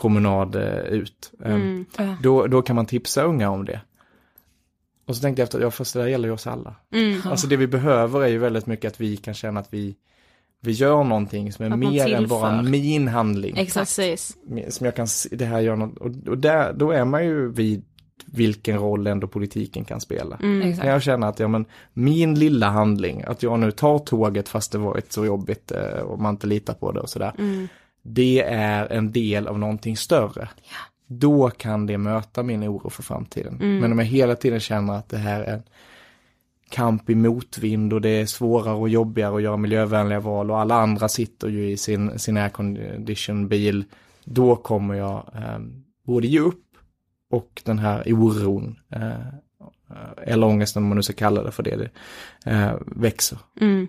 promenad 0.00 0.54
eh, 0.54 0.78
ut. 0.78 1.32
Eh, 1.44 1.58
Ja. 1.96 2.16
då, 2.22 2.46
då 2.46 2.62
kan 2.62 2.76
man 2.76 2.86
tipsa 2.86 3.22
unga 3.22 3.50
om 3.50 3.64
det. 3.64 3.80
Och 5.06 5.16
så 5.16 5.22
tänkte 5.22 5.42
jag 5.42 5.44
efter, 5.44 5.60
ja 5.60 5.70
fast 5.70 5.94
det 5.94 6.00
där 6.00 6.06
gäller 6.06 6.28
ju 6.28 6.34
oss 6.34 6.46
alla. 6.46 6.74
Alltså 7.24 7.46
det 7.46 7.56
vi 7.56 7.66
behöver 7.66 8.22
är 8.22 8.28
ju 8.28 8.38
väldigt 8.38 8.66
mycket 8.66 8.92
att 8.92 9.00
vi 9.00 9.16
kan 9.16 9.34
känna 9.34 9.60
att 9.60 9.68
vi, 9.70 9.96
vi 10.60 10.72
gör 10.72 11.04
någonting 11.04 11.52
som 11.52 11.64
är 11.64 11.70
Att 11.70 11.78
mer 11.78 12.14
än 12.14 12.28
bara 12.28 12.62
min 12.62 13.08
handling. 13.08 13.56
Exakt. 13.56 13.90
Som 14.68 14.84
jag 14.84 14.96
kan 14.96 15.08
se, 15.08 15.36
det 15.36 15.44
här 15.44 15.60
gör 15.60 15.76
något, 15.76 15.98
och, 15.98 16.28
och 16.28 16.38
där, 16.38 16.72
då 16.72 16.90
är 16.90 17.04
man 17.04 17.24
ju 17.24 17.52
vid 17.52 17.84
vilken 18.24 18.78
roll 18.78 19.06
ändå 19.06 19.26
politiken 19.26 19.84
kan 19.84 20.00
spela. 20.00 20.38
Exakt. 20.62 20.82
Kan 20.82 20.90
jag 20.90 21.02
känna 21.02 21.28
att 21.28 21.38
ja, 21.38 21.48
men 21.48 21.64
min 21.92 22.34
lilla 22.38 22.68
handling, 22.68 23.22
att 23.22 23.42
jag 23.42 23.60
nu 23.60 23.70
tar 23.70 23.98
tåget 23.98 24.48
fast 24.48 24.72
det 24.72 24.78
varit 24.78 25.12
så 25.12 25.26
jobbigt 25.26 25.72
eh, 25.72 26.00
och 26.00 26.20
man 26.20 26.34
inte 26.34 26.46
litar 26.46 26.74
på 26.74 26.92
det 26.92 27.00
och 27.00 27.10
sådär. 27.10 27.32
Det 28.02 28.42
är 28.42 28.92
en 28.92 29.12
del 29.12 29.46
av 29.46 29.58
någonting 29.58 29.96
större. 29.96 30.48
Då 31.06 31.50
kan 31.50 31.86
det 31.86 31.98
möta 31.98 32.42
min 32.42 32.64
oro 32.64 32.90
för 32.90 33.02
framtiden. 33.02 33.56
Men 33.80 33.92
om 33.92 33.98
jag 33.98 34.06
hela 34.06 34.34
tiden 34.36 34.60
känner 34.60 34.92
att 34.92 35.08
det 35.08 35.16
här 35.18 35.40
är 35.40 35.54
en 35.54 35.62
kamp 36.70 37.10
i 37.10 37.14
motvind 37.14 37.92
och 37.92 38.00
det 38.00 38.08
är 38.08 38.26
svårare 38.26 38.74
och 38.74 38.88
jobbigare 38.88 39.36
att 39.36 39.42
göra 39.42 39.56
miljövänliga 39.56 40.20
val 40.20 40.50
och 40.50 40.60
alla 40.60 40.74
andra 40.74 41.08
sitter 41.08 41.48
ju 41.48 41.70
i 41.70 41.76
sin, 41.76 42.18
sin 42.18 42.36
aircondition 42.36 43.48
bil. 43.48 43.84
Då 44.24 44.56
kommer 44.56 44.94
jag 44.94 45.30
eh, 45.34 45.58
både 46.06 46.26
ge 46.26 46.40
upp 46.40 46.65
och 47.30 47.62
den 47.64 47.78
här 47.78 48.12
oron, 48.12 48.76
eh, 48.92 49.12
eller 50.22 50.46
ångesten 50.46 50.82
om 50.82 50.88
man 50.88 50.96
nu 50.96 51.02
ska 51.02 51.12
kalla 51.12 51.42
det 51.42 51.52
för 51.52 51.62
det, 51.62 51.76
det 51.76 51.90
eh, 52.50 52.74
växer. 52.86 53.38
Mm. 53.60 53.88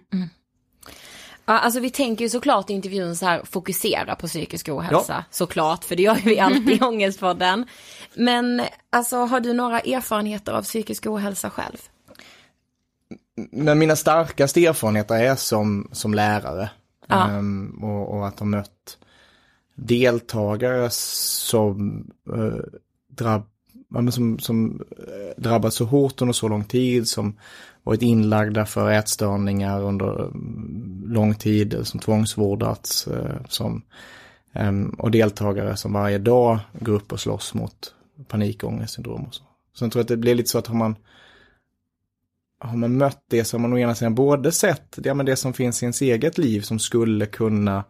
Ja, 1.50 1.60
alltså 1.60 1.80
vi 1.80 1.90
tänker 1.90 2.26
ju 2.26 2.30
såklart 2.30 2.70
i 2.70 2.74
intervjun 2.74 3.16
så 3.16 3.26
här 3.26 3.42
fokusera 3.44 4.16
på 4.16 4.28
psykisk 4.28 4.70
ohälsa, 4.70 5.26
såklart, 5.32 5.84
för 5.84 5.96
det 5.96 6.04
gör 6.04 6.16
ju 6.16 6.22
vi 6.22 6.40
alltid 6.40 6.70
i 6.70 6.80
Ångestpodden. 6.82 7.66
Men 8.16 8.62
alltså 8.90 9.18
har 9.18 9.40
du 9.40 9.54
några 9.54 9.80
erfarenheter 9.80 10.52
av 10.54 10.64
psykisk 10.64 11.06
ohälsa 11.06 11.50
själv? 11.50 11.78
Men 13.52 13.80
mina 13.80 13.96
starkaste 13.96 14.66
erfarenheter 14.66 15.16
är 15.16 15.36
som, 15.36 15.90
som 15.92 16.14
lärare. 16.14 16.70
Ja. 17.08 17.30
Ehm, 17.30 17.84
och, 17.84 18.18
och 18.18 18.28
att 18.28 18.40
ha 18.40 18.46
mött 18.46 18.98
deltagare 19.76 20.90
som, 20.90 22.08
uh, 22.34 22.60
drabb, 23.18 23.44
som, 24.12 24.40
som 24.40 24.82
eh, 24.92 25.42
drabbats 25.42 25.76
så 25.76 25.86
hårt 25.86 26.22
under 26.22 26.34
så 26.34 26.48
lång 26.48 26.64
tid, 26.64 27.08
som 27.08 27.38
varit 27.84 28.02
inlagda 28.02 28.66
för 28.66 28.92
ätstörningar 28.92 29.84
under 29.84 30.26
mm, 30.26 31.04
lång 31.08 31.36
tid, 31.36 31.78
som 31.84 32.00
tvångsvårdats, 32.00 33.08
eh, 33.08 33.36
som, 33.50 33.82
ehm, 34.54 34.90
och 34.90 35.12
deltagare 35.12 35.78
som 35.78 35.94
varje 35.94 36.18
dag 36.18 36.60
går 36.80 36.94
upp 36.94 37.12
och 37.12 37.20
slåss 37.20 37.54
mot 37.54 37.94
panikångestsyndrom 38.28 39.24
och 39.24 39.34
så. 39.34 39.44
Så 39.74 39.86
jag 39.86 39.92
tror 39.92 40.02
att 40.02 40.08
det 40.08 40.18
blir 40.18 40.36
lite 40.36 40.50
så 40.50 40.58
att 40.58 40.68
har 40.68 40.76
man 40.76 40.96
har 42.60 42.78
man 42.78 42.98
mött 42.98 43.24
det 43.28 43.44
så 43.44 43.58
har 43.58 43.62
man 43.62 43.74
å 43.74 43.78
ena 43.78 43.96
sidan 43.96 44.16
både 44.16 44.52
sett 44.52 45.00
ja, 45.04 45.14
men 45.14 45.26
det 45.26 45.36
som 45.36 45.54
finns 45.54 45.84
i 45.84 45.86
ens 45.86 46.02
eget 46.02 46.38
liv 46.38 46.62
som 46.62 46.80
skulle 46.80 47.26
kunna, 47.26 47.84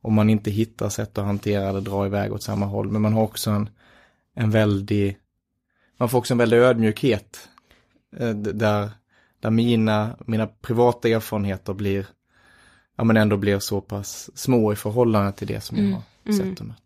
om 0.00 0.14
man 0.14 0.30
inte 0.30 0.50
hittar 0.50 0.88
sätt 0.88 1.18
att 1.18 1.24
hantera 1.24 1.72
det, 1.72 1.80
dra 1.80 2.06
iväg 2.06 2.32
åt 2.32 2.42
samma 2.42 2.66
håll. 2.66 2.90
Men 2.90 3.02
man 3.02 3.12
har 3.12 3.22
också 3.22 3.50
en, 3.50 3.68
en 4.34 4.50
väldig, 4.50 5.18
man 5.96 6.08
får 6.08 6.18
också 6.18 6.34
en 6.34 6.38
väldig 6.38 6.56
ödmjukhet. 6.56 7.48
eh, 8.16 8.30
Där, 8.30 8.90
där 9.40 9.50
mina, 9.50 10.16
mina 10.26 10.46
privata 10.46 11.08
erfarenheter 11.08 11.72
blir, 11.74 12.06
ja 12.96 13.04
men 13.04 13.16
ändå 13.16 13.36
blir 13.36 13.58
så 13.58 13.80
pass 13.80 14.30
små 14.38 14.72
i 14.72 14.76
förhållande 14.76 15.32
till 15.32 15.46
det 15.46 15.60
som 15.60 15.78
jag 15.78 16.02
har 16.26 16.38
sett 16.38 16.60
och 16.60 16.66
mött. 16.66 16.78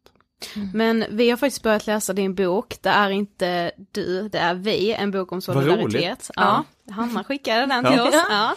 Men 0.75 1.05
vi 1.11 1.31
har 1.31 1.37
faktiskt 1.37 1.63
börjat 1.63 1.87
läsa 1.87 2.13
din 2.13 2.35
bok, 2.35 2.77
det 2.81 2.89
är 2.89 3.11
inte 3.11 3.71
du, 3.93 4.29
det 4.29 4.39
är 4.39 4.55
vi, 4.55 4.93
en 4.93 5.11
bok 5.11 5.33
om 5.33 5.37
Vad 5.37 5.43
solidaritet. 5.45 6.31
Ja. 6.37 6.65
Hanna 6.91 7.25
skickade 7.25 7.67
den 7.67 7.85
till 7.85 8.01
oss. 8.01 8.15
Ja. 8.29 8.55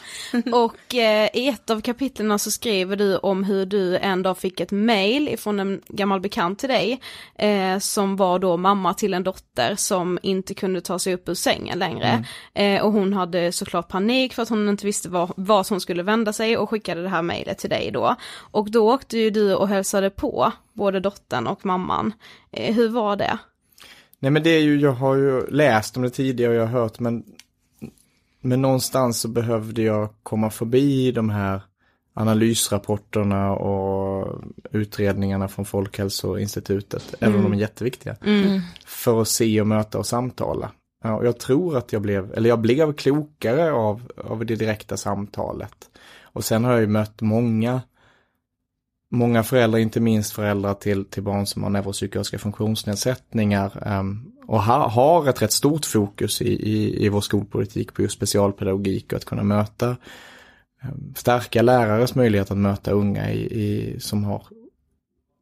Och 0.65 0.95
eh, 0.95 1.29
i 1.33 1.47
ett 1.47 1.69
av 1.69 1.81
kapitlen 1.81 2.39
så 2.39 2.51
skriver 2.51 2.95
du 2.95 3.17
om 3.17 3.43
hur 3.43 3.65
du 3.65 3.97
en 3.97 4.23
dag 4.23 4.37
fick 4.37 4.59
ett 4.59 4.71
mail 4.71 5.29
ifrån 5.29 5.59
en 5.59 5.81
gammal 5.87 6.19
bekant 6.21 6.59
till 6.59 6.69
dig, 6.69 7.01
eh, 7.35 7.79
som 7.79 8.15
var 8.15 8.39
då 8.39 8.57
mamma 8.57 8.93
till 8.93 9.13
en 9.13 9.23
dotter 9.23 9.75
som 9.75 10.19
inte 10.21 10.53
kunde 10.53 10.81
ta 10.81 10.99
sig 10.99 11.13
upp 11.13 11.29
ur 11.29 11.33
sängen 11.33 11.79
längre. 11.79 12.25
Mm. 12.55 12.77
Eh, 12.77 12.85
och 12.85 12.91
hon 12.91 13.13
hade 13.13 13.51
såklart 13.51 13.87
panik 13.87 14.33
för 14.33 14.43
att 14.43 14.49
hon 14.49 14.69
inte 14.69 14.85
visste 14.85 15.09
var, 15.09 15.31
var 15.35 15.69
hon 15.69 15.81
skulle 15.81 16.03
vända 16.03 16.33
sig 16.33 16.57
och 16.57 16.69
skickade 16.69 17.01
det 17.01 17.09
här 17.09 17.21
mejlet 17.21 17.57
till 17.57 17.69
dig 17.69 17.91
då. 17.91 18.15
Och 18.51 18.71
då 18.71 18.93
åkte 18.93 19.17
ju 19.17 19.29
du 19.29 19.55
och 19.55 19.67
hälsade 19.67 20.09
på 20.09 20.51
både 20.73 20.99
dottern 20.99 21.47
och 21.47 21.65
mamman. 21.65 22.13
Eh, 22.51 22.75
hur 22.75 22.89
var 22.89 23.15
det? 23.15 23.37
Nej 24.19 24.31
men 24.31 24.43
det 24.43 24.49
är 24.49 24.59
ju, 24.59 24.79
jag 24.79 24.91
har 24.91 25.15
ju 25.15 25.47
läst 25.47 25.97
om 25.97 26.03
det 26.03 26.09
tidigare 26.09 26.51
och 26.51 26.57
jag 26.57 26.67
har 26.67 26.81
hört 26.81 26.99
men 26.99 27.23
men 28.41 28.61
någonstans 28.61 29.19
så 29.19 29.27
behövde 29.27 29.81
jag 29.81 30.09
komma 30.23 30.49
förbi 30.49 31.11
de 31.11 31.29
här 31.29 31.61
analysrapporterna 32.13 33.51
och 33.51 34.41
utredningarna 34.71 35.47
från 35.47 35.65
Folkhälsoinstitutet, 35.65 37.15
mm. 37.19 37.33
även 37.33 37.35
om 37.35 37.41
de 37.41 37.45
är 37.45 37.47
mm. 37.47 37.59
jätteviktiga. 37.59 38.15
Mm. 38.21 38.61
För 38.85 39.21
att 39.21 39.27
se 39.27 39.61
och 39.61 39.67
möta 39.67 39.97
och 39.97 40.05
samtala. 40.05 40.71
Ja, 41.03 41.15
och 41.15 41.25
jag 41.25 41.39
tror 41.39 41.77
att 41.77 41.93
jag 41.93 42.01
blev, 42.01 42.33
eller 42.33 42.49
jag 42.49 42.59
blev 42.59 42.93
klokare 42.93 43.71
av, 43.71 44.11
av 44.17 44.45
det 44.45 44.55
direkta 44.55 44.97
samtalet. 44.97 45.89
Och 46.21 46.43
sen 46.43 46.63
har 46.63 46.71
jag 46.71 46.81
ju 46.81 46.87
mött 46.87 47.21
många 47.21 47.81
många 49.11 49.43
föräldrar, 49.43 49.79
inte 49.79 49.99
minst 49.99 50.33
föräldrar 50.33 50.73
till, 50.73 51.05
till 51.05 51.23
barn 51.23 51.45
som 51.45 51.63
har 51.63 51.69
neuropsykiatriska 51.69 52.39
funktionsnedsättningar 52.39 53.99
um, 53.99 54.31
och 54.49 54.63
ha, 54.63 54.87
har 54.87 55.29
ett 55.29 55.41
rätt 55.41 55.51
stort 55.51 55.85
fokus 55.85 56.41
i, 56.41 56.53
i, 56.53 57.05
i 57.05 57.09
vår 57.09 57.21
skolpolitik 57.21 57.93
på 57.93 58.01
just 58.01 58.15
specialpedagogik 58.15 59.13
och 59.13 59.17
att 59.17 59.25
kunna 59.25 59.43
möta 59.43 59.97
um, 60.83 61.13
stärka 61.15 61.61
lärares 61.61 62.15
möjlighet 62.15 62.51
att 62.51 62.57
möta 62.57 62.91
unga 62.91 63.31
i, 63.31 63.39
i 63.39 63.99
som 63.99 64.23
har 64.23 64.43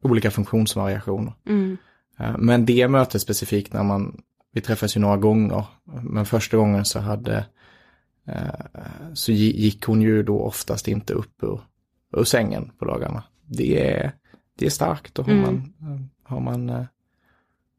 olika 0.04 0.32
funktionsvariationer. 0.32 1.34
Mm. 1.46 1.78
Uh, 2.22 2.38
men 2.38 2.66
det 2.66 2.88
mötet 2.88 3.22
specifikt 3.22 3.74
när 3.74 3.84
man, 3.84 4.22
vi 4.54 4.62
träffades 4.62 4.98
ju 4.98 5.02
några 5.02 5.18
gånger, 5.18 5.66
men 6.02 6.26
första 6.26 6.58
gången 6.58 6.86
så 6.86 7.00
hade 7.00 7.46
uh, 8.30 9.14
så 9.14 9.32
gick 9.32 9.86
hon 9.86 10.02
ju 10.02 10.24
då 10.24 10.40
oftast 10.40 10.88
inte 10.88 11.14
upp 11.14 11.44
ur, 11.44 11.60
ur 12.18 12.24
sängen 12.24 12.72
på 12.80 12.86
dagarna 12.86 13.24
det 13.48 13.92
är, 13.92 14.12
det 14.60 14.66
är 14.66 14.70
starkt 14.70 15.20
och 15.20 15.26
har 15.26 15.34
mm. 15.34 15.46
man, 15.80 16.10
har 16.24 16.40
man 16.40 16.70
eh, 16.70 16.86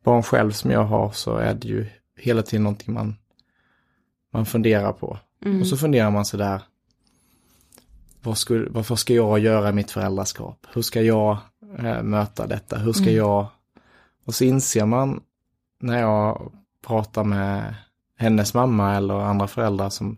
barn 0.08 0.22
själv 0.22 0.50
som 0.50 0.70
jag 0.70 0.84
har 0.84 1.10
så 1.10 1.36
är 1.36 1.54
det 1.54 1.68
ju 1.68 1.86
hela 2.16 2.42
tiden 2.42 2.62
någonting 2.62 2.94
man, 2.94 3.16
man 4.32 4.46
funderar 4.46 4.92
på. 4.92 5.18
Mm. 5.44 5.60
Och 5.60 5.66
så 5.66 5.76
funderar 5.76 6.10
man 6.10 6.24
sådär, 6.24 6.62
vad, 8.22 8.38
skulle, 8.38 8.70
vad 8.70 8.98
ska 8.98 9.14
jag 9.14 9.38
göra 9.38 9.68
i 9.68 9.72
mitt 9.72 9.90
föräldraskap? 9.90 10.66
Hur 10.74 10.82
ska 10.82 11.02
jag 11.02 11.38
äh, 11.78 12.02
möta 12.02 12.46
detta? 12.46 12.78
Hur 12.78 12.92
ska 12.92 13.02
mm. 13.02 13.16
jag... 13.16 13.46
Och 14.24 14.34
så 14.34 14.44
inser 14.44 14.86
man 14.86 15.20
när 15.80 16.00
jag 16.00 16.52
pratar 16.86 17.24
med 17.24 17.74
hennes 18.16 18.54
mamma 18.54 18.96
eller 18.96 19.14
andra 19.14 19.46
föräldrar 19.46 19.90
som, 19.90 20.16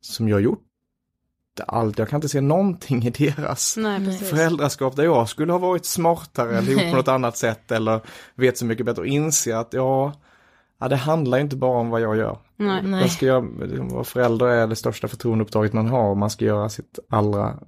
som 0.00 0.28
jag 0.28 0.40
gjort 0.40 0.64
allt, 1.60 1.98
jag 1.98 2.08
kan 2.08 2.16
inte 2.16 2.28
se 2.28 2.40
någonting 2.40 3.02
i 3.06 3.10
deras 3.10 3.76
Nej, 3.76 4.18
föräldraskap 4.18 4.96
där 4.96 5.04
jag 5.04 5.28
skulle 5.28 5.52
ha 5.52 5.58
varit 5.58 5.86
smartare 5.86 6.58
eller 6.58 6.72
gjort 6.72 6.90
på 6.90 6.96
något 6.96 7.08
annat 7.08 7.36
sätt 7.36 7.72
eller 7.72 8.00
vet 8.34 8.58
så 8.58 8.64
mycket 8.64 8.86
bättre 8.86 9.00
och 9.00 9.06
inse 9.06 9.58
att 9.58 9.72
ja, 9.72 10.12
ja 10.80 10.88
det 10.88 10.96
handlar 10.96 11.38
inte 11.38 11.56
bara 11.56 11.78
om 11.78 11.90
vad 11.90 12.00
jag 12.00 12.16
gör. 12.16 12.38
Nej. 12.56 12.82
Jag 12.84 13.10
ska 13.10 13.26
göra, 13.26 13.40
vara 13.80 14.04
förälder 14.04 14.46
är 14.46 14.66
det 14.66 14.76
största 14.76 15.08
förtroendeuppdraget 15.08 15.72
man 15.72 15.86
har 15.86 16.10
och 16.10 16.16
man 16.16 16.30
ska 16.30 16.44
göra 16.44 16.68
sitt 16.68 16.98
allra, 17.08 17.58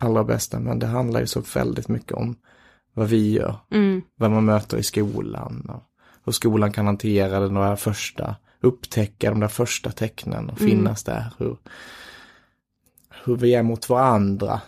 allra 0.00 0.24
bästa 0.24 0.58
men 0.58 0.78
det 0.78 0.86
handlar 0.86 1.20
ju 1.20 1.26
så 1.26 1.42
väldigt 1.54 1.88
mycket 1.88 2.12
om 2.12 2.36
vad 2.94 3.08
vi 3.08 3.32
gör, 3.32 3.56
mm. 3.70 4.02
vad 4.16 4.30
man 4.30 4.44
möter 4.44 4.76
i 4.76 4.82
skolan 4.82 5.70
och 5.74 5.82
hur 6.24 6.32
skolan 6.32 6.72
kan 6.72 6.86
hantera 6.86 7.40
den 7.40 7.54
där 7.54 7.76
första, 7.76 8.36
upptäcka 8.60 9.30
de 9.30 9.40
där 9.40 9.48
första 9.48 9.90
tecknen 9.90 10.50
och 10.50 10.60
mm. 10.60 10.70
finnas 10.70 11.08
mm. 11.08 11.18
där. 11.18 11.32
Hur, 11.38 11.56
hur 13.28 13.36
vi 13.36 13.54
är 13.54 13.62
mot 13.62 13.88
varandra. 13.88 14.60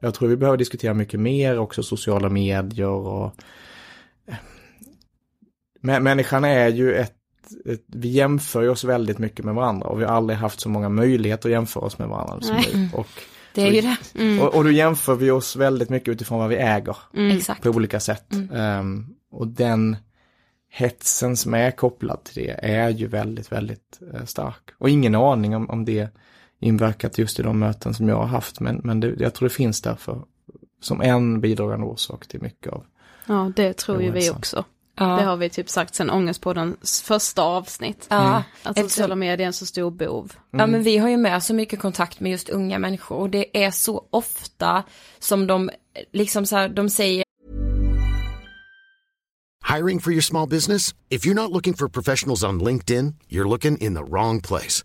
Jag 0.00 0.14
tror 0.14 0.28
vi 0.28 0.36
behöver 0.36 0.58
diskutera 0.58 0.94
mycket 0.94 1.20
mer 1.20 1.58
också 1.58 1.82
sociala 1.82 2.28
medier 2.28 2.88
och 2.88 3.34
människan 5.80 6.44
är 6.44 6.68
ju 6.68 6.94
ett, 6.94 7.14
ett, 7.66 7.84
vi 7.86 8.08
jämför 8.08 8.68
oss 8.68 8.84
väldigt 8.84 9.18
mycket 9.18 9.44
med 9.44 9.54
varandra 9.54 9.88
och 9.88 10.00
vi 10.00 10.04
har 10.04 10.12
aldrig 10.12 10.38
haft 10.38 10.60
så 10.60 10.68
många 10.68 10.88
möjligheter 10.88 11.48
att 11.48 11.52
jämföra 11.52 11.84
oss 11.84 11.98
med 11.98 12.08
varandra 12.08 12.40
som 12.40 12.56
nu. 12.56 12.88
Och, 12.92 13.08
det 13.54 13.62
är 13.62 13.72
ju 13.72 13.80
det. 13.80 13.96
Mm. 14.14 14.40
Och, 14.40 14.54
och 14.54 14.64
då 14.64 14.70
jämför 14.70 15.14
vi 15.14 15.30
oss 15.30 15.56
väldigt 15.56 15.88
mycket 15.88 16.08
utifrån 16.08 16.38
vad 16.38 16.48
vi 16.48 16.56
äger. 16.56 16.96
Mm. 17.14 17.40
På 17.62 17.68
olika 17.68 18.00
sätt. 18.00 18.32
Mm. 18.32 18.80
Um, 18.80 19.14
och 19.30 19.48
den 19.48 19.96
hetsen 20.70 21.36
som 21.36 21.54
är 21.54 21.70
kopplad 21.70 22.24
till 22.24 22.42
det 22.42 22.50
är 22.62 22.88
ju 22.88 23.06
väldigt, 23.06 23.52
väldigt 23.52 24.00
uh, 24.14 24.24
stark. 24.24 24.70
Och 24.78 24.90
ingen 24.90 25.14
aning 25.14 25.56
om, 25.56 25.70
om 25.70 25.84
det 25.84 26.08
inverkat 26.64 27.18
just 27.18 27.40
i 27.40 27.42
de 27.42 27.58
möten 27.58 27.94
som 27.94 28.08
jag 28.08 28.16
har 28.16 28.26
haft. 28.26 28.60
Men, 28.60 28.80
men 28.84 29.00
det, 29.00 29.14
jag 29.18 29.34
tror 29.34 29.48
det 29.48 29.54
finns 29.54 29.80
därför 29.80 30.22
som 30.80 31.00
en 31.00 31.40
bidragande 31.40 31.86
orsak 31.86 32.26
till 32.26 32.42
mycket 32.42 32.72
av 32.72 32.84
Ja, 33.26 33.52
det 33.56 33.72
tror 33.72 34.02
ju 34.02 34.10
vi 34.10 34.30
också. 34.30 34.64
Ja. 34.96 35.04
Det 35.04 35.24
har 35.24 35.36
vi 35.36 35.50
typ 35.50 35.68
sagt 35.68 35.94
sen 35.94 36.10
Ångestpoddens 36.10 37.02
första 37.02 37.42
avsnitt. 37.42 38.06
Ja. 38.08 38.30
Mm. 38.30 38.42
Att 38.62 38.78
sociala 38.78 39.14
medier 39.14 39.40
är 39.40 39.46
en 39.46 39.52
så 39.52 39.66
stor 39.66 39.90
bov. 39.90 40.32
Mm. 40.52 40.60
Ja 40.60 40.66
men 40.66 40.82
vi 40.82 40.98
har 40.98 41.08
ju 41.08 41.16
med 41.16 41.42
så 41.42 41.54
mycket 41.54 41.80
kontakt 41.80 42.20
med 42.20 42.32
just 42.32 42.48
unga 42.48 42.78
människor 42.78 43.16
och 43.16 43.30
det 43.30 43.64
är 43.64 43.70
så 43.70 44.06
ofta 44.10 44.84
som 45.18 45.46
de 45.46 45.70
liksom 46.12 46.46
så 46.46 46.56
här, 46.56 46.68
de 46.68 46.90
säger 46.90 47.24
Hiring 49.76 50.00
for 50.00 50.12
your 50.12 50.22
small 50.22 50.48
business? 50.48 50.94
If 51.08 51.26
you're 51.26 51.34
not 51.34 51.50
looking 51.50 51.74
for 51.74 51.88
professionals 51.88 52.44
on 52.44 52.64
LinkedIn, 52.64 53.14
you're 53.28 53.48
looking 53.48 53.76
in 53.78 53.94
the 53.94 54.04
wrong 54.04 54.40
place. 54.40 54.84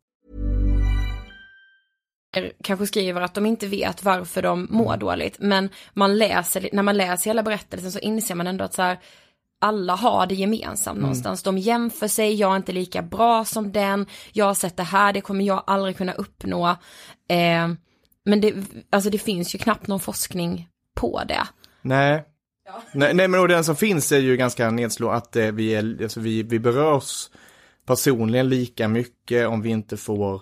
kanske 2.63 2.87
skriver 2.87 3.21
att 3.21 3.33
de 3.33 3.45
inte 3.45 3.67
vet 3.67 4.03
varför 4.03 4.41
de 4.41 4.67
mår 4.69 4.87
mm. 4.87 4.99
dåligt. 4.99 5.35
Men 5.39 5.69
man 5.93 6.17
läser, 6.17 6.69
när 6.73 6.83
man 6.83 6.97
läser 6.97 7.29
hela 7.29 7.43
berättelsen 7.43 7.91
så 7.91 7.99
inser 7.99 8.35
man 8.35 8.47
ändå 8.47 8.63
att 8.63 8.73
så 8.73 8.81
här, 8.81 8.99
alla 9.61 9.95
har 9.95 10.27
det 10.27 10.35
gemensamt 10.35 10.95
mm. 10.95 11.01
någonstans. 11.01 11.43
De 11.43 11.57
jämför 11.57 12.07
sig, 12.07 12.33
jag 12.33 12.51
är 12.51 12.57
inte 12.57 12.71
lika 12.71 13.01
bra 13.01 13.45
som 13.45 13.71
den, 13.71 14.05
jag 14.31 14.45
har 14.45 14.53
sett 14.53 14.77
det 14.77 14.83
här, 14.83 15.13
det 15.13 15.21
kommer 15.21 15.45
jag 15.45 15.63
aldrig 15.67 15.97
kunna 15.97 16.13
uppnå. 16.13 16.69
Eh, 17.29 17.69
men 18.25 18.41
det, 18.41 18.53
alltså 18.89 19.09
det 19.09 19.17
finns 19.17 19.55
ju 19.55 19.59
knappt 19.59 19.87
någon 19.87 19.99
forskning 19.99 20.67
på 20.95 21.23
det. 21.27 21.47
Nej, 21.81 22.25
Nej, 22.91 23.13
nej 23.13 23.27
men 23.27 23.39
och 23.39 23.47
den 23.47 23.63
som 23.63 23.75
finns 23.75 24.11
är 24.11 24.19
ju 24.19 24.37
ganska 24.37 24.71
nedslående 24.71 25.17
att 25.17 25.35
eh, 25.35 25.51
vi, 25.51 25.75
är, 25.75 26.03
alltså, 26.03 26.19
vi, 26.19 26.43
vi 26.43 26.59
berörs 26.59 27.29
personligen 27.85 28.49
lika 28.49 28.87
mycket 28.87 29.47
om 29.47 29.61
vi 29.61 29.69
inte 29.69 29.97
får 29.97 30.41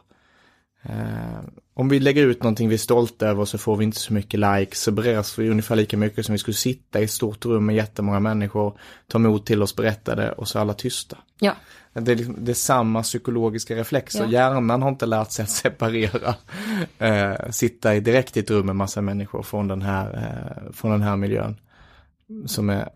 eh, 0.84 1.40
om 1.80 1.90
vi 1.90 2.00
lägger 2.00 2.26
ut 2.26 2.44
någonting 2.44 2.70
vi 2.70 2.74
är 2.74 2.80
stolta 2.80 3.28
över 3.28 3.46
så 3.46 3.58
får 3.58 3.76
vi 3.76 3.86
inte 3.86 4.00
så 4.00 4.14
mycket 4.14 4.40
likes 4.40 4.82
så 4.82 4.92
berörs 4.92 5.38
vi 5.38 5.50
ungefär 5.50 5.76
lika 5.76 5.98
mycket 5.98 6.26
som 6.26 6.34
vi 6.34 6.40
skulle 6.40 6.56
sitta 6.56 7.00
i 7.00 7.04
ett 7.04 7.12
stort 7.12 7.46
rum 7.46 7.66
med 7.66 7.76
jättemånga 7.76 8.20
människor, 8.20 8.80
ta 9.08 9.18
emot 9.18 9.46
till 9.46 9.64
oss, 9.64 9.76
berätta 9.76 10.16
det 10.16 10.32
och 10.32 10.48
så 10.48 10.58
är 10.58 10.62
alla 10.62 10.74
tysta. 10.74 11.18
Ja. 11.40 11.56
Det 11.94 12.12
är, 12.12 12.16
liksom, 12.16 12.36
det 12.40 12.52
är 12.52 12.54
samma 12.54 13.04
psykologiska 13.04 13.76
reflexer. 13.76 14.24
Ja. 14.24 14.30
Hjärnan 14.30 14.82
har 14.82 14.90
inte 14.90 15.06
lärt 15.06 15.32
sig 15.32 15.44
att 15.44 15.50
separera. 15.50 16.36
Eh, 16.98 17.50
sitta 17.50 17.96
i, 17.96 18.00
direkt 18.00 18.38
i 18.38 18.40
ett 18.40 18.52
rum 18.52 18.66
med 18.66 18.76
massa 18.76 19.02
människor 19.02 19.44
från 19.44 19.68
den 19.68 19.82
här, 19.82 20.14
eh, 20.14 20.72
från 20.72 20.92
den 20.92 21.02
här 21.02 21.16
miljön. 21.16 21.60
Som 22.46 22.70
är, 22.70 22.90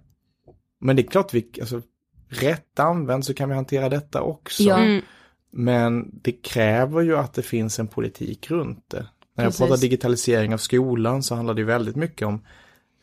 men 0.82 0.96
det 0.96 1.02
är 1.02 1.08
klart 1.08 1.34
vi, 1.34 1.50
alltså, 1.60 1.82
rätt 2.30 2.80
använd 2.80 3.26
så 3.26 3.34
kan 3.34 3.50
vi 3.50 3.56
hantera 3.56 3.90
detta 3.90 4.22
också. 4.22 4.64
Ja. 4.64 5.02
Mm. 5.54 5.66
Men 5.66 6.10
det 6.22 6.32
kräver 6.32 7.02
ju 7.02 7.18
att 7.18 7.34
det 7.34 7.42
finns 7.42 7.80
en 7.80 7.88
politik 7.88 8.52
runt 8.52 8.84
det. 8.88 9.06
När 9.36 9.44
jag 9.44 9.52
Precis. 9.52 9.60
pratar 9.68 9.78
digitalisering 9.82 10.54
av 10.54 10.58
skolan 10.58 11.24
så 11.24 11.36
handlar 11.36 11.54
det 11.54 11.64
väldigt 11.64 11.96
mycket 11.96 12.28
om, 12.28 12.42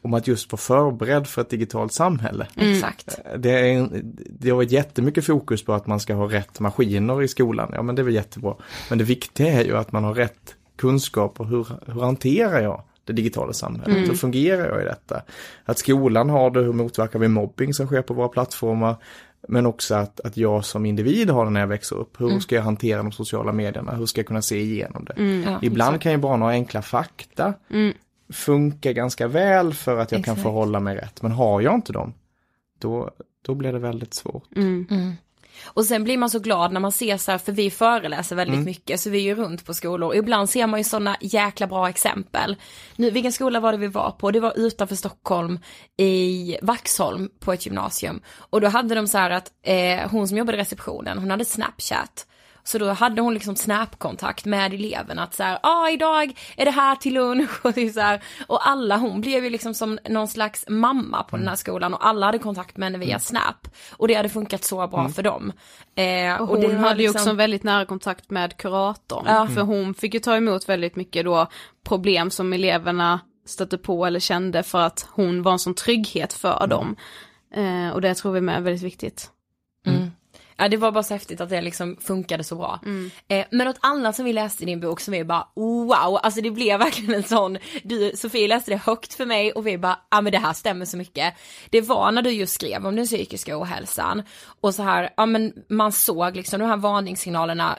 om 0.02 0.14
att 0.14 0.26
just 0.26 0.52
vara 0.52 0.60
förberedd 0.60 1.26
för 1.26 1.42
ett 1.42 1.50
digitalt 1.50 1.92
samhälle. 1.92 2.46
Exakt. 2.56 3.18
Det, 3.38 3.50
är, 3.50 3.64
en- 3.74 4.16
det 4.30 4.50
har 4.50 4.56
varit 4.56 4.70
jättemycket 4.72 5.24
fokus 5.26 5.64
på 5.64 5.72
att 5.72 5.86
man 5.86 6.00
ska 6.00 6.14
ha 6.14 6.32
rätt 6.32 6.60
maskiner 6.60 7.22
i 7.22 7.28
skolan. 7.28 7.70
Ja 7.74 7.82
men 7.82 7.94
det 7.94 8.02
är 8.02 8.04
väl 8.04 8.14
jättebra. 8.14 8.54
Men 8.88 8.98
det 8.98 9.04
viktiga 9.04 9.48
är 9.60 9.64
ju 9.64 9.76
att 9.76 9.92
man 9.92 10.04
har 10.04 10.14
rätt 10.14 10.54
kunskap 10.76 11.40
och 11.40 11.46
hur, 11.46 11.66
hur 11.86 12.00
hanterar 12.00 12.60
jag 12.62 12.82
det 13.04 13.12
digitala 13.12 13.52
samhället? 13.52 14.08
Hur 14.08 14.14
fungerar 14.14 14.68
jag 14.68 14.82
i 14.82 14.84
detta? 14.84 15.22
Att 15.64 15.78
skolan 15.78 16.30
har 16.30 16.50
det, 16.50 16.60
hur 16.60 16.72
motverkar 16.72 17.18
vi 17.18 17.28
mobbing 17.28 17.74
som 17.74 17.86
sker 17.86 18.02
på 18.02 18.14
våra 18.14 18.28
plattformar? 18.28 18.96
Men 19.50 19.66
också 19.66 19.94
att, 19.94 20.20
att 20.20 20.36
jag 20.36 20.64
som 20.64 20.86
individ 20.86 21.30
har 21.30 21.44
det 21.44 21.50
när 21.50 21.60
jag 21.60 21.66
växer 21.66 21.96
upp. 21.96 22.20
Hur 22.20 22.40
ska 22.40 22.54
jag 22.54 22.62
hantera 22.62 23.02
de 23.02 23.12
sociala 23.12 23.52
medierna? 23.52 23.92
Hur 23.96 24.06
ska 24.06 24.18
jag 24.20 24.26
kunna 24.26 24.42
se 24.42 24.60
igenom 24.60 25.04
det? 25.04 25.22
Ja, 25.46 25.58
Ibland 25.62 26.00
kan 26.00 26.12
ju 26.12 26.18
bara 26.18 26.36
några 26.36 26.52
enkla 26.52 26.82
fakta 26.82 27.54
funka 28.32 28.92
ganska 28.92 29.28
väl 29.28 29.74
för 29.74 29.96
att 29.98 30.12
jag 30.12 30.24
kan 30.24 30.32
Exakt. 30.32 30.42
förhålla 30.42 30.80
mig 30.80 30.96
rätt. 30.96 31.22
Men 31.22 31.32
har 31.32 31.60
jag 31.60 31.74
inte 31.74 31.92
dem, 31.92 32.12
då, 32.78 33.10
då 33.42 33.54
blir 33.54 33.72
det 33.72 33.78
väldigt 33.78 34.14
svårt. 34.14 34.48
Och 35.64 35.84
sen 35.84 36.04
blir 36.04 36.18
man 36.18 36.30
så 36.30 36.38
glad 36.38 36.72
när 36.72 36.80
man 36.80 36.92
ser 36.92 37.16
så 37.16 37.30
här, 37.30 37.38
för 37.38 37.52
vi 37.52 37.70
föreläser 37.70 38.36
väldigt 38.36 38.54
Mm. 38.54 38.64
mycket 38.64 39.00
så 39.00 39.10
vi 39.10 39.18
är 39.18 39.22
ju 39.22 39.34
runt 39.34 39.66
på 39.66 39.74
skolor 39.74 40.08
och 40.08 40.16
ibland 40.16 40.50
ser 40.50 40.66
man 40.66 40.80
ju 40.80 40.84
sådana 40.84 41.16
jäkla 41.20 41.66
bra 41.66 41.88
exempel. 41.88 42.56
Nu, 42.96 43.10
vilken 43.10 43.32
skola 43.32 43.60
var 43.60 43.72
det 43.72 43.78
vi 43.78 43.86
var 43.86 44.10
på? 44.10 44.30
Det 44.30 44.40
var 44.40 44.52
utanför 44.58 44.96
Stockholm 44.96 45.58
i 45.96 46.56
Vaxholm 46.62 47.28
på 47.40 47.52
ett 47.52 47.66
gymnasium. 47.66 48.20
Och 48.36 48.60
då 48.60 48.68
hade 48.68 48.94
de 48.94 49.06
så 49.08 49.18
här 49.18 49.30
att 49.30 49.50
eh, 49.62 50.10
hon 50.10 50.28
som 50.28 50.36
jobbade 50.38 50.58
i 50.58 50.60
receptionen, 50.60 51.18
hon 51.18 51.30
hade 51.30 51.44
Snapchat. 51.44 52.26
Så 52.64 52.78
då 52.78 52.90
hade 52.90 53.22
hon 53.22 53.34
liksom 53.34 53.56
snapkontakt 53.56 54.44
med 54.44 54.74
eleverna 54.74 55.22
att 55.22 55.34
så 55.34 55.42
här, 55.42 55.58
ja 55.62 55.68
ah, 55.70 55.90
idag 55.90 56.32
är 56.56 56.64
det 56.64 56.70
här 56.70 56.96
till 56.96 57.14
lunch 57.14 57.50
och 57.66 57.72
det 57.72 57.80
är 57.80 57.90
så 57.90 58.00
här, 58.00 58.22
och 58.46 58.68
alla, 58.68 58.96
hon 58.96 59.20
blev 59.20 59.44
ju 59.44 59.50
liksom 59.50 59.74
som 59.74 59.98
någon 60.08 60.28
slags 60.28 60.64
mamma 60.68 61.22
på 61.22 61.36
den 61.36 61.48
här 61.48 61.56
skolan 61.56 61.94
och 61.94 62.06
alla 62.06 62.26
hade 62.26 62.38
kontakt 62.38 62.76
med 62.76 62.86
henne 62.86 62.98
via 62.98 63.18
snap. 63.18 63.68
Och 63.96 64.08
det 64.08 64.14
hade 64.14 64.28
funkat 64.28 64.64
så 64.64 64.86
bra 64.86 65.08
för 65.08 65.22
dem. 65.22 65.52
Eh, 65.94 66.40
Och 66.40 66.48
hon 66.48 66.60
det 66.60 66.68
var 66.68 66.74
hade 66.74 67.02
ju 67.02 67.08
liksom- 67.08 67.20
också 67.20 67.30
en 67.30 67.36
väldigt 67.36 67.62
nära 67.62 67.84
kontakt 67.86 68.30
med 68.30 68.56
kuratorn. 68.56 69.24
Ja. 69.26 69.46
För 69.54 69.60
hon 69.60 69.94
fick 69.94 70.14
ju 70.14 70.20
ta 70.20 70.36
emot 70.36 70.68
väldigt 70.68 70.96
mycket 70.96 71.24
då 71.24 71.46
problem 71.84 72.30
som 72.30 72.52
eleverna 72.52 73.20
stötte 73.46 73.78
på 73.78 74.06
eller 74.06 74.20
kände 74.20 74.62
för 74.62 74.80
att 74.80 75.06
hon 75.10 75.42
var 75.42 75.52
en 75.52 75.58
sån 75.58 75.74
trygghet 75.74 76.32
för 76.32 76.66
dem. 76.66 76.96
Eh, 77.54 77.90
och 77.94 78.00
det 78.00 78.14
tror 78.14 78.32
vi 78.32 78.40
med 78.40 78.56
är 78.56 78.60
väldigt 78.60 78.82
viktigt. 78.82 79.30
Mm. 79.86 80.10
Ja 80.60 80.68
det 80.68 80.76
var 80.76 80.92
bara 80.92 81.02
så 81.02 81.14
häftigt 81.14 81.40
att 81.40 81.48
det 81.48 81.60
liksom 81.60 81.96
funkade 82.00 82.44
så 82.44 82.56
bra. 82.56 82.80
Eh, 83.28 83.46
men 83.50 83.66
något 83.66 83.78
annat 83.80 84.16
som 84.16 84.24
vi 84.24 84.32
läste 84.32 84.62
i 84.62 84.66
din 84.66 84.80
bok 84.80 85.00
som 85.00 85.12
vi 85.12 85.24
bara 85.24 85.46
wow, 85.54 86.20
alltså 86.22 86.40
det 86.40 86.50
blev 86.50 86.78
verkligen 86.78 87.14
en 87.14 87.22
sån, 87.22 87.58
du 87.82 88.12
Sofie 88.14 88.48
läste 88.48 88.70
det 88.70 88.76
högt 88.76 89.14
för 89.14 89.26
mig 89.26 89.52
och 89.52 89.66
vi 89.66 89.78
bara, 89.78 89.98
ja 90.10 90.18
ah, 90.18 90.20
men 90.20 90.32
det 90.32 90.38
här 90.38 90.52
stämmer 90.52 90.84
så 90.84 90.96
mycket. 90.96 91.34
Det 91.70 91.80
var 91.80 92.12
när 92.12 92.22
du 92.22 92.30
just 92.30 92.54
skrev 92.54 92.86
om 92.86 92.96
den 92.96 93.06
psykiska 93.06 93.60
ohälsan 93.60 94.22
och 94.60 94.74
så 94.74 94.82
här, 94.82 95.10
ja 95.16 95.26
men 95.26 95.52
man 95.68 95.92
såg 95.92 96.36
liksom 96.36 96.60
de 96.60 96.66
här 96.66 96.76
varningssignalerna 96.76 97.78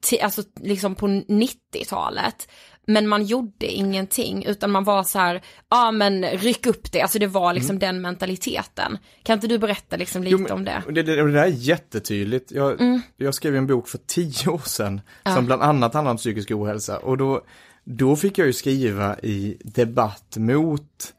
till, 0.00 0.20
alltså 0.20 0.42
liksom 0.60 0.94
på 0.94 1.06
90-talet. 1.06 2.48
Men 2.92 3.08
man 3.08 3.24
gjorde 3.24 3.66
ingenting 3.66 4.44
utan 4.44 4.70
man 4.70 4.84
var 4.84 5.02
så 5.02 5.18
här, 5.18 5.42
ja 5.70 5.90
men 5.90 6.24
ryck 6.24 6.66
upp 6.66 6.92
det, 6.92 7.00
alltså 7.00 7.18
det 7.18 7.26
var 7.26 7.52
liksom 7.52 7.78
den 7.78 8.00
mentaliteten. 8.00 8.98
Kan 9.22 9.34
inte 9.34 9.46
du 9.46 9.58
berätta 9.58 9.96
liksom 9.96 10.22
lite 10.22 10.32
Jo, 10.32 10.38
men- 10.38 10.52
om 10.52 10.64
det? 10.64 10.82
Det, 10.88 11.02
det, 11.02 11.16
det 11.16 11.32
där 11.32 11.42
är 11.42 11.46
jättetydligt. 11.46 12.52
Jag, 12.52 13.00
jag 13.16 13.34
skrev 13.34 13.56
en 13.56 13.66
bok 13.66 13.88
för 13.88 13.98
tio 14.06 14.48
år 14.50 14.62
sedan 14.68 15.00
som 15.34 15.46
bland 15.46 15.62
annat 15.62 15.94
handlar 15.94 16.10
om 16.10 16.16
psykisk 16.16 16.50
ohälsa 16.50 16.98
och 16.98 17.16
då, 17.16 17.40
då 17.84 18.16
fick 18.16 18.38
jag 18.38 18.46
ju 18.46 18.52
skriva 18.52 19.18
i 19.18 19.56
debatt 19.64 20.36
mot 20.36 21.14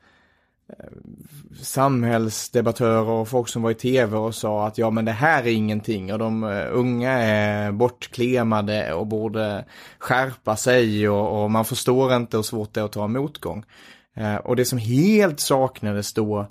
samhällsdebattörer 1.61 3.09
och 3.09 3.27
folk 3.27 3.47
som 3.47 3.61
var 3.61 3.71
i 3.71 3.75
tv 3.75 4.17
och 4.17 4.35
sa 4.35 4.67
att 4.67 4.77
ja 4.77 4.89
men 4.89 5.05
det 5.05 5.11
här 5.11 5.43
är 5.43 5.51
ingenting 5.51 6.13
och 6.13 6.19
de 6.19 6.43
eh, 6.43 6.67
unga 6.71 7.11
är 7.11 7.71
bortklemade 7.71 8.93
och 8.93 9.07
borde 9.07 9.65
skärpa 9.99 10.55
sig 10.55 11.09
och, 11.09 11.43
och 11.43 11.51
man 11.51 11.65
förstår 11.65 12.15
inte 12.15 12.37
hur 12.37 12.43
svårt 12.43 12.73
det 12.73 12.81
är 12.81 12.85
att 12.85 12.91
ta 12.91 13.03
en 13.03 13.11
motgång. 13.11 13.63
Eh, 14.15 14.35
och 14.35 14.55
det 14.55 14.65
som 14.65 14.77
helt 14.77 15.39
saknades 15.39 16.13
då 16.13 16.47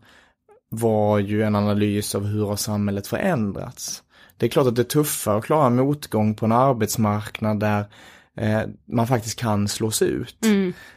var 0.68 1.18
ju 1.18 1.42
en 1.42 1.56
analys 1.56 2.14
av 2.14 2.26
hur 2.26 2.46
har 2.46 2.56
samhället 2.56 3.06
förändrats. 3.06 4.02
Det 4.36 4.46
är 4.46 4.50
klart 4.50 4.66
att 4.66 4.76
det 4.76 4.82
är 4.82 4.84
tuffare 4.84 5.38
att 5.38 5.44
klara 5.44 5.70
motgång 5.70 6.34
på 6.34 6.46
en 6.46 6.52
arbetsmarknad 6.52 7.60
där 7.60 7.84
eh, 8.40 8.62
man 8.84 9.06
faktiskt 9.06 9.38
kan 9.38 9.68
slås 9.68 10.02
ut. 10.02 10.44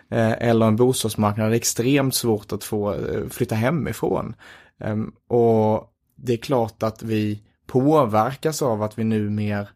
Eh, 0.09 0.31
eller 0.31 0.65
en 0.65 0.75
bostadsmarknad 0.75 1.45
där 1.45 1.49
det 1.49 1.55
är 1.55 1.57
extremt 1.57 2.15
svårt 2.15 2.51
att 2.51 2.63
få 2.63 2.93
eh, 2.93 3.27
flytta 3.29 3.55
hemifrån. 3.55 4.35
Ehm, 4.79 5.11
och 5.27 5.93
det 6.15 6.33
är 6.33 6.37
klart 6.37 6.83
att 6.83 7.03
vi 7.03 7.43
påverkas 7.67 8.61
av 8.61 8.83
att 8.83 8.99
vi 8.99 9.03
nu 9.03 9.29
mer 9.29 9.69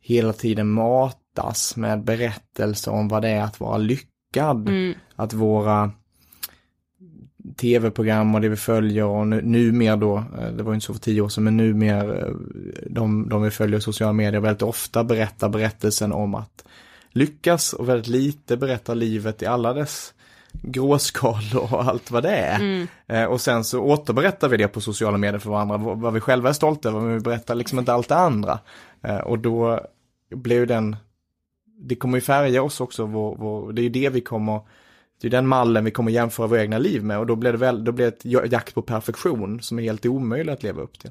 hela 0.00 0.32
tiden 0.32 0.68
matas 0.68 1.76
med 1.76 2.04
berättelser 2.04 2.92
om 2.92 3.08
vad 3.08 3.22
det 3.22 3.28
är 3.28 3.42
att 3.42 3.60
vara 3.60 3.76
lyckad. 3.76 4.68
Att 5.16 5.32
våra 5.32 5.90
tv-program 7.58 8.34
och 8.34 8.40
det 8.40 8.48
vi 8.48 8.56
följer 8.56 9.04
och 9.04 9.26
nu, 9.26 9.42
nu 9.42 9.72
mer 9.72 9.96
då, 9.96 10.16
eh, 10.16 10.52
det 10.56 10.62
var 10.62 10.72
ju 10.72 10.74
inte 10.74 10.86
så 10.86 10.92
för 10.92 11.00
tio 11.00 11.20
år 11.20 11.28
sedan, 11.28 11.44
men 11.44 11.56
nu 11.56 11.74
mer 11.74 12.24
eh, 12.24 12.34
de, 12.86 13.28
de 13.28 13.42
vi 13.42 13.50
följer 13.50 13.78
i 13.78 13.82
sociala 13.82 14.12
medier 14.12 14.40
väldigt 14.40 14.62
ofta 14.62 15.04
berättar 15.04 15.48
berättelsen 15.48 16.12
om 16.12 16.34
att 16.34 16.64
lyckas 17.10 17.72
och 17.72 17.88
väldigt 17.88 18.06
lite 18.06 18.56
berättar 18.56 18.94
livet 18.94 19.42
i 19.42 19.46
alla 19.46 19.72
dess 19.72 20.14
gråskalor 20.52 21.74
och 21.74 21.84
allt 21.84 22.10
vad 22.10 22.22
det 22.22 22.36
är. 22.36 22.86
Eh, 23.06 23.24
och 23.24 23.40
sen 23.40 23.64
så 23.64 23.80
återberättar 23.80 24.48
vi 24.48 24.56
det 24.56 24.68
på 24.68 24.80
sociala 24.80 25.18
medier 25.18 25.38
för 25.38 25.50
varandra, 25.50 25.76
vad, 25.76 26.12
vi 26.12 26.20
själva 26.20 26.48
är 26.48 26.52
stolta 26.52 26.88
över, 26.88 27.00
men 27.00 27.14
vi 27.14 27.20
berättar 27.20 27.54
liksom 27.54 27.78
inte 27.78 27.92
allt 27.92 28.08
det 28.08 28.16
andra. 28.16 28.58
Eh, 29.02 29.18
och 29.18 29.38
då 29.38 29.80
blev 30.30 30.66
den, 30.66 30.96
det 31.80 31.94
kommer 31.94 32.18
ju 32.18 32.22
färga 32.22 32.62
oss 32.62 32.80
också, 32.80 33.04
vår, 33.04 33.36
vår, 33.36 33.72
det 33.72 33.80
är 33.80 33.82
ju 33.82 33.88
det 33.88 34.08
vi 34.08 34.20
kommer 34.20 34.60
det 35.20 35.28
är 35.28 35.30
den 35.30 35.46
mallen 35.46 35.84
vi 35.84 35.90
kommer 35.90 36.12
jämföra 36.12 36.46
våra 36.46 36.62
egna 36.62 36.78
liv 36.78 37.04
med 37.04 37.18
och 37.18 37.26
då 37.26 37.36
blir 37.36 37.52
det 37.52 37.58
väl, 37.58 37.84
då 37.84 37.92
blir 37.92 38.06
det 38.06 38.24
ett 38.24 38.52
jakt 38.52 38.74
på 38.74 38.82
perfektion 38.82 39.60
som 39.60 39.78
är 39.78 39.82
helt 39.82 40.06
omöjligt 40.06 40.52
att 40.52 40.62
leva 40.62 40.82
upp 40.82 40.98
till. 40.98 41.10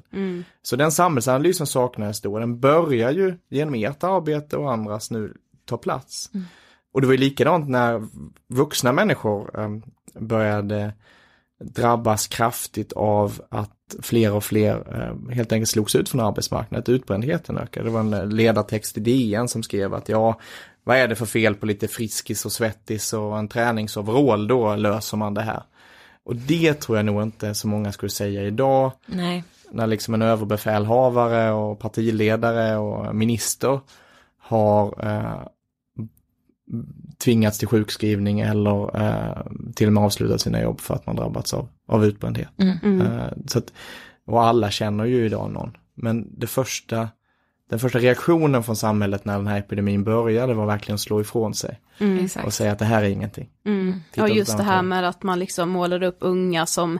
Så 0.62 0.76
den 0.76 0.92
samhällsanalysen 0.92 1.66
saknades 1.66 2.20
då, 2.20 2.38
den 2.38 2.60
börjar 2.60 3.10
ju 3.10 3.36
genom 3.48 3.74
ert 3.74 4.04
arbete 4.04 4.56
och 4.56 4.72
andras 4.72 5.10
nu 5.10 5.34
ta 5.64 5.76
plats. 5.76 6.30
Och 6.92 7.00
det 7.00 7.06
var 7.06 7.14
ju 7.14 7.20
likadant 7.20 7.68
när 7.68 8.06
vuxna 8.48 8.92
människor 8.92 9.60
eh, 9.60 9.68
började 10.20 10.92
drabbas 11.60 12.26
kraftigt 12.26 12.92
av 12.92 13.42
att 13.48 13.96
fler 14.02 14.32
och 14.32 14.44
fler 14.44 14.74
eh, 14.94 15.34
helt 15.34 15.52
enkelt 15.52 15.68
slogs 15.68 15.96
ut 15.96 16.08
från 16.08 16.20
arbetsmarknaden, 16.20 16.82
att 16.82 16.88
utbrändheten 16.88 17.58
ökade. 17.58 17.86
Det 17.86 17.92
var 17.92 18.00
en 18.00 18.28
ledartext 18.28 18.98
i 18.98 19.00
DN 19.00 19.48
som 19.48 19.62
skrev 19.62 19.94
att 19.94 20.08
ja, 20.08 20.40
vad 20.88 20.96
är 20.96 21.08
det 21.08 21.16
för 21.16 21.26
fel 21.26 21.54
på 21.54 21.66
lite 21.66 21.88
friskis 21.88 22.44
och 22.44 22.52
svettis 22.52 23.12
och 23.12 23.38
en 23.38 23.48
träningsoverall, 23.48 24.48
då 24.48 24.76
löser 24.76 25.16
man 25.16 25.34
det 25.34 25.42
här. 25.42 25.62
Och 26.24 26.36
det 26.36 26.74
tror 26.74 26.98
jag 26.98 27.04
nog 27.06 27.22
inte 27.22 27.54
så 27.54 27.68
många 27.68 27.92
skulle 27.92 28.10
säga 28.10 28.42
idag, 28.42 28.92
Nej. 29.06 29.44
när 29.70 29.86
liksom 29.86 30.14
en 30.14 30.22
överbefälhavare 30.22 31.52
och 31.52 31.78
partiledare 31.78 32.76
och 32.76 33.14
minister 33.14 33.80
har 34.38 35.06
eh, 35.06 35.46
tvingats 37.18 37.58
till 37.58 37.68
sjukskrivning 37.68 38.40
eller 38.40 39.02
eh, 39.02 39.42
till 39.74 39.86
och 39.86 39.92
med 39.92 40.04
avslutat 40.04 40.40
sina 40.40 40.62
jobb 40.62 40.80
för 40.80 40.94
att 40.94 41.06
man 41.06 41.16
drabbats 41.16 41.54
av, 41.54 41.68
av 41.86 42.04
utbrändhet. 42.04 42.48
Eh, 42.58 43.26
så 43.46 43.58
att, 43.58 43.72
och 44.26 44.42
alla 44.42 44.70
känner 44.70 45.04
ju 45.04 45.26
idag 45.26 45.50
någon. 45.50 45.76
Men 45.94 46.38
det 46.38 46.46
första, 46.46 47.08
den 47.68 47.78
första 47.78 47.98
reaktionen 47.98 48.62
från 48.62 48.76
samhället 48.76 49.24
när 49.24 49.36
den 49.36 49.46
här 49.46 49.58
epidemin 49.58 50.04
började 50.04 50.54
var 50.54 50.66
verkligen 50.66 50.94
att 50.94 51.00
slå 51.00 51.20
ifrån 51.20 51.54
sig 51.54 51.80
och 52.00 52.24
Exakt. 52.24 52.54
säga 52.54 52.72
att 52.72 52.78
det 52.78 52.84
här 52.84 53.02
är 53.02 53.08
ingenting. 53.08 53.48
Mm. 53.66 54.00
Och 54.16 54.28
just 54.28 54.56
det 54.56 54.62
här 54.62 54.82
med 54.82 55.08
att 55.08 55.22
man 55.22 55.38
liksom 55.38 55.68
målade 55.70 56.06
upp 56.06 56.18
unga 56.20 56.66
som 56.66 56.98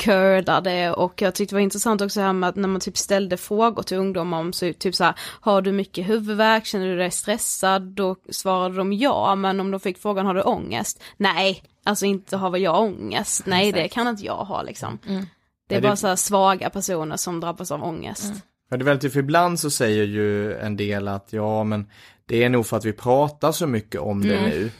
kördade 0.00 0.92
och 0.92 1.22
jag 1.22 1.34
tyckte 1.34 1.54
det 1.54 1.56
var 1.56 1.62
intressant 1.62 2.00
också 2.00 2.20
här 2.20 2.32
med 2.32 2.48
att 2.48 2.56
när 2.56 2.68
man 2.68 2.80
typ 2.80 2.96
ställde 2.96 3.36
frågor 3.36 3.82
till 3.82 3.96
ungdomar 3.96 4.40
om 4.40 4.52
så 4.52 4.72
typ 4.72 4.94
så 4.94 5.04
här, 5.04 5.14
har 5.18 5.62
du 5.62 5.72
mycket 5.72 6.08
huvudvärk, 6.08 6.66
känner 6.66 6.86
du 6.86 6.96
dig 6.96 7.10
stressad? 7.10 7.82
Då 7.82 8.16
svarade 8.30 8.76
de 8.76 8.92
ja, 8.92 9.34
men 9.34 9.60
om 9.60 9.70
de 9.70 9.80
fick 9.80 9.98
frågan 9.98 10.26
har 10.26 10.34
du 10.34 10.42
ångest? 10.42 11.02
Nej, 11.16 11.62
alltså 11.84 12.06
inte 12.06 12.36
har 12.36 12.50
väl 12.50 12.62
jag 12.62 12.80
ångest, 12.80 13.42
nej 13.46 13.68
Exakt. 13.68 13.82
det 13.82 13.88
kan 13.88 14.08
inte 14.08 14.24
jag 14.26 14.44
ha 14.44 14.62
liksom. 14.62 14.98
Mm. 15.06 15.26
Det 15.68 15.76
är 15.76 15.80
bara 15.80 15.96
så 15.96 16.06
här 16.06 16.16
svaga 16.16 16.70
personer 16.70 17.16
som 17.16 17.40
drabbas 17.40 17.70
av 17.70 17.84
ångest. 17.84 18.24
Mm. 18.24 18.40
Ja, 18.70 18.76
det 18.76 18.82
är 18.82 18.84
väldigt, 18.84 19.12
för 19.12 19.20
ibland 19.20 19.60
så 19.60 19.70
säger 19.70 20.04
ju 20.04 20.54
en 20.54 20.76
del 20.76 21.08
att 21.08 21.32
ja 21.32 21.64
men 21.64 21.86
det 22.26 22.44
är 22.44 22.48
nog 22.48 22.66
för 22.66 22.76
att 22.76 22.84
vi 22.84 22.92
pratar 22.92 23.52
så 23.52 23.66
mycket 23.66 24.00
om 24.00 24.22
det 24.22 24.36
mm. 24.36 24.50
nu. 24.50 24.70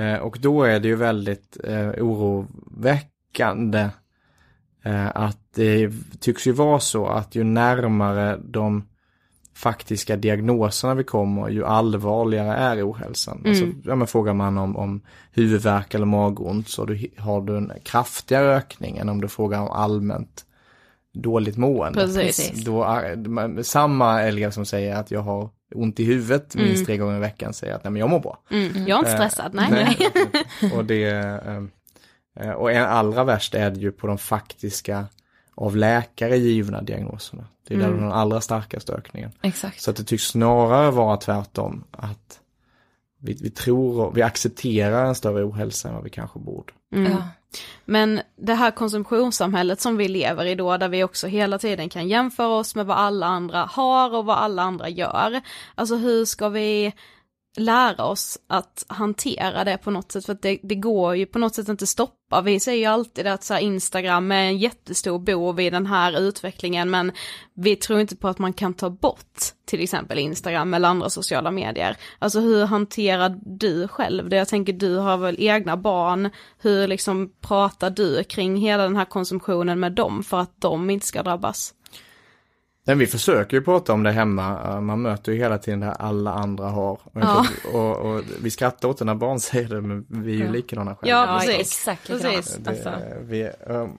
Eh, 0.00 0.18
och 0.18 0.38
då 0.40 0.62
är 0.62 0.80
det 0.80 0.88
ju 0.88 0.96
väldigt 0.96 1.56
eh, 1.64 1.88
oroväckande 1.88 3.88
eh, 4.84 5.08
att 5.14 5.38
det 5.54 5.90
tycks 6.20 6.46
ju 6.46 6.52
vara 6.52 6.80
så 6.80 7.06
att 7.06 7.34
ju 7.34 7.44
närmare 7.44 8.40
de 8.44 8.86
faktiska 9.54 10.16
diagnoserna 10.16 10.94
vi 10.94 11.04
kommer, 11.04 11.48
ju 11.48 11.64
allvarligare 11.64 12.54
är 12.54 12.90
ohälsan. 12.90 13.38
Mm. 13.38 13.50
Alltså, 13.50 13.88
ja, 13.88 13.94
men 13.94 14.06
frågar 14.06 14.34
man 14.34 14.58
om, 14.58 14.76
om 14.76 15.00
huvudvärk 15.32 15.94
eller 15.94 16.06
magont 16.06 16.68
så 16.68 16.84
du, 16.84 17.10
har 17.18 17.40
du 17.40 17.56
en 17.56 17.72
kraftigare 17.82 18.56
ökning 18.56 18.98
än 18.98 19.08
om 19.08 19.20
du 19.20 19.28
frågar 19.28 19.60
om 19.60 19.68
allmänt 19.68 20.44
dåligt 21.12 21.56
mående. 21.56 22.00
Precis. 22.00 22.64
Då, 22.64 23.02
samma 23.62 24.22
elev 24.22 24.50
som 24.50 24.66
säger 24.66 24.96
att 24.96 25.10
jag 25.10 25.20
har 25.20 25.50
ont 25.74 26.00
i 26.00 26.04
huvudet 26.04 26.54
minst 26.54 26.74
mm. 26.74 26.86
tre 26.86 26.96
gånger 26.96 27.16
i 27.16 27.20
veckan 27.20 27.52
säger 27.52 27.74
att 27.74 27.84
nej 27.84 27.90
men 27.90 28.00
jag 28.00 28.10
mår 28.10 28.20
bra. 28.20 28.42
Mm. 28.50 28.86
Jag 28.86 28.96
är 28.96 28.98
inte 28.98 29.10
stressad, 29.10 29.54
nej. 29.54 29.70
nej. 29.70 30.72
och 30.76 30.84
det, 30.84 31.04
eh, 32.40 32.50
och 32.50 32.70
allra 32.70 33.24
värst 33.24 33.54
är 33.54 33.70
det 33.70 33.80
ju 33.80 33.92
på 33.92 34.06
de 34.06 34.18
faktiska 34.18 35.06
av 35.54 35.76
läkare 35.76 36.36
givna 36.36 36.82
diagnoserna. 36.82 37.44
Det 37.68 37.74
är 37.74 37.78
mm. 37.78 37.92
där 37.92 38.00
den 38.00 38.12
allra 38.12 38.40
starkaste 38.40 38.92
ökningen. 38.92 39.32
Exakt. 39.42 39.80
Så 39.80 39.90
att 39.90 39.96
det 39.96 40.04
tycks 40.04 40.24
snarare 40.24 40.90
vara 40.90 41.16
tvärtom. 41.16 41.84
Att 41.90 42.40
vi, 43.18 43.38
vi 43.42 43.50
tror 43.50 44.06
och 44.06 44.16
vi 44.16 44.22
accepterar 44.22 45.06
en 45.06 45.14
större 45.14 45.44
ohälsa 45.44 45.88
än 45.88 45.94
vad 45.94 46.04
vi 46.04 46.10
kanske 46.10 46.38
borde. 46.38 46.72
Mm. 46.94 47.12
Ja. 47.12 47.28
Men 47.84 48.20
det 48.36 48.54
här 48.54 48.70
konsumtionssamhället 48.70 49.80
som 49.80 49.96
vi 49.96 50.08
lever 50.08 50.46
i 50.46 50.54
då, 50.54 50.76
där 50.76 50.88
vi 50.88 51.04
också 51.04 51.26
hela 51.26 51.58
tiden 51.58 51.88
kan 51.88 52.08
jämföra 52.08 52.48
oss 52.48 52.74
med 52.74 52.86
vad 52.86 52.96
alla 52.96 53.26
andra 53.26 53.64
har 53.64 54.14
och 54.14 54.24
vad 54.24 54.38
alla 54.38 54.62
andra 54.62 54.88
gör. 54.88 55.40
Alltså 55.74 55.96
hur 55.96 56.24
ska 56.24 56.48
vi 56.48 56.92
lära 57.56 58.04
oss 58.04 58.38
att 58.48 58.84
hantera 58.88 59.64
det 59.64 59.78
på 59.78 59.90
något 59.90 60.12
sätt, 60.12 60.26
för 60.26 60.32
att 60.32 60.42
det, 60.42 60.58
det 60.62 60.74
går 60.74 61.16
ju 61.16 61.26
på 61.26 61.38
något 61.38 61.54
sätt 61.54 61.68
inte 61.68 61.86
stoppa. 61.86 62.40
Vi 62.42 62.60
säger 62.60 62.78
ju 62.78 62.84
alltid 62.84 63.26
att 63.26 63.44
så 63.44 63.58
Instagram 63.58 64.32
är 64.32 64.42
en 64.42 64.58
jättestor 64.58 65.18
bov 65.18 65.60
i 65.60 65.70
den 65.70 65.86
här 65.86 66.20
utvecklingen, 66.20 66.90
men 66.90 67.12
vi 67.54 67.76
tror 67.76 68.00
inte 68.00 68.16
på 68.16 68.28
att 68.28 68.38
man 68.38 68.52
kan 68.52 68.74
ta 68.74 68.90
bort 68.90 69.40
till 69.66 69.82
exempel 69.82 70.18
Instagram 70.18 70.74
eller 70.74 70.88
andra 70.88 71.10
sociala 71.10 71.50
medier. 71.50 71.96
Alltså 72.18 72.40
hur 72.40 72.64
hanterar 72.64 73.38
du 73.42 73.88
själv 73.88 74.28
det? 74.28 74.36
Jag 74.36 74.48
tänker 74.48 74.72
du 74.72 74.96
har 74.96 75.16
väl 75.16 75.36
egna 75.38 75.76
barn, 75.76 76.30
hur 76.58 76.88
liksom 76.88 77.32
pratar 77.40 77.90
du 77.90 78.24
kring 78.24 78.56
hela 78.56 78.82
den 78.82 78.96
här 78.96 79.04
konsumtionen 79.04 79.80
med 79.80 79.92
dem 79.92 80.22
för 80.22 80.40
att 80.40 80.60
de 80.60 80.90
inte 80.90 81.06
ska 81.06 81.22
drabbas? 81.22 81.74
Men 82.90 82.98
vi 82.98 83.06
försöker 83.06 83.56
ju 83.56 83.62
prata 83.62 83.92
om 83.92 84.02
det 84.02 84.12
hemma. 84.12 84.80
Man 84.80 85.02
möter 85.02 85.32
ju 85.32 85.38
hela 85.38 85.58
tiden 85.58 85.80
det 85.80 85.86
här 85.86 85.94
alla 85.98 86.32
andra 86.32 86.68
har. 86.68 86.98
Ja. 87.12 87.46
Och, 87.72 87.96
och, 87.96 88.22
vi 88.42 88.50
skrattar 88.50 88.88
åt 88.88 88.98
det 88.98 89.04
när 89.04 89.14
barn 89.14 89.40
säger 89.50 89.68
det, 89.68 89.80
men 89.80 90.06
vi 90.08 90.32
är 90.32 90.36
ju 90.36 90.44
ja. 90.44 90.50
likadana 90.50 90.96
själva. 90.96 91.16
Ja, 91.16 91.38
precis. 91.40 91.60
Exakt 91.60 92.06
precis. 92.06 92.56
Det, 92.56 92.70
alltså. 92.70 92.92
vi, 93.20 93.50
um, 93.66 93.98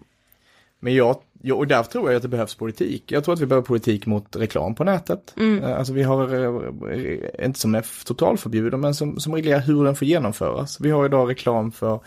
men 0.79 0.95
jag, 0.95 1.15
och 1.53 1.67
därför 1.67 1.91
tror 1.91 2.09
jag 2.09 2.15
att 2.15 2.21
det 2.21 2.27
behövs 2.27 2.55
politik. 2.55 3.11
Jag 3.11 3.23
tror 3.23 3.33
att 3.33 3.41
vi 3.41 3.45
behöver 3.45 3.65
politik 3.65 4.05
mot 4.05 4.35
reklam 4.35 4.75
på 4.75 4.83
nätet. 4.83 5.33
Mm. 5.37 5.63
Uh, 5.63 5.77
alltså 5.77 5.93
vi 5.93 6.03
har, 6.03 6.33
uh, 6.33 7.45
inte 7.45 7.59
som 7.59 7.75
är 7.75 8.05
totalförbjuden, 8.05 8.79
men 8.79 8.95
som, 8.95 9.19
som 9.19 9.35
reglerar 9.35 9.59
hur 9.59 9.85
den 9.85 9.95
får 9.95 10.07
genomföras. 10.07 10.79
Vi 10.81 10.91
har 10.91 11.05
idag 11.05 11.29
reklam 11.29 11.71
för 11.71 11.99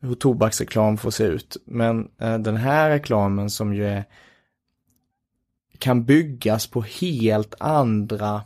hur 0.00 0.14
tobaksreklam 0.14 0.98
får 0.98 1.10
se 1.10 1.24
ut. 1.24 1.56
Men 1.64 2.08
uh, 2.22 2.38
den 2.38 2.56
här 2.56 2.90
reklamen 2.90 3.50
som 3.50 3.74
ju 3.74 3.86
är 3.86 4.04
kan 5.78 6.04
byggas 6.04 6.66
på 6.66 6.82
helt 6.82 7.54
andra 7.60 8.42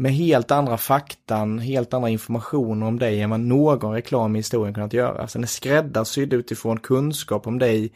med 0.00 0.12
helt 0.12 0.50
andra 0.50 0.78
faktan, 0.78 1.58
helt 1.58 1.94
andra 1.94 2.08
informationer 2.08 2.86
om 2.86 2.98
dig 2.98 3.20
än 3.20 3.30
vad 3.30 3.40
någon 3.40 3.92
reklam 3.92 4.36
i 4.36 4.38
historien 4.38 4.74
kunnat 4.74 4.92
göra. 4.92 5.28
Så 5.28 5.38
den 5.38 5.42
är 5.44 5.48
skräddarsydd 5.48 6.32
utifrån 6.32 6.80
kunskap 6.80 7.46
om 7.46 7.58
dig 7.58 7.78
mm. 7.78 7.92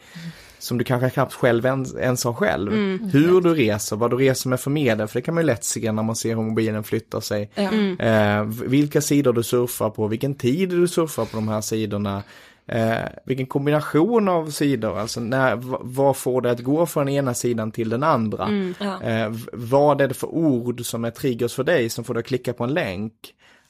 som 0.59 0.77
du 0.77 0.83
kanske 0.83 1.09
knappt 1.09 1.33
själv 1.33 1.65
ens, 1.65 1.95
ens 1.95 2.23
har 2.23 2.33
själv. 2.33 2.73
Mm. 2.73 3.09
Hur 3.13 3.41
du 3.41 3.53
reser, 3.53 3.95
vad 3.95 4.11
du 4.11 4.17
reser 4.17 4.49
med 4.49 4.59
för 4.59 4.71
medel, 4.71 5.07
för 5.07 5.19
det 5.19 5.23
kan 5.23 5.33
man 5.33 5.43
ju 5.43 5.47
lätt 5.47 5.63
se 5.63 5.91
när 5.91 6.03
man 6.03 6.15
ser 6.15 6.35
hur 6.35 6.43
mobilen 6.43 6.83
flyttar 6.83 7.19
sig. 7.19 7.51
Mm. 7.55 7.99
Eh, 7.99 8.43
vilka 8.67 9.01
sidor 9.01 9.33
du 9.33 9.43
surfar 9.43 9.89
på, 9.89 10.07
vilken 10.07 10.35
tid 10.35 10.69
du 10.69 10.87
surfar 10.87 11.25
på 11.25 11.37
de 11.37 11.47
här 11.47 11.61
sidorna. 11.61 12.23
Eh, 12.67 13.05
vilken 13.25 13.45
kombination 13.45 14.29
av 14.29 14.49
sidor, 14.49 14.99
alltså 14.99 15.19
när, 15.19 15.55
vad 15.81 16.17
får 16.17 16.41
det 16.41 16.51
att 16.51 16.59
gå 16.59 16.85
från 16.85 17.09
ena 17.09 17.33
sidan 17.33 17.71
till 17.71 17.89
den 17.89 18.03
andra? 18.03 18.43
Mm, 18.43 18.73
ja. 18.79 19.01
eh, 19.01 19.31
vad 19.53 20.01
är 20.01 20.07
det 20.07 20.13
för 20.13 20.27
ord 20.27 20.85
som 20.85 21.05
är 21.05 21.11
triggers 21.11 21.53
för 21.53 21.63
dig 21.63 21.89
som 21.89 22.03
får 22.03 22.13
dig 22.13 22.19
att 22.19 22.27
klicka 22.27 22.53
på 22.53 22.63
en 22.63 22.73
länk? 22.73 23.13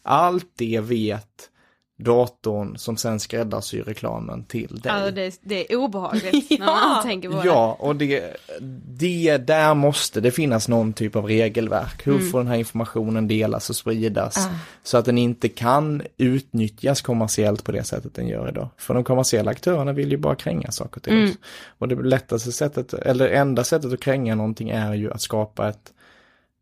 Allt 0.03 0.47
det 0.55 0.79
vet 0.79 1.49
datorn 1.97 2.77
som 2.77 2.97
sen 2.97 3.19
skräddarsyr 3.19 3.83
reklamen 3.83 4.43
till 4.43 4.79
dig. 4.81 4.91
Alltså 4.91 5.11
det, 5.11 5.39
det 5.41 5.73
är 5.73 5.77
obehagligt 5.77 6.45
ja. 6.49 6.57
när 6.59 6.65
man 6.65 7.03
tänker 7.03 7.29
på 7.29 7.41
det. 7.41 7.45
Ja, 7.45 7.77
och 7.79 7.95
det, 7.95 8.37
det, 8.85 9.37
där 9.37 9.73
måste 9.73 10.21
det 10.21 10.31
finnas 10.31 10.67
någon 10.67 10.93
typ 10.93 11.15
av 11.15 11.25
regelverk. 11.25 12.07
Hur 12.07 12.15
mm. 12.15 12.29
får 12.29 12.39
den 12.39 12.47
här 12.47 12.55
informationen 12.55 13.27
delas 13.27 13.69
och 13.69 13.75
spridas? 13.75 14.37
Ah. 14.37 14.49
Så 14.83 14.97
att 14.97 15.05
den 15.05 15.17
inte 15.17 15.49
kan 15.49 16.01
utnyttjas 16.17 17.01
kommersiellt 17.01 17.63
på 17.63 17.71
det 17.71 17.83
sättet 17.83 18.15
den 18.15 18.27
gör 18.27 18.49
idag. 18.49 18.69
För 18.77 18.93
de 18.93 19.03
kommersiella 19.03 19.51
aktörerna 19.51 19.93
vill 19.93 20.11
ju 20.11 20.17
bara 20.17 20.35
kränga 20.35 20.71
saker 20.71 21.01
till 21.01 21.13
mm. 21.13 21.29
oss. 21.29 21.35
Och 21.77 21.87
det 21.87 21.95
lättaste 21.95 22.51
sättet, 22.51 22.93
eller 22.93 23.29
enda 23.29 23.63
sättet 23.63 23.93
att 23.93 23.99
kränga 23.99 24.35
någonting 24.35 24.69
är 24.69 24.93
ju 24.93 25.11
att 25.11 25.21
skapa 25.21 25.69
ett, 25.69 25.93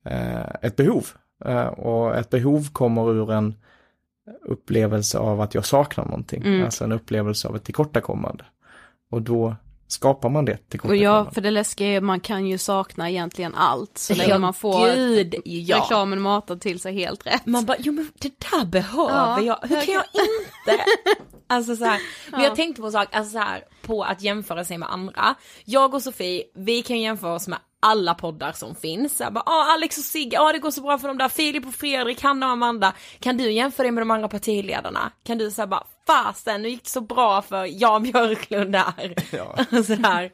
eh, 0.06 0.46
ett 0.62 0.76
behov. 0.76 1.08
Eh, 1.46 1.66
och 1.66 2.16
ett 2.16 2.30
behov 2.30 2.72
kommer 2.72 3.12
ur 3.12 3.32
en 3.32 3.56
upplevelse 4.46 5.18
av 5.18 5.42
att 5.42 5.56
jag 5.56 5.66
saknar 5.66 6.06
någonting. 6.06 6.44
Mm. 6.46 6.64
Alltså 6.64 6.84
en 6.84 6.92
upplevelse 6.92 7.48
av 7.48 7.56
ett 7.56 7.64
tillkortakommande. 7.64 8.46
Och 9.10 9.22
då 9.22 9.56
skapar 9.88 10.30
man 10.30 10.46
det 10.46 10.58
tillkortakommandet. 10.58 11.10
Och 11.10 11.28
ja, 11.28 11.32
för 11.34 11.42
det 11.42 11.52
läskiga 11.52 11.88
är 11.88 12.02
man 12.02 12.20
kan 12.20 12.48
ju 12.48 12.58
sakna 12.58 13.10
egentligen 13.10 13.56
allt. 13.56 13.98
Så 13.98 14.16
länge 14.16 14.38
man 14.38 14.54
får 14.54 14.96
Gud, 14.96 15.36
ja. 15.46 15.78
reklamen 15.78 16.22
matad 16.22 16.62
till 16.62 16.80
sig 16.80 16.94
helt 16.94 17.28
rätt. 17.28 17.46
Man 17.46 17.66
bara, 17.66 17.78
jo 17.80 17.94
men 17.94 18.12
det 18.20 18.40
där 18.40 18.66
behöver 18.66 19.14
ja, 19.14 19.42
jag, 19.42 19.58
hur 19.62 19.86
kan 19.86 19.94
jag 19.94 20.04
inte? 20.04 20.84
Alltså 21.48 21.76
så 21.76 21.86
här, 21.86 22.00
ja. 22.32 22.38
vi 22.38 22.46
har 22.46 22.56
tänkt 22.56 22.80
på 22.80 22.86
en 22.86 22.92
sak, 22.92 23.08
alltså 23.12 23.32
så 23.32 23.40
här, 23.40 23.64
på 23.82 24.04
att 24.04 24.22
jämföra 24.22 24.66
sig 24.66 24.78
med 24.78 24.92
andra. 24.92 25.36
Jag 25.66 25.94
och 25.94 26.02
Sofie, 26.02 26.44
vi 26.56 26.82
kan 26.82 27.00
jämföra 27.02 27.34
oss 27.34 27.48
med 27.48 27.60
alla 27.84 28.14
poddar 28.14 28.52
som 28.52 28.76
finns. 28.76 29.20
Jag 29.20 29.34
bara, 29.34 29.44
ah, 29.46 29.74
Alex 29.74 29.98
och 29.98 30.04
Sigge, 30.04 30.40
ah, 30.40 30.52
det 30.52 30.60
går 30.60 30.72
så 30.72 30.82
bra 30.82 30.98
för 30.98 31.08
dem 31.08 31.18
där, 31.18 31.30
Filip 31.30 31.66
och 31.68 31.76
Fredrik, 31.76 32.22
Hanna 32.22 32.46
och 32.46 32.52
Amanda. 32.52 32.94
Kan 33.20 33.38
du 33.38 33.52
jämföra 33.52 33.84
dig 33.84 33.92
med 33.92 34.02
de 34.02 34.12
andra 34.12 34.28
partiledarna? 34.28 35.12
Kan 35.24 35.38
du 35.38 35.52
säga 35.52 35.68
bara, 35.68 35.84
fasen 36.08 36.62
nu 36.62 36.70
gick 36.70 36.84
det 36.84 36.90
så 36.90 37.02
bra 37.02 37.42
för 37.42 37.82
Jan 37.82 38.04
Björklund 38.04 38.72
där. 38.72 39.16
Ja. 39.32 39.66
Sådär. 39.84 40.32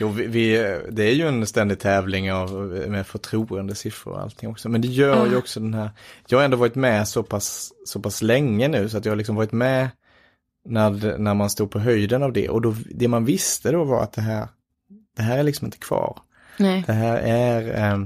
Jo, 0.00 0.08
vi, 0.08 0.26
vi, 0.26 0.56
det 0.90 1.02
är 1.02 1.12
ju 1.12 1.28
en 1.28 1.46
ständig 1.46 1.78
tävling 1.78 2.32
av, 2.32 2.50
med 2.88 3.06
förtroendesiffror 3.06 4.12
och 4.12 4.20
allting 4.20 4.50
också. 4.50 4.68
Men 4.68 4.80
det 4.80 4.88
gör 4.88 5.26
ju 5.26 5.36
också 5.36 5.60
den 5.60 5.74
här, 5.74 5.90
jag 6.28 6.38
har 6.38 6.44
ändå 6.44 6.56
varit 6.56 6.74
med 6.74 7.08
så 7.08 7.22
pass, 7.22 7.72
så 7.84 8.00
pass 8.00 8.22
länge 8.22 8.68
nu 8.68 8.88
så 8.88 8.98
att 8.98 9.04
jag 9.04 9.12
har 9.12 9.16
liksom 9.16 9.36
varit 9.36 9.52
med 9.52 9.88
när, 10.64 11.18
när 11.18 11.34
man 11.34 11.50
stod 11.50 11.70
på 11.70 11.78
höjden 11.78 12.22
av 12.22 12.32
det. 12.32 12.48
Och 12.48 12.62
då, 12.62 12.74
det 12.90 13.08
man 13.08 13.24
visste 13.24 13.72
då 13.72 13.84
var 13.84 14.02
att 14.02 14.12
det 14.12 14.20
här, 14.20 14.48
det 15.16 15.22
här 15.22 15.38
är 15.38 15.42
liksom 15.42 15.64
inte 15.64 15.78
kvar. 15.78 16.18
Nej. 16.56 16.84
Det 16.86 16.92
här 16.92 17.16
är, 17.16 17.92
eh, 17.92 17.98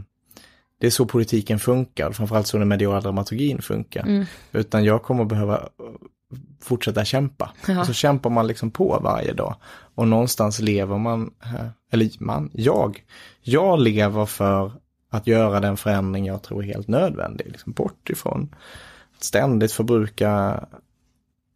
det 0.81 0.87
är 0.87 0.91
så 0.91 1.07
politiken 1.07 1.59
funkar, 1.59 2.13
framförallt 2.13 2.47
så 2.47 2.59
den 2.59 2.69
mediala 2.69 3.01
dramaturgin 3.01 3.63
funkar. 3.63 4.03
Mm. 4.03 4.25
Utan 4.53 4.85
jag 4.85 5.03
kommer 5.03 5.25
behöva 5.25 5.69
fortsätta 6.61 7.05
kämpa. 7.05 7.53
Ja. 7.69 7.81
Och 7.81 7.87
så 7.87 7.93
kämpar 7.93 8.31
man 8.31 8.47
liksom 8.47 8.71
på 8.71 9.01
varje 9.03 9.33
dag. 9.33 9.57
Och 9.95 10.09
någonstans 10.09 10.61
lever 10.61 10.99
man, 10.99 11.31
eller 11.93 12.11
man, 12.25 12.51
jag, 12.53 13.05
jag 13.43 13.81
lever 13.81 14.27
för 14.27 14.73
att 15.11 15.27
göra 15.27 15.61
den 15.61 15.77
förändring 15.77 16.27
jag 16.27 16.43
tror 16.43 16.63
är 16.63 16.67
helt 16.67 16.89
nödvändig. 16.89 17.47
Liksom 17.47 17.73
bort 17.73 18.11
ifrån 18.11 18.55
att 19.17 19.25
ständigt 19.25 19.73
förbruka 19.73 20.61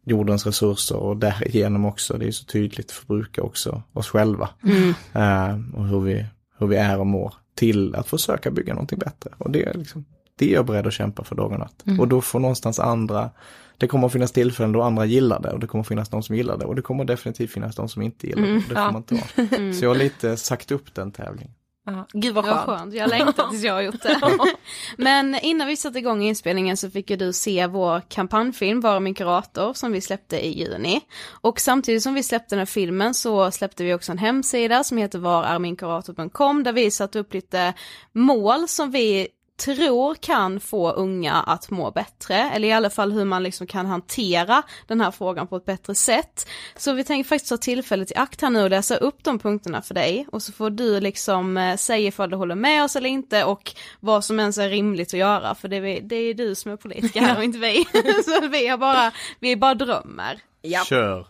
jordens 0.05 0.45
resurser 0.45 0.95
och 0.95 1.17
därigenom 1.17 1.85
också, 1.85 2.17
det 2.17 2.27
är 2.27 2.31
så 2.31 2.45
tydligt, 2.45 2.91
förbruka 2.91 3.41
också 3.41 3.83
oss 3.93 4.07
själva. 4.09 4.49
Mm. 4.63 4.89
Uh, 5.15 5.75
och 5.75 5.87
hur 5.87 5.99
vi, 5.99 6.25
hur 6.63 6.69
vi 6.69 6.75
är 6.75 6.99
och 6.99 7.07
mår 7.07 7.33
till 7.55 7.95
att 7.95 8.07
försöka 8.07 8.51
bygga 8.51 8.73
någonting 8.73 8.99
bättre. 8.99 9.29
Och 9.37 9.51
det 9.51 9.63
är 9.63 9.73
liksom, 9.73 10.05
det 10.35 10.49
är 10.49 10.53
jag 10.53 10.65
beredd 10.65 10.87
att 10.87 10.93
kämpa 10.93 11.23
för 11.23 11.35
dag 11.35 11.51
och 11.51 11.59
natt. 11.59 11.83
Mm. 11.85 11.99
Och 11.99 12.07
då 12.07 12.21
får 12.21 12.39
någonstans 12.39 12.79
andra, 12.79 13.29
det 13.77 13.87
kommer 13.87 14.07
att 14.07 14.13
finnas 14.13 14.31
tillfällen 14.31 14.71
då 14.71 14.81
andra 14.81 15.05
gillar 15.05 15.41
det 15.41 15.51
och 15.51 15.59
det 15.59 15.67
kommer 15.67 15.81
att 15.81 15.87
finnas 15.87 16.09
de 16.09 16.23
som 16.23 16.35
gillar 16.35 16.57
det 16.57 16.65
och 16.65 16.75
det 16.75 16.81
kommer 16.81 17.05
definitivt 17.05 17.51
finnas 17.51 17.75
de 17.75 17.89
som 17.89 18.01
inte 18.01 18.27
gillar 18.27 18.41
det. 18.41 18.53
Och 18.53 18.55
det 18.55 18.61
får 18.61 18.77
ja. 18.77 18.91
man 18.91 19.03
ta. 19.03 19.15
Så 19.73 19.85
jag 19.85 19.89
har 19.89 19.95
lite 19.95 20.37
sagt 20.37 20.71
upp 20.71 20.95
den 20.95 21.11
tävlingen. 21.11 21.51
Ja. 21.85 22.07
Gud 22.13 22.35
vad 22.35 22.45
Vad 22.45 22.55
skönt. 22.55 22.65
skönt, 22.79 22.93
jag 22.93 23.09
längtar 23.09 23.49
tills 23.49 23.63
jag 23.63 23.73
har 23.73 23.81
gjort 23.81 24.01
det. 24.01 24.19
Men 24.97 25.35
innan 25.35 25.67
vi 25.67 25.77
satte 25.77 25.99
igång 25.99 26.23
inspelningen 26.23 26.77
så 26.77 26.89
fick 26.89 27.09
ju 27.09 27.15
du 27.15 27.33
se 27.33 27.67
vår 27.67 28.01
kampanjfilm 28.09 28.79
Vara 28.81 28.99
min 28.99 29.13
kurator 29.13 29.73
som 29.73 29.91
vi 29.91 30.01
släppte 30.01 30.45
i 30.45 30.59
juni. 30.59 31.01
Och 31.41 31.59
samtidigt 31.59 32.03
som 32.03 32.13
vi 32.13 32.23
släppte 32.23 32.55
den 32.55 32.59
här 32.59 32.65
filmen 32.65 33.13
så 33.13 33.51
släppte 33.51 33.83
vi 33.83 33.93
också 33.93 34.11
en 34.11 34.17
hemsida 34.17 34.83
som 34.83 34.97
heter 34.97 35.19
vararminkurator.com 35.19 36.63
där 36.63 36.73
vi 36.73 36.91
satte 36.91 37.19
upp 37.19 37.33
lite 37.33 37.73
mål 38.13 38.67
som 38.67 38.91
vi 38.91 39.27
tror 39.57 40.15
kan 40.15 40.59
få 40.59 40.91
unga 40.91 41.33
att 41.33 41.69
må 41.69 41.91
bättre, 41.91 42.35
eller 42.35 42.67
i 42.67 42.71
alla 42.71 42.89
fall 42.89 43.11
hur 43.11 43.25
man 43.25 43.43
liksom 43.43 43.67
kan 43.67 43.85
hantera 43.85 44.63
den 44.87 45.01
här 45.01 45.11
frågan 45.11 45.47
på 45.47 45.55
ett 45.55 45.65
bättre 45.65 45.95
sätt. 45.95 46.47
Så 46.77 46.93
vi 46.93 47.03
tänker 47.03 47.27
faktiskt 47.27 47.49
ta 47.49 47.57
tillfället 47.57 48.11
i 48.11 48.15
akt 48.15 48.41
här 48.41 48.49
nu 48.49 48.63
och 48.63 48.69
läsa 48.69 48.95
upp 48.95 49.23
de 49.23 49.39
punkterna 49.39 49.81
för 49.81 49.93
dig 49.93 50.27
och 50.31 50.41
så 50.41 50.51
får 50.51 50.69
du 50.69 50.99
liksom 50.99 51.57
eh, 51.57 51.75
säga 51.75 52.07
ifall 52.07 52.29
du 52.29 52.35
håller 52.35 52.55
med 52.55 52.83
oss 52.83 52.95
eller 52.95 53.09
inte 53.09 53.43
och 53.43 53.71
vad 53.99 54.25
som 54.25 54.39
ens 54.39 54.57
är 54.57 54.69
rimligt 54.69 55.13
att 55.13 55.19
göra 55.19 55.55
för 55.55 55.67
det 55.67 55.75
är, 55.75 56.01
det 56.01 56.15
är 56.15 56.33
du 56.33 56.55
som 56.55 56.71
är 56.71 56.77
politiker 56.77 57.21
här 57.21 57.37
och 57.37 57.43
inte 57.43 57.59
vi. 57.59 57.85
så 58.25 58.47
vi 58.47 58.67
har 58.67 58.77
bara, 58.77 59.11
vi 59.39 59.55
bara 59.55 59.75
drömmer. 59.75 60.39
Ja. 60.61 60.83
Kör! 60.85 61.27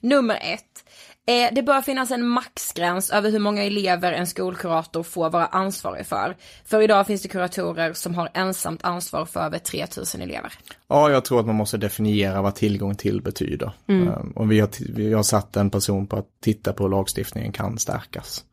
Nummer 0.00 0.38
ett. 0.42 0.81
Eh, 1.26 1.54
det 1.54 1.62
bör 1.62 1.80
finnas 1.80 2.10
en 2.10 2.26
maxgräns 2.26 3.10
över 3.10 3.30
hur 3.30 3.38
många 3.38 3.64
elever 3.64 4.12
en 4.12 4.26
skolkurator 4.26 5.02
får 5.02 5.30
vara 5.30 5.46
ansvarig 5.46 6.06
för. 6.06 6.36
För 6.64 6.82
idag 6.82 7.06
finns 7.06 7.22
det 7.22 7.28
kuratorer 7.28 7.92
som 7.92 8.14
har 8.14 8.28
ensamt 8.34 8.84
ansvar 8.84 9.24
för 9.24 9.40
över 9.40 9.58
3000 9.58 10.20
elever. 10.20 10.52
Ja, 10.88 11.10
jag 11.10 11.24
tror 11.24 11.40
att 11.40 11.46
man 11.46 11.54
måste 11.54 11.76
definiera 11.76 12.42
vad 12.42 12.54
tillgång 12.54 12.94
till 12.94 13.22
betyder. 13.22 13.72
Um, 13.86 14.32
Och 14.36 14.52
vi 14.52 14.60
har, 14.60 14.68
vi 14.94 15.12
har 15.12 15.22
satt 15.22 15.56
en 15.56 15.70
person 15.70 16.06
på 16.06 16.16
att 16.16 16.26
titta 16.40 16.72
på 16.72 16.84
hur 16.84 16.90
lagstiftningen 16.90 17.52
kan 17.52 17.78
stärkas. 17.78 18.44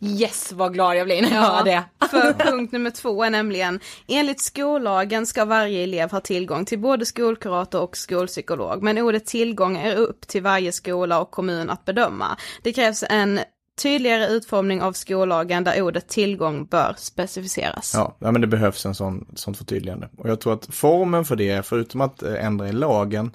Yes, 0.00 0.52
vad 0.52 0.74
glad 0.74 0.96
jag 0.96 1.06
blir 1.06 1.22
när 1.22 1.30
jag 1.30 1.40
hör 1.40 1.64
det. 1.64 1.84
För 2.10 2.32
punkt 2.32 2.72
nummer 2.72 2.90
två 2.90 3.24
är 3.24 3.30
nämligen, 3.30 3.80
enligt 4.06 4.40
skollagen 4.40 5.26
ska 5.26 5.44
varje 5.44 5.82
elev 5.82 6.10
ha 6.10 6.20
tillgång 6.20 6.64
till 6.64 6.78
både 6.78 7.06
skolkurator 7.06 7.80
och 7.80 7.96
skolpsykolog, 7.96 8.82
men 8.82 8.98
ordet 8.98 9.26
tillgång 9.26 9.76
är 9.76 9.96
upp 9.96 10.26
till 10.26 10.42
varje 10.42 10.72
skola 10.72 11.20
och 11.20 11.30
kommun 11.30 11.70
att 11.70 11.84
bedöma. 11.84 12.36
Det 12.62 12.72
krävs 12.72 13.04
en 13.10 13.40
tydligare 13.82 14.26
utformning 14.26 14.82
av 14.82 14.92
skollagen 14.92 15.64
där 15.64 15.82
ordet 15.82 16.08
tillgång 16.08 16.66
bör 16.66 16.94
specificeras. 16.98 17.92
Ja, 17.94 18.16
ja 18.18 18.32
men 18.32 18.40
det 18.40 18.46
behövs 18.46 18.86
en 18.86 18.94
sån, 18.94 19.26
sånt 19.34 19.58
förtydligande. 19.58 20.08
Och 20.18 20.28
jag 20.28 20.40
tror 20.40 20.52
att 20.52 20.74
formen 20.74 21.24
för 21.24 21.36
det, 21.36 21.66
förutom 21.66 22.00
att 22.00 22.22
eh, 22.22 22.44
ändra 22.44 22.68
i 22.68 22.72
lagen, 22.72 23.30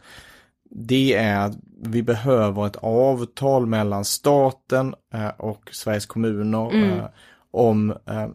det 0.75 1.13
är 1.13 1.39
att 1.39 1.57
vi 1.83 2.03
behöver 2.03 2.67
ett 2.67 2.75
avtal 2.81 3.65
mellan 3.65 4.05
staten 4.05 4.95
eh, 5.13 5.27
och 5.27 5.69
Sveriges 5.71 6.05
kommuner 6.05 6.75
eh, 6.75 7.05
om 7.51 7.91
eh, 7.91 8.27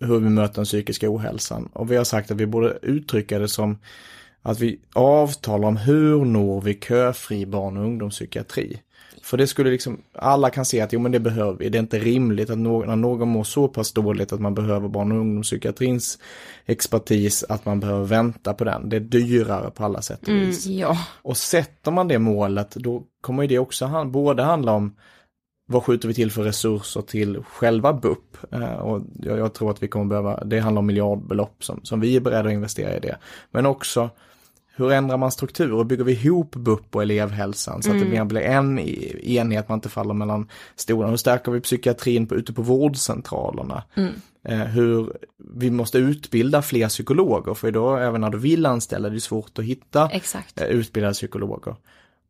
hur 0.00 0.20
vi 0.20 0.28
möter 0.28 0.54
den 0.54 0.64
psykiska 0.64 1.10
ohälsan. 1.10 1.66
Och 1.72 1.90
vi 1.90 1.96
har 1.96 2.04
sagt 2.04 2.30
att 2.30 2.36
vi 2.36 2.46
borde 2.46 2.78
uttrycka 2.82 3.38
det 3.38 3.48
som 3.48 3.78
att 4.42 4.60
vi 4.60 4.80
avtalar 4.92 5.68
om 5.68 5.76
hur 5.76 6.24
når 6.24 6.60
vi 6.60 6.74
köfri 6.74 7.46
barn 7.46 7.76
och 7.76 7.84
ungdomspsykiatri. 7.84 8.80
För 9.22 9.36
det 9.36 9.46
skulle 9.46 9.70
liksom, 9.70 10.02
alla 10.14 10.50
kan 10.50 10.64
se 10.64 10.80
att 10.80 10.92
jo 10.92 11.00
men 11.00 11.12
det 11.12 11.20
behöver 11.20 11.58
vi. 11.58 11.68
Det 11.68 11.78
är 11.78 11.82
inte 11.82 11.98
rimligt 11.98 12.50
att 12.50 12.58
någon, 12.58 12.86
när 12.86 12.96
någon 12.96 13.28
mår 13.28 13.44
så 13.44 13.68
pass 13.68 13.92
dåligt 13.92 14.32
att 14.32 14.40
man 14.40 14.54
behöver 14.54 14.88
barn 14.88 15.12
och 15.12 15.18
ungdomspsykiatrins 15.18 16.18
expertis, 16.66 17.44
att 17.48 17.64
man 17.64 17.80
behöver 17.80 18.04
vänta 18.04 18.54
på 18.54 18.64
den. 18.64 18.88
Det 18.88 18.96
är 18.96 19.00
dyrare 19.00 19.70
på 19.70 19.84
alla 19.84 20.02
sätt 20.02 20.22
och 20.22 20.34
vis. 20.34 20.66
Ja. 20.66 20.96
Och 21.22 21.36
sätter 21.36 21.90
man 21.90 22.08
det 22.08 22.18
målet, 22.18 22.74
då 22.74 23.02
kommer 23.20 23.46
det 23.46 23.58
också 23.58 23.86
han, 23.86 24.12
både 24.12 24.42
handla 24.42 24.72
om 24.72 24.94
vad 25.66 25.82
skjuter 25.82 26.08
vi 26.08 26.14
till 26.14 26.30
för 26.30 26.42
resurser 26.42 27.02
till 27.02 27.42
själva 27.42 27.92
BUP? 27.92 28.36
Eh, 28.50 28.72
och 28.72 29.02
jag, 29.22 29.38
jag 29.38 29.54
tror 29.54 29.70
att 29.70 29.82
vi 29.82 29.88
kommer 29.88 30.06
behöva, 30.06 30.44
det 30.44 30.58
handlar 30.58 30.80
om 30.80 30.86
miljardbelopp 30.86 31.64
som, 31.64 31.80
som 31.82 32.00
vi 32.00 32.16
är 32.16 32.20
beredda 32.20 32.48
att 32.48 32.54
investera 32.54 32.96
i 32.96 33.00
det. 33.00 33.18
Men 33.50 33.66
också 33.66 34.10
hur 34.76 34.92
ändrar 34.92 35.16
man 35.16 35.30
struktur 35.30 35.72
och 35.72 35.86
bygger 35.86 36.04
vi 36.04 36.12
ihop 36.12 36.54
BUP 36.54 36.96
och 36.96 37.02
elevhälsan 37.02 37.82
så 37.82 37.90
att 37.90 37.98
det 37.98 38.04
mer 38.04 38.24
blir 38.24 38.40
en 38.40 38.78
enhet, 38.78 39.68
man 39.68 39.76
inte 39.76 39.88
faller 39.88 40.14
mellan 40.14 40.48
stolarna. 40.76 41.10
Hur 41.10 41.16
stärker 41.16 41.52
vi 41.52 41.60
psykiatrin 41.60 42.26
på, 42.26 42.34
ute 42.34 42.52
på 42.52 42.62
vårdcentralerna? 42.62 43.84
Eh, 44.44 44.58
hur 44.58 45.12
vi 45.54 45.70
måste 45.70 45.98
utbilda 45.98 46.62
fler 46.62 46.88
psykologer 46.88 47.54
för 47.54 47.68
idag, 47.68 48.06
även 48.06 48.20
när 48.20 48.30
du 48.30 48.38
vill 48.38 48.66
anställa, 48.66 49.08
det 49.08 49.16
är 49.16 49.20
svårt 49.20 49.58
att 49.58 49.64
hitta 49.64 50.08
Exakt. 50.12 50.60
eh, 50.60 50.66
utbildade 50.66 51.14
psykologer. 51.14 51.76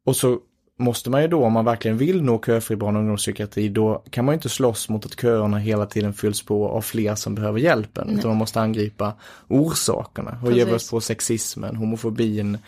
Och 0.05 0.17
så 0.17 0.39
måste 0.83 1.11
man 1.11 1.23
ju 1.23 1.29
då, 1.29 1.45
om 1.45 1.53
man 1.53 1.65
verkligen 1.65 1.97
vill 1.97 2.23
nå 2.23 2.43
köfri 2.47 2.77
barn 2.77 2.97
och 2.97 3.01
ungdomspsykiatri, 3.01 3.69
då 3.69 4.03
kan 4.11 4.25
man 4.25 4.33
ju 4.33 4.37
inte 4.37 4.49
slåss 4.49 4.89
mot 4.89 5.07
att 5.07 5.21
köerna 5.21 5.59
hela 5.59 5.87
tiden 5.87 6.13
fylls 6.13 6.43
på 6.43 6.69
av 6.69 6.81
fler 6.81 7.15
som 7.15 7.35
behöver 7.35 7.59
hjälpen. 7.59 8.11
Utan 8.11 8.31
man 8.31 8.39
måste 8.39 8.61
angripa 8.61 9.13
orsakerna. 9.49 10.39
Hur 10.43 10.53
ger 10.53 10.67
vi 10.67 10.73
oss 10.73 10.91
på 10.91 11.01
sexismen, 11.01 11.77
homofobin, 11.77 12.59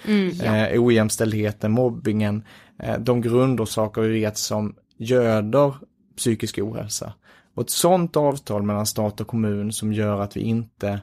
eh, 0.43 0.83
ojämställdheten, 0.83 1.73
mobbingen. 1.73 2.43
Eh, 2.79 2.99
de 2.99 3.21
grundorsaker 3.21 4.01
vi 4.01 4.21
vet 4.21 4.39
som 4.39 4.75
göder 4.97 5.75
psykisk 6.17 6.59
ohälsa. 6.59 7.13
Och 7.55 7.63
ett 7.63 7.71
sådant 7.71 8.17
avtal 8.17 8.63
mellan 8.63 8.87
stat 8.87 9.21
och 9.21 9.27
kommun 9.27 9.73
som 9.73 9.93
gör 9.93 10.21
att 10.21 10.37
vi 10.37 10.41
inte 10.41 11.01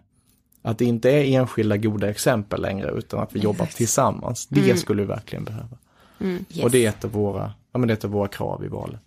att 0.64 0.78
det 0.78 0.86
inte 0.86 1.09
är 1.09 1.24
enskilda 1.24 1.78
goda 1.78 2.09
exempel 2.09 2.62
längre 2.62 2.91
utan 2.91 3.20
att 3.20 3.36
vi 3.36 3.39
jobbar 3.39 3.66
tillsammans. 3.66 4.47
Det 4.47 4.78
skulle 4.78 5.01
vi 5.01 5.07
verkligen 5.07 5.43
behöva. 5.43 5.78
Yes. 6.22 6.64
Och 6.64 6.72
det 6.72 6.86
är 6.86 6.90
ett 6.90 7.06
av 7.06 7.12
våra, 7.12 7.54
ja 7.72 7.80
men 7.80 7.88
det 7.88 7.92
är 7.92 7.98
ett 7.98 8.06
av 8.06 8.12
våra 8.12 8.28
krav 8.28 8.66
i 8.66 8.68
valet. 8.68 9.02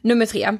Nummer 0.00 0.26
tre. 0.26 0.58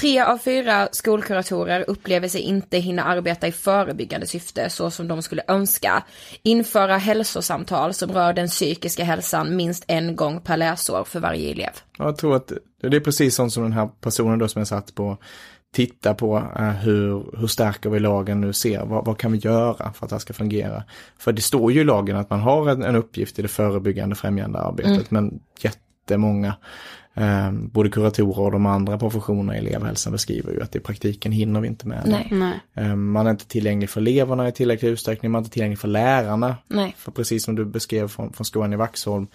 Tre 0.00 0.20
av 0.20 0.38
fyra 0.38 0.88
skolkuratorer 0.92 1.84
upplever 1.88 2.28
sig 2.28 2.40
inte 2.40 2.78
hinna 2.78 3.04
arbeta 3.04 3.46
i 3.46 3.52
förebyggande 3.52 4.26
syfte 4.26 4.70
så 4.70 4.90
som 4.90 5.08
de 5.08 5.22
skulle 5.22 5.42
önska. 5.48 6.04
Införa 6.42 6.96
hälsosamtal 6.96 7.94
som 7.94 8.12
rör 8.12 8.32
den 8.32 8.48
psykiska 8.48 9.04
hälsan 9.04 9.56
minst 9.56 9.84
en 9.86 10.16
gång 10.16 10.40
per 10.40 10.56
läsår 10.56 11.04
för 11.04 11.20
varje 11.20 11.50
elev. 11.50 11.70
Ja, 11.98 12.04
Jag 12.04 12.16
tror 12.16 12.36
att 12.36 12.52
det 12.82 12.96
är 12.96 13.00
precis 13.00 13.34
sånt 13.34 13.52
som 13.52 13.62
den 13.62 13.72
här 13.72 13.88
personen 14.00 14.38
då 14.38 14.48
som 14.48 14.60
jag 14.60 14.68
satt 14.68 14.94
på 14.94 15.16
titta 15.72 16.14
på 16.14 16.36
eh, 16.58 16.70
hur, 16.70 17.24
hur 17.38 17.46
stärker 17.46 17.90
vi 17.90 18.00
lagen 18.00 18.40
nu 18.40 18.52
ser, 18.52 18.84
vad, 18.84 19.04
vad 19.04 19.18
kan 19.18 19.32
vi 19.32 19.38
göra 19.38 19.92
för 19.92 20.06
att 20.06 20.10
det 20.10 20.14
här 20.14 20.18
ska 20.20 20.32
fungera? 20.32 20.82
För 21.18 21.32
det 21.32 21.42
står 21.42 21.72
ju 21.72 21.80
i 21.80 21.84
lagen 21.84 22.16
att 22.16 22.30
man 22.30 22.40
har 22.40 22.70
en, 22.70 22.82
en 22.82 22.96
uppgift 22.96 23.38
i 23.38 23.42
det 23.42 23.48
förebyggande 23.48 24.14
främjande 24.16 24.58
arbetet, 24.58 25.10
men 25.10 25.40
jättemånga, 25.60 26.54
eh, 27.14 27.52
både 27.52 27.90
kuratorer 27.90 28.40
och 28.40 28.52
de 28.52 28.66
andra 28.66 28.98
professionerna 28.98 29.56
i 29.56 29.58
elevhälsan 29.58 30.12
beskriver 30.12 30.52
ju 30.52 30.62
att 30.62 30.76
i 30.76 30.80
praktiken 30.80 31.32
hinner 31.32 31.60
vi 31.60 31.68
inte 31.68 31.88
med 31.88 32.02
det. 32.04 32.10
Nej. 32.10 32.28
Nej. 32.30 32.60
Eh, 32.74 32.96
Man 32.96 33.26
är 33.26 33.30
inte 33.30 33.46
tillgänglig 33.46 33.90
för 33.90 34.00
eleverna 34.00 34.48
i 34.48 34.52
tillräcklig 34.52 34.88
utsträckning, 34.88 35.32
man 35.32 35.38
är 35.38 35.44
inte 35.44 35.52
tillgänglig 35.52 35.78
för 35.78 35.88
lärarna. 35.88 36.56
Nej. 36.68 36.94
För 36.98 37.12
precis 37.12 37.44
som 37.44 37.54
du 37.54 37.64
beskrev 37.64 38.08
från, 38.08 38.32
från 38.32 38.44
skolan 38.44 38.72
i 38.72 38.76
Vaxholm 38.76 39.26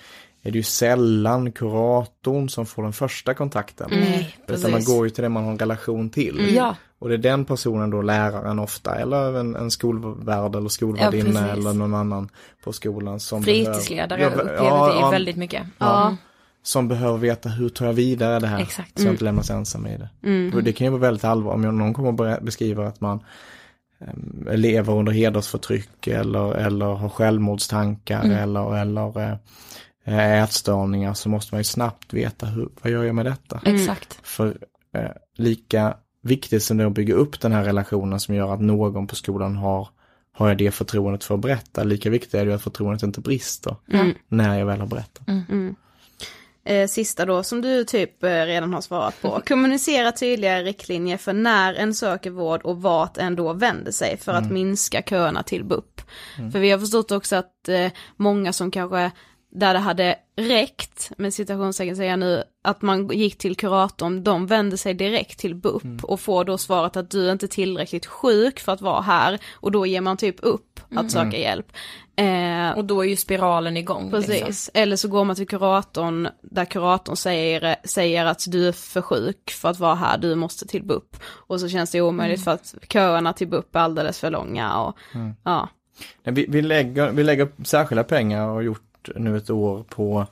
är 0.44 0.52
det 0.52 0.58
ju 0.58 0.64
sällan 0.64 1.52
kuratorn 1.52 2.50
som 2.50 2.66
får 2.66 2.84
den 2.84 2.94
första 2.94 3.34
kontakten. 3.34 3.88
Nej, 3.92 4.38
Utan 4.48 4.62
man 4.62 4.72
precis. 4.72 4.96
går 4.96 5.06
ju 5.06 5.10
till 5.10 5.24
det 5.24 5.30
man 5.30 5.44
har 5.44 5.52
en 5.52 5.60
relation 5.60 6.10
till. 6.10 6.56
Ja. 6.56 6.76
Och 7.00 7.10
det 7.10 7.16
är 7.16 7.18
den 7.18 7.46
personen 7.46 7.90
då, 7.90 8.02
läraren 8.02 8.60
ofta, 8.60 8.96
eller 8.96 9.40
en, 9.40 9.56
en 9.56 9.72
skolvärd 9.72 10.56
eller 10.56 10.64
Ja, 10.66 10.70
skolvärdinna 10.70 11.42
precis. 11.42 11.52
eller 11.52 11.74
någon 11.74 11.94
annan 11.94 12.30
på 12.64 12.74
skolan 12.74 13.20
som 13.20 13.44
Fritidsledare 13.44 14.18
behöver, 14.20 14.42
upplever 14.42 14.94
vi 14.94 15.00
ja, 15.00 15.10
väldigt 15.12 15.36
mycket. 15.38 15.64
Ja, 15.78 16.16
som 16.64 16.88
behöver 16.88 17.18
veta 17.18 17.50
hur 17.50 17.70
tar 17.70 17.86
jag 17.86 17.94
vidare 17.94 18.40
det 18.40 18.48
här 18.48 18.60
Exakt. 18.62 19.00
så 19.00 19.06
jag 19.06 19.14
inte 19.14 19.24
lämnas 19.24 19.50
ensam 19.50 19.88
i 19.88 19.98
det. 19.98 20.10
Och 20.56 20.64
det 20.64 20.74
kan 20.74 20.86
ju 20.86 20.92
vara 20.92 21.02
väldigt 21.02 21.24
allvarligt 21.24 21.70
om 21.70 21.78
någon 21.78 21.94
kommer 21.94 22.38
och 22.38 22.44
beskriver 22.44 22.84
att 22.84 23.02
man 23.02 23.24
um, 24.00 24.48
lever 24.52 24.94
under 24.94 25.12
hedersförtryck 25.12 26.08
eller, 26.08 26.54
eller 26.54 26.86
har 26.86 27.10
självmordstankar 27.10 28.24
eller, 28.24 28.78
eller 28.78 29.22
eh, 29.22 29.36
ätstörningar 30.16 31.14
så 31.14 31.30
måste 31.30 31.54
man 31.54 31.60
ju 31.60 31.64
snabbt 31.64 32.14
veta 32.14 32.46
hur, 32.46 32.70
vad 32.82 32.92
gör 32.92 33.04
jag 33.04 33.16
med 33.16 33.26
detta? 33.26 33.62
Exakt. 33.66 34.20
För 34.24 34.58
eh, 34.94 35.12
lika 35.36 35.98
viktigt 36.22 36.64
som 36.64 36.78
det 36.78 36.84
är 36.84 36.88
att 36.88 36.94
bygga 36.94 37.14
upp 37.14 37.40
den 37.42 37.52
här 37.52 37.64
relationen 37.64 38.20
som 38.20 38.36
gör 38.36 38.54
att 38.54 38.62
någon 38.62 39.08
på 39.08 39.16
skolan 39.16 39.56
har, 39.56 39.88
har 40.34 40.48
jag 40.48 40.58
det 40.58 40.72
förtroendet 40.72 41.24
för 41.24 41.36
att 41.36 41.42
berätta, 41.42 41.84
lika 41.84 42.10
viktigt 42.10 42.34
är 42.34 42.46
det 42.46 42.52
ju 42.52 42.56
att 42.56 42.64
förtroendet 42.64 43.04
inte 43.04 43.22
brister 43.22 43.76
när 44.28 44.60
jag 44.60 44.66
väl 44.66 44.80
har 44.80 44.88
berättat. 44.88 45.28
Eh, 46.68 46.88
sista 46.88 47.26
då, 47.26 47.44
som 47.44 47.62
du 47.62 47.84
typ 47.84 48.24
eh, 48.24 48.30
redan 48.30 48.74
har 48.74 48.82
svarat 48.82 49.22
på. 49.22 49.42
Kommunicera 49.48 50.12
tydliga 50.12 50.64
riktlinjer 50.64 51.18
för 51.18 51.34
när 51.34 51.74
en 51.74 51.94
söker 51.94 52.30
vård 52.30 52.62
och 52.62 52.82
vart 52.82 53.18
en 53.18 53.36
då 53.36 53.54
vänder 53.54 53.92
sig 53.92 54.18
för 54.18 54.32
att 54.32 54.52
minska 54.52 55.02
köerna 55.02 55.44
till 55.44 55.64
BUP. 55.64 56.02
För 56.52 56.60
vi 56.60 56.72
har 56.72 56.80
förstått 56.80 57.12
också 57.12 57.36
att 57.36 57.70
eh, 57.70 57.92
många 58.16 58.54
som 58.54 58.72
kanske 58.72 59.12
där 59.58 59.74
det 59.74 59.80
hade 59.80 60.16
räckt, 60.36 61.12
med 61.18 61.34
citationstecken 61.34 61.96
säger 61.96 62.10
jag 62.10 62.20
nu, 62.20 62.44
att 62.64 62.82
man 62.82 63.08
gick 63.08 63.38
till 63.38 63.56
kuratorn, 63.56 64.24
de 64.24 64.48
vände 64.48 64.78
sig 64.78 64.94
direkt 64.94 65.40
till 65.40 65.56
BUP 65.56 65.84
mm. 65.84 66.00
och 66.04 66.20
får 66.20 66.46
då 66.46 66.58
svaret 66.58 66.98
att 66.98 67.10
du 67.10 67.28
är 67.28 67.32
inte 67.32 67.48
tillräckligt 67.48 68.06
sjuk 68.06 68.60
för 68.60 68.72
att 68.72 68.82
vara 68.82 69.02
här 69.02 69.40
och 69.54 69.72
då 69.72 69.86
ger 69.86 70.02
man 70.02 70.18
typ 70.18 70.36
upp 70.40 70.80
att 70.90 70.92
mm. 70.92 71.10
söka 71.10 71.38
hjälp. 71.38 71.72
Eh, 72.16 72.78
och 72.78 72.86
då 72.86 73.02
är 73.02 73.10
ju 73.10 73.16
spiralen 73.16 73.78
igång. 73.78 74.12
Precis, 74.12 74.46
liksom. 74.46 74.72
eller 74.74 74.96
så 74.96 75.08
går 75.08 75.24
man 75.24 75.36
till 75.36 75.48
kuratorn 75.48 76.28
där 76.42 76.66
kuratorn 76.66 77.16
säger, 77.16 77.76
säger 77.84 78.26
att 78.26 78.46
du 78.48 78.68
är 78.68 78.72
för 78.72 79.02
sjuk 79.02 79.52
för 79.52 79.70
att 79.70 79.80
vara 79.80 79.96
här, 79.96 80.18
du 80.18 80.36
måste 80.36 80.68
till 80.68 80.84
BUP. 80.84 81.18
Och 81.24 81.60
så 81.60 81.70
känns 81.70 81.92
det 81.92 82.02
omöjligt 82.02 82.38
mm. 82.38 82.44
för 82.44 82.52
att 82.52 82.92
köerna 82.94 83.34
till 83.34 83.48
BUP 83.48 83.76
är 83.76 83.80
alldeles 83.80 84.20
för 84.20 84.32
långa 84.32 84.80
och 84.80 84.98
mm. 85.14 85.34
ja. 85.44 85.70
Vi, 86.24 86.46
vi, 86.50 86.62
lägger, 86.62 87.12
vi 87.12 87.24
lägger 87.24 87.48
särskilda 87.64 88.04
pengar 88.04 88.48
och 88.48 88.54
har 88.54 88.62
gjort 89.08 89.18
nu 89.18 89.38
ett 89.38 89.50
år 89.50 89.84
på 89.90 90.28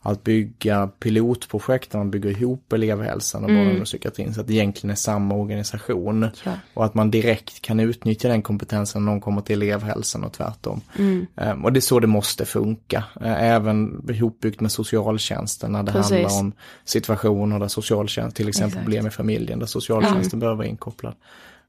att 0.00 0.24
bygga 0.24 0.86
pilotprojekt 0.86 1.90
där 1.90 1.98
man 1.98 2.10
bygger 2.10 2.30
ihop 2.30 2.72
elevhälsan 2.72 3.44
och 3.44 3.50
mm. 3.50 3.84
psykiatrin 3.84 4.34
så 4.34 4.40
att 4.40 4.46
det 4.46 4.54
egentligen 4.54 4.90
är 4.90 4.94
samma 4.94 5.34
organisation. 5.34 6.28
Ja. 6.44 6.52
Och 6.74 6.84
att 6.84 6.94
man 6.94 7.10
direkt 7.10 7.62
kan 7.62 7.80
utnyttja 7.80 8.28
den 8.28 8.42
kompetensen 8.42 9.04
när 9.04 9.12
någon 9.12 9.20
kommer 9.20 9.40
till 9.40 9.62
elevhälsan 9.62 10.24
och 10.24 10.32
tvärtom. 10.32 10.80
Mm. 10.98 11.26
Um, 11.34 11.64
och 11.64 11.72
det 11.72 11.78
är 11.78 11.80
så 11.80 12.00
det 12.00 12.06
måste 12.06 12.44
funka. 12.44 13.04
Uh, 13.20 13.42
även 13.42 14.06
ihopbyggt 14.10 14.60
med 14.60 14.72
socialtjänsten 14.72 15.72
när 15.72 15.82
det 15.82 15.92
Precis. 15.92 16.12
handlar 16.12 16.40
om 16.40 16.52
situationer 16.84 17.58
där 17.58 17.68
socialtjänst, 17.68 18.36
till 18.36 18.48
exempel 18.48 18.68
Exakt. 18.68 18.84
problem 18.84 19.06
i 19.06 19.10
familjen, 19.10 19.58
där 19.58 19.66
socialtjänsten 19.66 20.38
ja. 20.38 20.40
behöver 20.40 20.56
vara 20.56 20.66
inkopplad. 20.66 21.14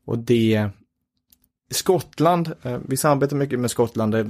Och 0.06 0.18
det 0.18 0.70
Skottland, 1.72 2.54
uh, 2.66 2.78
vi 2.88 2.98
samarbetar 2.98 3.38
mycket 3.38 3.60
med 3.60 3.72
Skottland. 3.72 4.12
Det, 4.12 4.28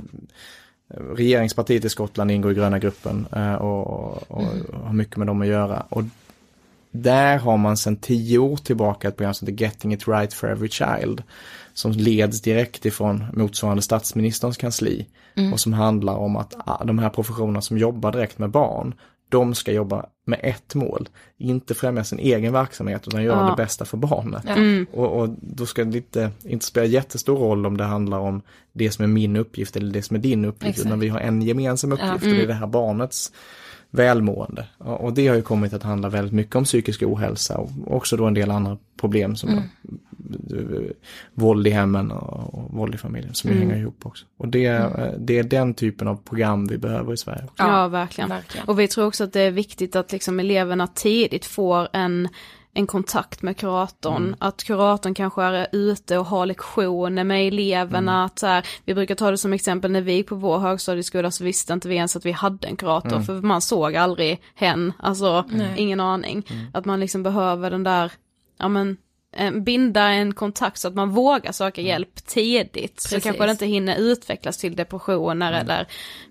regeringspartiet 0.89 1.85
i 1.85 1.89
Skottland 1.89 2.31
ingår 2.31 2.51
i 2.51 2.55
gröna 2.55 2.79
gruppen 2.79 3.27
eh, 3.35 3.53
och, 3.53 4.31
och 4.31 4.43
mm. 4.43 4.65
har 4.83 4.93
mycket 4.93 5.17
med 5.17 5.27
dem 5.27 5.41
att 5.41 5.47
göra. 5.47 5.85
Och 5.89 6.03
där 6.91 7.37
har 7.37 7.57
man 7.57 7.77
sedan 7.77 7.95
tio 7.95 8.37
år 8.37 8.57
tillbaka 8.57 9.07
ett 9.07 9.17
program 9.17 9.33
som 9.33 9.47
heter 9.47 9.63
Getting 9.63 9.93
it 9.93 10.07
right 10.07 10.33
for 10.33 10.47
every 10.47 10.69
child. 10.69 11.23
Som 11.73 11.91
leds 11.91 12.41
direkt 12.41 12.85
ifrån 12.85 13.25
motsvarande 13.33 13.81
statsministerns 13.81 14.57
kansli. 14.57 15.07
Mm. 15.35 15.53
Och 15.53 15.59
som 15.59 15.73
handlar 15.73 16.15
om 16.15 16.35
att 16.35 16.55
ah, 16.65 16.83
de 16.83 16.99
här 16.99 17.09
professionerna 17.09 17.61
som 17.61 17.77
jobbar 17.77 18.11
direkt 18.11 18.39
med 18.39 18.49
barn, 18.49 18.93
de 19.30 19.55
ska 19.55 19.71
jobba 19.71 20.05
med 20.25 20.39
ett 20.43 20.75
mål. 20.75 21.09
Inte 21.38 21.73
främja 21.73 22.03
sin 22.03 22.19
egen 22.19 22.53
verksamhet 22.53 23.07
utan 23.07 23.23
göra 23.23 23.41
ja. 23.41 23.49
det 23.49 23.63
bästa 23.63 23.86
för 23.86 23.97
barnet. 23.97 24.45
Mm. 24.45 24.88
Och, 24.91 25.21
och, 25.21 25.30
då 25.41 25.65
ska 25.65 25.84
det 25.84 25.97
inte, 25.97 26.32
inte 26.43 26.65
spela 26.65 26.86
jättestor 26.86 27.38
roll 27.38 27.65
om 27.65 27.77
det 27.77 27.84
handlar 27.84 28.19
om 28.19 28.41
det 28.73 28.91
som 28.91 29.03
är 29.03 29.07
min 29.07 29.36
uppgift 29.36 29.75
eller 29.75 29.93
det 29.93 30.01
som 30.01 30.15
är 30.15 30.19
din 30.19 30.45
uppgift. 30.45 30.69
Exakt. 30.69 30.86
Utan 30.86 30.99
vi 30.99 31.09
har 31.09 31.19
en 31.19 31.41
gemensam 31.41 31.91
uppgift 31.91 32.23
ja. 32.23 32.27
mm. 32.27 32.32
och 32.32 32.38
det 32.38 32.43
är 32.43 32.47
det 32.47 32.53
här 32.53 32.67
barnets 32.67 33.32
välmående. 33.91 34.65
Och 34.77 35.13
det 35.13 35.27
har 35.27 35.36
ju 35.36 35.41
kommit 35.41 35.73
att 35.73 35.84
handla 35.84 36.09
väldigt 36.09 36.34
mycket 36.34 36.55
om 36.55 36.63
psykisk 36.63 37.03
ohälsa 37.03 37.57
och 37.57 37.69
också 37.88 38.17
då 38.17 38.25
en 38.25 38.34
del 38.34 38.51
andra 38.51 38.77
problem 38.99 39.36
som 39.36 39.49
mm. 39.49 39.63
Våld 41.34 41.67
i 41.67 41.70
hemmen 41.70 42.11
och, 42.11 42.74
våld 42.74 42.95
i 42.95 42.97
familjen 42.97 43.34
som 43.34 43.49
mm. 43.49 43.61
hänger 43.61 43.82
ihop 43.82 44.05
också. 44.05 44.26
Och 44.38 44.47
det, 44.47 44.65
mm. 44.65 45.26
det 45.26 45.39
är 45.39 45.43
den 45.43 45.74
typen 45.74 46.07
av 46.07 46.15
program 46.15 46.67
vi 46.67 46.78
behöver 46.78 47.13
i 47.13 47.17
Sverige. 47.17 47.43
Också. 47.43 47.63
Ja, 47.63 47.88
verkligen. 47.88 48.30
verkligen. 48.30 48.67
Och 48.67 48.80
vi 48.80 48.88
tror 48.88 49.05
också 49.05 49.24
att 49.24 49.34
det 49.34 49.41
är 49.41 49.51
viktigt 49.51 49.95
att 49.95 50.11
liksom 50.11 50.39
eleverna 50.39 50.88
tidigt 50.88 51.45
får 51.45 51.88
en 51.93 52.30
en 52.74 52.88
kontakt 52.88 53.41
med 53.41 53.57
kuratorn, 53.57 54.24
mm. 54.24 54.36
att 54.39 54.63
kuratorn 54.63 55.13
kanske 55.13 55.43
är 55.43 55.67
ute 55.72 56.17
och 56.17 56.26
har 56.26 56.45
lektioner 56.45 57.24
med 57.24 57.47
eleverna, 57.47 58.11
mm. 58.11 58.26
att 58.26 58.39
så 58.39 58.47
här, 58.47 58.65
vi 58.86 58.93
brukar 58.93 59.15
ta 59.15 59.32
det 59.32 59.38
som 59.38 59.53
exempel 59.53 59.91
när 59.91 60.01
vi 60.01 60.13
gick 60.13 60.28
på 60.28 60.36
vår 60.36 60.59
högstadieskola 60.59 61.32
så 61.32 61.43
visste 61.43 61.74
inte 61.74 61.88
vi 61.88 61.95
ens 61.95 62.15
att 62.15 62.26
vi 62.26 62.32
hade 62.32 62.67
en 62.67 62.76
kurator, 62.76 63.13
mm. 63.13 63.24
för 63.24 63.41
man 63.41 63.61
såg 63.61 63.95
aldrig 63.95 64.41
hen, 64.55 64.93
alltså 64.99 65.45
ingen 65.78 65.99
aning. 65.99 66.45
Mm. 66.49 66.65
Att 66.74 66.86
man 66.86 66.99
liksom 66.99 67.24
behöver 67.24 67.72
den 67.72 67.84
där, 67.84 68.11
ja 68.57 68.67
men 68.67 68.97
binda 69.61 70.01
en 70.01 70.34
kontakt 70.34 70.77
så 70.77 70.88
att 70.88 70.95
man 70.95 71.09
vågar 71.09 71.51
söka 71.51 71.82
mm. 71.82 71.89
hjälp 71.89 72.25
tidigt. 72.25 72.95
Precis. 72.95 73.09
Så 73.09 73.21
kanske 73.21 73.45
det 73.45 73.51
inte 73.51 73.65
hinner 73.65 73.95
utvecklas 73.97 74.57
till 74.57 74.75
depressioner 74.75 75.53
mm. 75.53 75.61
eller 75.61 75.88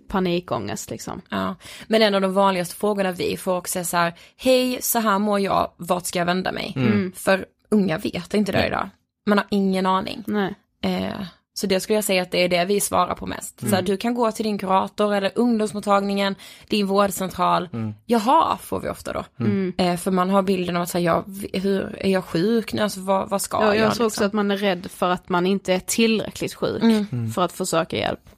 panikångest 0.09 0.91
liksom. 0.91 1.21
Ja, 1.29 1.55
men 1.87 2.03
en 2.03 2.15
av 2.15 2.21
de 2.21 2.35
vanligaste 2.35 2.77
frågorna 2.77 3.13
vi 3.13 3.37
får 3.37 3.57
också 3.57 3.79
är 3.79 3.85
så 3.85 3.97
här, 3.97 4.15
hej 4.37 4.79
så 4.83 4.99
här 4.99 5.19
mår 5.19 5.41
jag, 5.41 5.73
vart 5.77 6.07
ska 6.07 6.19
jag 6.19 6.27
vända 6.27 6.53
mig? 6.53 6.73
Mm. 6.77 7.13
För 7.17 7.47
unga 7.71 7.99
vet 7.99 8.35
inte 8.35 8.53
det 8.53 8.67
idag. 8.67 8.89
Man 9.27 9.39
har 9.39 9.47
ingen 9.51 9.87
aning. 9.87 10.25
Nej. 10.27 10.55
Eh, 10.83 11.21
så 11.59 11.67
det 11.67 11.81
skulle 11.81 11.97
jag 11.97 12.05
säga 12.05 12.23
att 12.23 12.31
det 12.31 12.45
är 12.45 12.49
det 12.49 12.65
vi 12.65 12.81
svarar 12.81 13.15
på 13.15 13.27
mest. 13.27 13.63
Mm. 13.63 13.75
Så 13.75 13.83
du 13.83 13.97
kan 13.97 14.15
gå 14.15 14.33
till 14.33 14.45
din 14.45 14.59
kurator 14.59 15.15
eller 15.15 15.33
ungdomsmottagningen, 15.35 16.35
din 16.69 16.87
vårdcentral. 16.87 17.69
Mm. 17.73 17.95
Jaha, 18.07 18.59
får 18.63 18.81
vi 18.81 18.89
ofta 18.89 19.13
då. 19.13 19.25
Mm. 19.41 19.53
mm. 19.53 19.75
Eh, 19.79 19.97
för 19.97 20.11
man 20.11 20.31
har 20.31 20.43
bilden 20.43 20.77
av 20.77 20.83
att 20.83 20.89
säga, 20.89 21.05
ja, 21.05 21.25
hur, 21.59 21.97
är 22.01 22.11
jag 22.11 22.25
sjuk 22.25 22.73
nu? 22.73 22.83
Alltså 22.83 23.01
vad, 23.01 23.29
vad 23.29 23.43
ska 23.43 23.57
ja, 23.57 23.67
jag? 23.67 23.77
Jag 23.77 23.81
tror 23.83 23.89
liksom? 23.89 24.07
också 24.07 24.25
att 24.25 24.33
man 24.33 24.51
är 24.51 24.57
rädd 24.57 24.87
för 24.91 25.11
att 25.11 25.29
man 25.29 25.47
inte 25.47 25.75
är 25.75 25.81
tillräckligt 25.81 26.55
sjuk 26.55 26.83
mm. 26.83 27.07
Mm. 27.13 27.31
för 27.31 27.45
att 27.45 27.53
försöka 27.53 27.97
hjälp. 27.97 28.31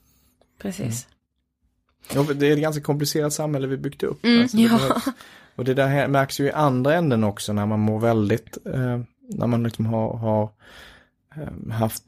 Precis. 0.62 1.06
Ja, 2.14 2.22
det 2.22 2.48
är 2.48 2.52
ett 2.52 2.62
ganska 2.62 2.82
komplicerat 2.82 3.32
samhälle 3.32 3.66
vi 3.66 3.76
byggt 3.76 4.02
upp. 4.02 4.24
Alltså, 4.24 4.56
ja. 4.56 4.68
behövs, 4.68 5.04
och 5.56 5.64
det 5.64 5.74
där 5.74 6.08
märks 6.08 6.40
ju 6.40 6.44
i 6.44 6.52
andra 6.52 6.94
änden 6.94 7.24
också 7.24 7.52
när 7.52 7.66
man 7.66 7.80
mår 7.80 8.00
väldigt, 8.00 8.66
eh, 8.66 9.00
när 9.28 9.46
man 9.46 9.62
liksom 9.62 9.86
har, 9.86 10.16
har 10.16 10.50
haft, 11.70 12.04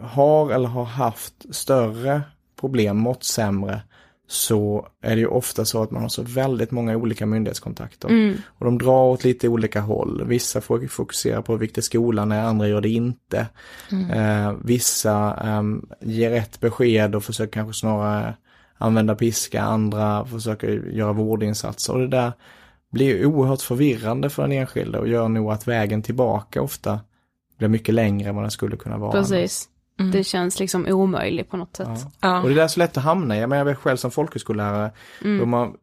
har 0.00 0.50
eller 0.50 0.68
har 0.68 0.84
haft 0.84 1.54
större 1.54 2.22
problem, 2.60 2.96
mått 2.96 3.24
sämre, 3.24 3.80
så 4.26 4.88
är 5.02 5.14
det 5.16 5.20
ju 5.20 5.26
ofta 5.26 5.64
så 5.64 5.82
att 5.82 5.90
man 5.90 6.02
har 6.02 6.08
så 6.08 6.22
väldigt 6.22 6.70
många 6.70 6.96
olika 6.96 7.26
myndighetskontakter. 7.26 8.08
Mm. 8.08 8.36
Och 8.46 8.64
de 8.64 8.78
drar 8.78 9.04
åt 9.04 9.24
lite 9.24 9.48
olika 9.48 9.80
håll. 9.80 10.24
Vissa 10.26 10.60
får 10.60 10.86
fokusera 10.86 11.42
på 11.42 11.52
hur 11.52 11.58
viktig 11.58 11.84
skolan 11.84 12.32
är, 12.32 12.44
andra 12.44 12.68
gör 12.68 12.80
det 12.80 12.88
inte. 12.88 13.46
Mm. 13.92 14.10
Eh, 14.10 14.56
vissa 14.64 15.38
eh, 15.44 15.62
ger 16.00 16.30
rätt 16.30 16.60
besked 16.60 17.14
och 17.14 17.24
försöker 17.24 17.52
kanske 17.52 17.80
snarare 17.80 18.34
använda 18.78 19.14
piska, 19.14 19.62
andra 19.62 20.26
försöker 20.26 20.68
göra 20.68 21.12
vårdinsatser. 21.12 21.92
Och 21.92 22.00
det 22.00 22.08
där 22.08 22.32
blir 22.90 23.26
oerhört 23.26 23.62
förvirrande 23.62 24.30
för 24.30 24.42
den 24.42 24.52
enskilde 24.52 24.98
och 24.98 25.08
gör 25.08 25.28
nog 25.28 25.52
att 25.52 25.68
vägen 25.68 26.02
tillbaka 26.02 26.62
ofta 26.62 27.00
blir 27.58 27.68
mycket 27.68 27.94
längre 27.94 28.28
än 28.28 28.34
vad 28.34 28.44
den 28.44 28.50
skulle 28.50 28.76
kunna 28.76 28.98
vara. 28.98 29.12
Precis. 29.12 29.68
Mm. 30.00 30.10
Det 30.12 30.24
känns 30.24 30.60
liksom 30.60 30.86
omöjligt 30.88 31.50
på 31.50 31.56
något 31.56 31.76
sätt. 31.76 31.88
Ja. 31.88 32.10
Ja. 32.20 32.42
Och 32.42 32.48
det 32.48 32.62
är 32.62 32.68
så 32.68 32.80
lätt 32.80 32.96
att 32.96 33.04
hamna 33.04 33.36
i. 33.36 33.40
Jag 33.40 33.64
vet 33.64 33.78
själv 33.78 33.96
som 33.96 34.10
folkhögskollärare. 34.10 34.90
Mm. 35.24 35.48
man, 35.48 35.76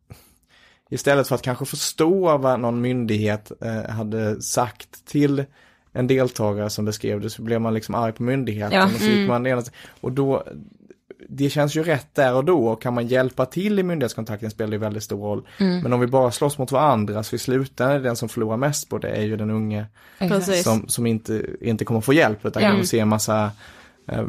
istället 0.89 1.27
för 1.27 1.35
att 1.35 1.41
kanske 1.41 1.65
förstå 1.65 2.37
vad 2.37 2.59
någon 2.59 2.81
myndighet 2.81 3.51
eh, 3.61 3.91
hade 3.91 4.41
sagt 4.41 5.05
till 5.05 5.45
en 5.93 6.07
deltagare 6.07 6.69
som 6.69 6.85
beskrev 6.85 7.21
det 7.21 7.29
så 7.29 7.41
blev 7.41 7.61
man 7.61 7.73
liksom 7.73 7.95
arg 7.95 8.13
på 8.13 8.23
myndigheten. 8.23 8.79
Ja. 8.79 8.85
Och, 8.85 8.91
så 8.91 9.05
gick 9.05 9.15
mm. 9.15 9.27
man 9.27 9.63
och 10.01 10.11
då, 10.11 10.43
det 11.29 11.49
känns 11.49 11.75
ju 11.75 11.83
rätt 11.83 12.15
där 12.15 12.33
och 12.33 12.45
då 12.45 12.67
och 12.67 12.81
kan 12.81 12.93
man 12.93 13.07
hjälpa 13.07 13.45
till 13.45 13.79
i 13.79 13.83
myndighetskontakten 13.83 14.51
spelar 14.51 14.71
det 14.71 14.77
väldigt 14.77 15.03
stor 15.03 15.21
roll. 15.21 15.47
Mm. 15.57 15.79
Men 15.79 15.93
om 15.93 15.99
vi 15.99 16.07
bara 16.07 16.31
slåss 16.31 16.57
mot 16.57 16.71
varandra 16.71 17.23
så 17.23 17.35
i 17.35 17.39
slutändan 17.39 17.95
är 17.95 17.99
den 17.99 18.15
som 18.15 18.29
förlorar 18.29 18.57
mest 18.57 18.89
på 18.89 18.97
det 18.97 19.09
är 19.09 19.21
ju 19.21 19.37
den 19.37 19.49
unge 19.49 19.85
som, 20.63 20.87
som 20.87 21.05
inte, 21.05 21.45
inte 21.61 21.85
kommer 21.85 22.01
få 22.01 22.13
hjälp 22.13 22.45
utan 22.45 22.63
ja. 22.63 22.71
kommer 22.71 22.83
se 22.83 22.99
en 22.99 23.07
massa 23.07 23.51
eh, 24.07 24.23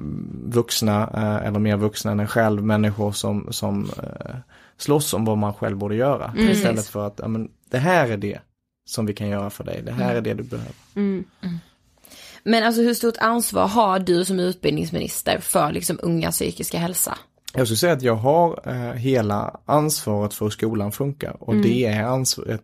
vuxna 0.45 1.11
eh, 1.15 1.47
eller 1.47 1.59
mer 1.59 1.77
vuxna 1.77 2.11
än 2.13 2.21
en 2.21 2.29
själv, 2.29 2.65
människor 2.65 3.13
som, 3.13 3.53
som 3.53 3.91
eh, 4.03 4.37
slåss 4.77 5.15
om 5.15 5.25
vad 5.25 5.39
man 5.39 5.55
själv 5.55 5.77
borde 5.77 5.95
göra. 5.95 6.35
Mm. 6.37 6.51
Istället 6.51 6.87
för 6.87 7.07
att, 7.07 7.21
ja, 7.23 7.29
men, 7.29 7.51
det 7.71 7.79
här 7.79 8.09
är 8.09 8.17
det 8.17 8.39
som 8.85 9.07
vi 9.07 9.15
kan 9.15 9.29
göra 9.29 9.51
för 9.51 9.65
dig, 9.65 9.83
det 9.87 9.93
här 9.93 10.05
mm. 10.05 10.17
är 10.17 10.21
det 10.21 10.35
du 10.35 10.43
behöver. 10.43 10.75
Mm. 10.95 11.25
Mm. 11.41 11.59
Men 12.45 12.65
alltså 12.65 12.83
hur 12.83 12.95
stort 12.95 13.17
ansvar 13.19 13.67
har 13.67 13.99
du 13.99 14.25
som 14.25 14.41
utbildningsminister 14.41 15.39
för 15.39 15.73
liksom 15.73 15.99
unga 16.03 16.31
psykiska 16.31 16.79
hälsa? 16.79 17.19
Jag 17.55 17.67
skulle 17.67 17.77
säga 17.77 17.93
att 17.93 18.03
jag 18.03 18.15
har 18.15 18.61
eh, 18.67 18.93
hela 18.93 19.61
ansvaret 19.67 20.35
för 20.35 20.45
hur 20.45 20.51
skolan 20.51 20.93
funkar 20.93 21.37
och 21.41 21.53
mm. 21.53 21.63
det 21.63 21.85
är 21.87 22.03
ansvaret, 22.03 22.63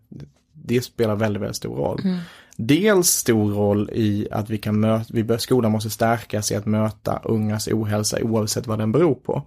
det 0.52 0.80
spelar 0.80 1.16
väldigt, 1.16 1.42
väldigt 1.42 1.56
stor 1.56 1.76
roll. 1.76 2.00
Mm. 2.04 2.18
Dels 2.56 3.08
stor 3.08 3.52
roll 3.52 3.90
i 3.92 4.28
att 4.30 4.50
vi 4.50 4.58
kan 4.58 4.80
möta, 4.80 5.04
vi, 5.08 5.38
skolan 5.38 5.72
måste 5.72 5.90
stärkas 5.90 6.52
i 6.52 6.54
att 6.54 6.66
möta 6.66 7.20
ungas 7.24 7.68
ohälsa 7.68 8.22
oavsett 8.22 8.66
vad 8.66 8.78
den 8.78 8.92
beror 8.92 9.14
på. 9.14 9.42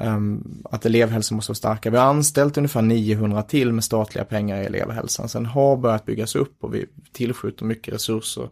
Um, 0.00 0.62
att 0.70 0.86
elevhälsan 0.86 1.36
måste 1.36 1.50
vara 1.50 1.56
starka. 1.56 1.90
Vi 1.90 1.96
har 1.96 2.06
anställt 2.06 2.56
ungefär 2.56 2.82
900 2.82 3.42
till 3.42 3.72
med 3.72 3.84
statliga 3.84 4.24
pengar 4.24 4.62
i 4.62 4.64
elevhälsan. 4.64 5.28
Sen 5.28 5.46
har 5.46 5.76
börjat 5.76 6.04
byggas 6.04 6.36
upp 6.36 6.64
och 6.64 6.74
vi 6.74 6.86
tillskjuter 7.12 7.64
mycket 7.64 7.94
resurser. 7.94 8.48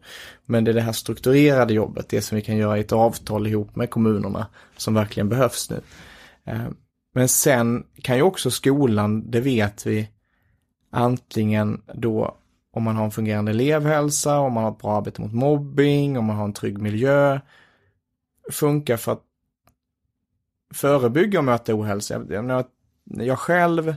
Men 0.47 0.64
det 0.64 0.70
är 0.70 0.74
det 0.74 0.80
här 0.80 0.92
strukturerade 0.92 1.74
jobbet, 1.74 2.09
det 2.09 2.22
som 2.22 2.36
vi 2.36 2.42
kan 2.42 2.57
göra 2.57 2.78
i 2.78 2.80
ett 2.80 2.92
avtal 2.92 3.47
ihop 3.47 3.76
med 3.76 3.90
kommunerna 3.90 4.47
som 4.76 4.95
verkligen 4.95 5.28
behövs 5.28 5.70
nu. 5.70 5.80
Um, 6.53 6.76
men 7.14 7.28
sen 7.28 7.84
kan 8.03 8.16
ju 8.16 8.22
också 8.22 8.51
skolan, 8.51 9.30
det 9.30 9.40
vet 9.40 9.86
vi, 9.86 10.09
antingen 10.90 11.82
då 11.95 12.36
om 12.72 12.82
man 12.82 12.97
har 12.97 13.05
en 13.05 13.11
fungerande 13.11 13.51
elevhälsa, 13.51 14.38
om 14.38 14.53
man 14.53 14.64
har 14.64 14.70
ett 14.70 14.78
bra 14.78 14.97
arbete 14.97 15.20
mot 15.20 15.32
mobbing, 15.32 16.18
om 16.18 16.24
man 16.24 16.36
har 16.36 16.45
en 16.45 16.53
trygg 16.53 16.78
miljö, 16.78 17.40
funka 18.53 18.97
för 18.97 19.12
att 19.12 19.22
förebygga 20.74 21.38
och 21.38 21.44
möta 21.44 21.74
ohälsa. 21.74 22.22
Jag 22.28 22.64
jag 23.04 23.38
själv, 23.38 23.94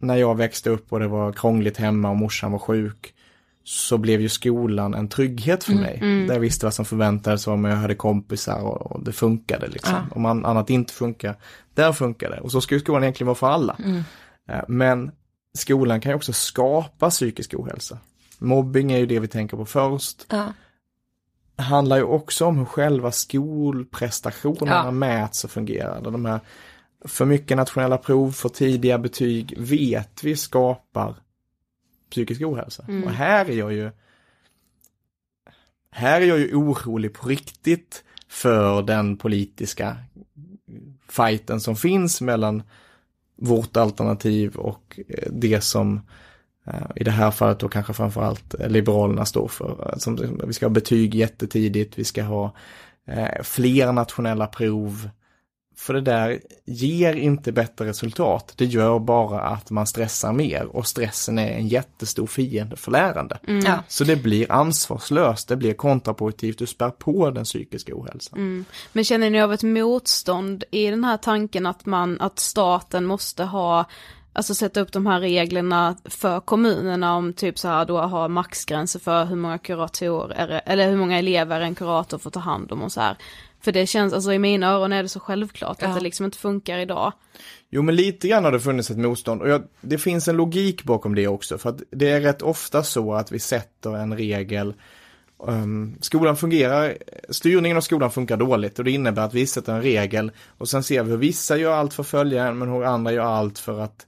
när 0.00 0.16
jag 0.16 0.36
växte 0.36 0.70
upp 0.70 0.92
och 0.92 1.00
det 1.00 1.08
var 1.08 1.32
krångligt 1.32 1.76
hemma 1.76 2.10
och 2.10 2.16
morsan 2.16 2.52
var 2.52 2.58
sjuk, 2.58 3.14
så 3.64 3.98
blev 3.98 4.20
ju 4.20 4.28
skolan 4.28 4.94
en 4.94 5.08
trygghet 5.08 5.64
för 5.64 5.72
mig. 5.72 5.98
Där 6.00 6.34
jag 6.34 6.40
visste 6.40 6.66
vad 6.66 6.74
som 6.74 6.84
förväntades 6.84 7.48
av 7.48 7.58
mig, 7.58 7.70
jag 7.72 7.78
hade 7.78 7.94
kompisar 7.94 8.62
och, 8.62 8.92
och 8.92 9.04
det 9.04 9.12
funkade 9.12 9.68
liksom. 9.68 9.94
Ja. 9.94 10.16
Om 10.16 10.22
man, 10.22 10.46
annat 10.46 10.70
inte 10.70 10.92
funkar, 10.92 11.36
där 11.74 11.92
funkar 11.92 12.30
det. 12.30 12.40
Och 12.40 12.52
så 12.52 12.60
ska 12.60 12.74
ju 12.74 12.80
skolan 12.80 13.02
egentligen 13.02 13.26
vara 13.26 13.34
för 13.34 13.46
alla. 13.50 13.76
Eh, 14.48 14.60
Men 14.68 15.10
skolan 15.58 16.00
kan 16.00 16.12
ju 16.12 16.16
också 16.16 16.32
skapa 16.32 17.10
psykisk 17.10 17.54
ohälsa. 17.54 17.98
Mobbing 18.38 18.92
är 18.92 18.98
ju 18.98 19.06
det 19.06 19.20
vi 19.20 19.28
tänker 19.28 19.56
på 19.56 19.64
först. 19.64 20.26
Ja. 20.30 20.52
Handlar 21.60 21.96
ju 21.96 22.02
också 22.02 22.44
om 22.46 22.58
hur 22.58 22.64
själva 22.64 23.12
skolprestationerna 23.12 24.82
Ja. 24.84 24.90
mäts 24.90 25.44
och 25.44 25.50
fungerar. 25.50 26.00
De 26.00 26.24
här 26.24 26.40
för 27.04 27.24
mycket 27.24 27.56
nationella 27.56 27.98
prov, 27.98 28.32
för 28.32 28.48
tidiga 28.48 28.98
betyg 28.98 29.54
vet 29.58 30.24
vi 30.24 30.36
skapar 30.36 31.14
psykisk 32.10 32.42
ohälsa. 32.42 32.84
Och 33.04 33.10
här 33.10 33.50
är 33.50 33.54
jag 33.54 33.72
ju 33.72 33.90
här 35.90 36.20
är 36.20 36.26
jag 36.26 36.38
ju 36.38 36.54
orolig 36.54 37.12
på 37.14 37.28
riktigt 37.28 38.04
för 38.28 38.82
den 38.82 39.16
politiska 39.16 39.96
fighten 41.08 41.60
som 41.60 41.76
finns 41.76 42.20
mellan 42.20 42.62
vårt 43.36 43.76
alternativ 43.76 44.56
och 44.56 45.00
eh, 45.08 45.28
det 45.32 45.60
som 45.60 46.00
i 46.96 47.04
det 47.04 47.10
här 47.10 47.30
fallet 47.30 47.58
då 47.58 47.68
kanske 47.68 47.92
framförallt 47.92 48.54
eh, 48.54 48.68
Liberalerna 48.68 49.24
står 49.24 49.48
för. 49.48 49.94
Som, 49.98 50.40
vi 50.46 50.52
ska 50.52 50.66
ha 50.66 50.70
betyg 50.70 51.14
jättetidigt, 51.14 51.98
vi 51.98 52.04
ska 52.04 52.22
ha 52.22 52.54
eh, 53.06 53.42
fler 53.42 53.92
nationella 53.92 54.46
prov. 54.46 55.10
För 55.76 55.94
det 55.94 56.00
där 56.00 56.40
ger 56.64 57.14
inte 57.14 57.52
bättre 57.52 57.86
resultat. 57.86 58.52
Det 58.56 58.64
gör 58.64 58.98
bara 58.98 59.40
att 59.40 59.70
man 59.70 59.86
stressar 59.86 60.32
mer 60.32 60.64
och 60.64 60.86
stressen 60.86 61.38
är 61.38 61.50
en 61.50 61.68
jättestor 61.68 62.26
fiende 62.26 62.76
för 62.76 62.90
lärande. 62.90 63.38
Ja. 63.64 63.78
Så 63.88 64.04
det 64.04 64.16
blir 64.16 64.52
ansvarslöst, 64.52 65.48
det 65.48 65.56
blir 65.56 65.74
kontraproduktivt, 65.74 66.58
du 66.58 66.66
spär 66.66 66.90
på 66.90 67.30
den 67.30 67.44
psykiska 67.44 67.92
ohälsan. 67.94 68.64
Men 68.92 69.04
känner 69.04 69.30
ni 69.30 69.42
av 69.42 69.52
ett 69.52 69.62
motstånd 69.62 70.64
i 70.70 70.86
den 70.86 71.04
här 71.04 71.16
tanken 71.16 71.66
att 71.66 71.86
man, 71.86 72.20
att 72.20 72.38
staten 72.38 73.04
måste 73.04 73.44
ha, 73.44 73.84
alltså 74.32 74.54
sätta 74.54 74.80
upp 74.80 74.92
de 74.92 75.06
här 75.06 75.20
reglerna 75.20 75.96
för 76.04 76.40
kommunerna 76.40 77.16
om 77.16 77.32
typ 77.32 77.58
så 77.58 77.68
här 77.68 77.84
då 77.84 78.00
ha 78.00 78.28
maxgränser 78.28 79.00
för 79.00 79.24
hur 79.24 79.36
många 79.36 79.58
kuratorer, 79.58 80.62
eller 80.66 80.90
hur 80.90 80.96
många 80.96 81.18
elever 81.18 81.60
en 81.60 81.74
kurator 81.74 82.18
får 82.18 82.30
ta 82.30 82.40
hand 82.40 82.72
om 82.72 82.82
och 82.82 82.92
så 82.92 83.00
här. 83.00 83.16
För 83.60 83.72
det 83.72 83.86
känns, 83.86 84.12
alltså 84.12 84.32
i 84.32 84.38
mina 84.38 84.66
öron 84.66 84.92
är 84.92 85.02
det 85.02 85.08
så 85.08 85.20
självklart 85.20 85.76
Ja. 85.80 85.88
att 85.88 85.94
det 85.94 86.00
liksom 86.00 86.24
inte 86.24 86.38
funkar 86.38 86.78
idag. 86.78 87.12
Jo 87.70 87.82
men 87.82 87.96
lite 87.96 88.28
grann 88.28 88.44
har 88.44 88.52
det 88.52 88.60
funnits 88.60 88.90
ett 88.90 88.98
motstånd 88.98 89.42
och 89.42 89.48
jag, 89.48 89.62
det 89.80 89.98
finns 89.98 90.28
en 90.28 90.36
logik 90.36 90.84
bakom 90.84 91.14
det 91.14 91.28
också 91.28 91.58
för 91.58 91.70
att 91.70 91.82
det 91.90 92.10
är 92.10 92.20
rätt 92.20 92.42
ofta 92.42 92.82
så 92.82 93.14
att 93.14 93.32
vi 93.32 93.38
sätter 93.38 93.96
en 93.96 94.16
regel 94.16 94.74
um, 95.38 95.98
Skolan 96.00 96.36
fungerar, 96.36 96.96
styrningen 97.28 97.76
av 97.76 97.80
skolan 97.80 98.10
funkar 98.10 98.36
dåligt 98.36 98.78
och 98.78 98.84
det 98.84 98.90
innebär 98.90 99.22
att 99.22 99.34
vi 99.34 99.46
sätter 99.46 99.72
en 99.72 99.82
regel 99.82 100.32
och 100.58 100.68
sen 100.68 100.82
ser 100.82 101.02
vi 101.02 101.10
hur 101.10 101.16
vissa 101.16 101.56
gör 101.56 101.72
allt 101.72 101.94
för 101.94 102.02
att 102.02 102.08
följa 102.08 102.44
den 102.44 102.58
men 102.58 102.68
hur 102.68 102.84
andra 102.84 103.12
gör 103.12 103.24
allt 103.24 103.58
för 103.58 103.80
att 103.80 104.06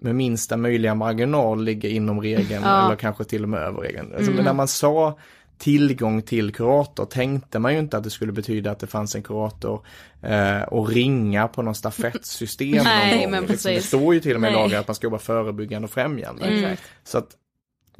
med 0.00 0.14
minsta 0.14 0.56
möjliga 0.56 0.94
marginal 0.94 1.64
ligga 1.64 1.88
inom 1.88 2.20
regeln 2.20 2.62
Ja. 2.64 2.86
eller 2.86 2.96
kanske 2.96 3.24
till 3.24 3.42
och 3.42 3.48
med 3.48 3.60
över 3.60 3.80
regeln. 3.80 4.12
Alltså, 4.16 4.30
men 4.32 4.44
när 4.44 4.52
man 4.52 4.68
sa 4.68 5.18
tillgång 5.58 6.22
till 6.22 6.54
kurator 6.54 7.04
tänkte 7.04 7.58
man 7.58 7.72
ju 7.72 7.78
inte 7.78 7.96
att 7.96 8.04
det 8.04 8.10
skulle 8.10 8.32
betyda 8.32 8.70
att 8.70 8.78
det 8.78 8.86
fanns 8.86 9.14
en 9.14 9.22
kurator 9.22 9.86
eh, 10.22 10.62
och 10.62 10.88
ringa 10.88 11.48
på 11.48 11.62
någon 11.62 11.74
stafettsystem. 11.74 12.68
någon 12.76 12.84
Nej, 12.84 13.22
gång. 13.22 13.30
men 13.30 13.44
Liksom, 13.46 13.72
det 13.72 13.80
står 13.82 14.14
ju 14.14 14.20
till 14.20 14.34
och 14.34 14.40
med 14.40 14.50
i 14.50 14.54
lagar 14.54 14.80
att 14.80 14.88
man 14.88 14.94
ska 14.94 15.06
jobba 15.06 15.18
förebyggande 15.18 15.86
och 15.86 15.90
främjande. 15.92 16.44
Exakt. 16.44 16.82
Så 17.04 17.18
att 17.18 17.28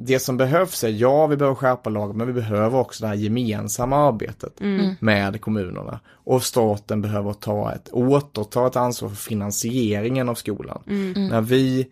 det 0.01 0.19
som 0.19 0.37
behövs 0.37 0.83
är, 0.83 0.89
ja 0.89 1.27
vi 1.27 1.37
behöver 1.37 1.55
skärpa 1.55 1.89
lagen 1.89 2.17
men 2.17 2.27
vi 2.27 2.33
behöver 2.33 2.79
också 2.79 3.03
det 3.03 3.07
här 3.07 3.15
gemensamma 3.15 4.07
arbetet 4.07 4.59
med 4.99 5.41
kommunerna. 5.41 5.99
Och 6.11 6.43
staten 6.43 7.01
behöver 7.01 7.33
ta 7.33 7.73
ett, 7.73 7.89
återta 7.91 8.67
ett 8.67 8.75
ansvar 8.75 9.09
för 9.09 9.15
finansieringen 9.15 10.29
av 10.29 10.35
skolan. 10.35 10.81
När 11.29 11.41
vi 11.41 11.87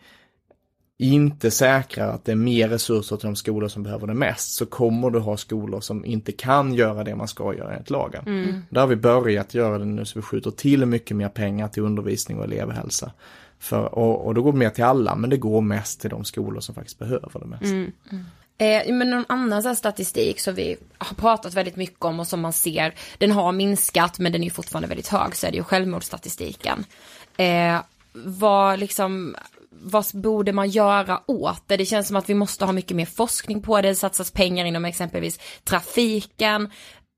inte 0.99 1.51
säkrar 1.51 2.09
att 2.09 2.25
det 2.25 2.31
är 2.31 2.35
mer 2.35 2.69
resurser 2.69 3.17
till 3.17 3.27
de 3.27 3.35
skolor 3.35 3.67
som 3.67 3.83
behöver 3.83 4.07
det 4.07 4.13
mest 4.13 4.51
så 4.55 4.65
kommer 4.65 5.09
du 5.09 5.19
ha 5.19 5.37
skolor 5.37 5.79
som 5.79 6.05
inte 6.05 6.31
kan 6.31 6.73
göra 6.73 7.03
det 7.03 7.15
man 7.15 7.27
ska 7.27 7.53
göra 7.53 7.71
enligt 7.73 7.89
lagen. 7.89 8.23
Där 8.69 8.81
har 8.81 8.87
vi 8.87 8.95
börjat 8.95 9.53
göra 9.53 9.77
det 9.77 9.85
nu 9.85 10.05
så 10.05 10.19
vi 10.19 10.23
skjuter 10.23 10.51
till 10.51 10.85
mycket 10.85 11.17
mer 11.17 11.29
pengar 11.29 11.67
till 11.67 11.83
undervisning 11.83 12.37
och 12.37 12.43
elevhälsa. 12.43 13.11
För, 13.59 13.95
och, 13.95 14.25
och 14.25 14.33
då 14.33 14.41
går 14.41 14.51
det 14.51 14.57
mer 14.57 14.69
till 14.69 14.83
alla 14.83 15.15
men 15.15 15.29
det 15.29 15.37
går 15.37 15.61
mest 15.61 16.01
till 16.01 16.09
de 16.09 16.25
skolor 16.25 16.61
som 16.61 16.75
faktiskt 16.75 16.99
behöver 16.99 17.39
det 17.39 17.45
mest. 17.45 17.63
Mm. 17.63 17.91
Eh, 18.57 18.93
men 18.93 19.09
någon 19.09 19.25
annan 19.29 19.63
så 19.63 19.75
statistik 19.75 20.39
som 20.39 20.55
vi 20.55 20.77
har 20.97 21.15
pratat 21.15 21.53
väldigt 21.53 21.75
mycket 21.75 22.05
om 22.05 22.19
och 22.19 22.27
som 22.27 22.41
man 22.41 22.53
ser, 22.53 22.93
den 23.17 23.31
har 23.31 23.51
minskat 23.51 24.19
men 24.19 24.31
den 24.31 24.43
är 24.43 24.49
fortfarande 24.49 24.87
väldigt 24.87 25.07
hög, 25.07 25.35
så 25.35 25.47
är 25.47 25.51
det 25.51 25.57
ju 25.57 25.63
självmordsstatistiken. 25.63 26.85
Eh, 27.37 27.79
vad 28.13 28.79
liksom, 28.79 29.35
vad 29.69 30.05
borde 30.13 30.53
man 30.53 30.69
göra 30.69 31.21
åt 31.25 31.63
det? 31.67 31.77
Det 31.77 31.85
känns 31.85 32.07
som 32.07 32.15
att 32.15 32.29
vi 32.29 32.33
måste 32.33 32.65
ha 32.65 32.71
mycket 32.71 32.97
mer 32.97 33.05
forskning 33.05 33.61
på 33.61 33.81
det, 33.81 33.87
det 33.87 33.95
satsas 33.95 34.31
pengar 34.31 34.65
inom 34.65 34.85
exempelvis 34.85 35.39
trafiken. 35.63 36.71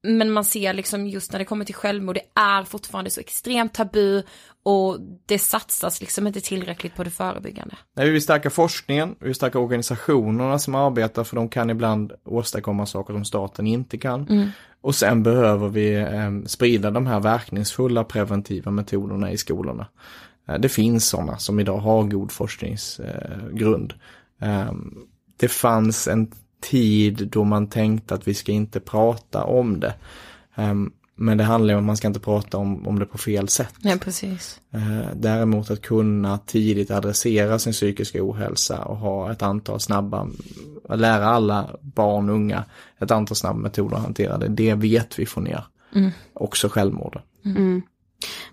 Men 0.03 0.31
man 0.31 0.45
ser 0.45 0.73
liksom 0.73 1.07
just 1.07 1.31
när 1.31 1.39
det 1.39 1.45
kommer 1.45 1.65
till 1.65 1.75
självmord, 1.75 2.15
det 2.15 2.41
är 2.41 2.63
fortfarande 2.63 3.09
så 3.09 3.19
extremt 3.19 3.73
tabu 3.73 4.23
och 4.63 4.97
det 5.25 5.39
satsas 5.39 6.01
liksom 6.01 6.27
inte 6.27 6.41
tillräckligt 6.41 6.95
på 6.95 7.03
det 7.03 7.09
förebyggande. 7.09 7.75
Nej, 7.95 8.05
vi 8.05 8.11
vill 8.11 8.21
stärka 8.21 8.49
forskningen, 8.49 9.15
vi 9.19 9.25
vill 9.25 9.35
stärka 9.35 9.59
organisationerna 9.59 10.59
som 10.59 10.75
arbetar 10.75 11.23
för 11.23 11.35
de 11.35 11.49
kan 11.49 11.69
ibland 11.69 12.11
åstadkomma 12.25 12.85
saker 12.85 13.13
som 13.13 13.25
staten 13.25 13.67
inte 13.67 13.97
kan. 13.97 14.51
Och 14.81 14.95
sen 14.95 15.23
behöver 15.23 15.69
vi 15.69 15.93
eh, 15.93 16.31
sprida 16.45 16.91
de 16.91 17.07
här 17.07 17.19
verkningsfulla 17.19 18.03
preventiva 18.03 18.71
metoderna 18.71 19.31
i 19.31 19.37
skolorna. 19.37 19.87
Eh, 20.47 20.59
det 20.59 20.69
finns 20.69 21.09
sådana 21.09 21.37
som 21.37 21.59
idag 21.59 21.77
har 21.77 22.03
god 22.03 22.31
forskningsgrund. 22.31 23.93
Eh, 24.41 24.71
det 25.37 25.47
fanns 25.47 26.07
en 26.07 26.31
tid 26.61 27.27
då 27.31 27.43
man 27.43 27.67
tänkte 27.67 28.13
att 28.13 28.27
vi 28.27 28.33
ska 28.33 28.51
inte 28.51 28.79
prata 28.79 29.43
om 29.43 29.79
det. 29.79 29.93
Eh, 30.55 30.73
men 31.15 31.37
det 31.37 31.43
handlar 31.43 31.73
ju 31.73 31.77
om 31.77 31.83
att 31.83 31.87
man 31.87 31.97
ska 31.97 32.07
inte 32.07 32.19
prata 32.19 32.57
om, 32.57 32.87
om 32.87 32.99
det 32.99 33.05
på 33.05 33.17
fel 33.17 33.47
sätt. 33.47 33.73
Ja, 33.81 33.97
precis. 34.01 34.61
Eh, 34.71 35.15
Däremot 35.15 35.71
att 35.71 35.81
kunna 35.81 36.37
tidigt 36.37 36.91
adressera 36.91 37.59
sin 37.59 37.73
psykiska 37.73 38.19
ohälsa 38.23 38.83
och 38.83 38.97
ha 38.97 39.31
ett 39.31 39.41
antal 39.41 39.79
snabba, 39.79 40.27
lära 40.89 41.25
alla 41.25 41.69
barn 41.81 42.29
och 42.29 42.35
unga 42.35 42.63
ett 42.99 43.11
antal 43.11 43.35
snabba 43.35 43.59
metoder 43.59 43.95
att 43.95 44.03
hantera 44.03 44.37
det, 44.37 44.47
det 44.47 44.73
vet 44.73 45.19
vi 45.19 45.25
får 45.25 45.41
ner. 45.41 45.63
Också 46.33 46.69
självmorden. 46.69 47.21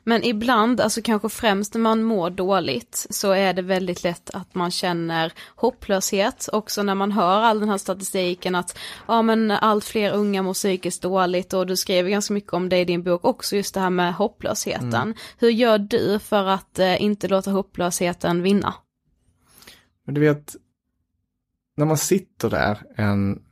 Men 0.08 0.24
ibland, 0.24 0.80
alltså 0.80 1.02
kanske 1.02 1.28
främst 1.28 1.74
när 1.74 1.80
man 1.80 2.02
mår 2.02 2.30
dåligt, 2.30 3.06
så 3.10 3.32
är 3.32 3.52
det 3.52 3.62
väldigt 3.62 4.02
lätt 4.02 4.30
att 4.30 4.54
man 4.54 4.70
känner 4.70 5.32
hopplöshet. 5.56 6.48
Också 6.52 6.82
när 6.82 6.94
man 6.94 7.12
hör 7.12 7.40
all 7.40 7.60
den 7.60 7.68
här 7.68 7.78
statistiken 7.78 8.54
att, 8.54 8.78
ja 9.06 9.22
men 9.22 9.50
allt 9.50 9.84
fler 9.84 10.12
unga 10.12 10.42
mår 10.42 10.54
psykiskt 10.54 11.02
dåligt 11.02 11.52
och 11.52 11.66
du 11.66 11.76
skriver 11.76 12.10
ganska 12.10 12.34
mycket 12.34 12.52
om 12.52 12.68
det 12.68 12.78
i 12.78 12.84
din 12.84 13.02
bok 13.02 13.24
också, 13.24 13.56
just 13.56 13.74
det 13.74 13.80
här 13.80 13.90
med 13.90 14.14
hopplösheten. 14.14 15.14
Hur 15.38 15.50
gör 15.50 15.78
du 15.78 16.18
för 16.18 16.44
att 16.44 16.78
eh, 16.78 17.02
inte 17.02 17.28
låta 17.28 17.50
hopplösheten 17.50 18.42
vinna? 18.42 18.74
Men 20.04 20.14
du 20.14 20.20
vet, 20.20 20.56
när 21.76 21.86
man 21.86 21.98
sitter 21.98 22.50
där 22.50 22.82
en 22.96 23.42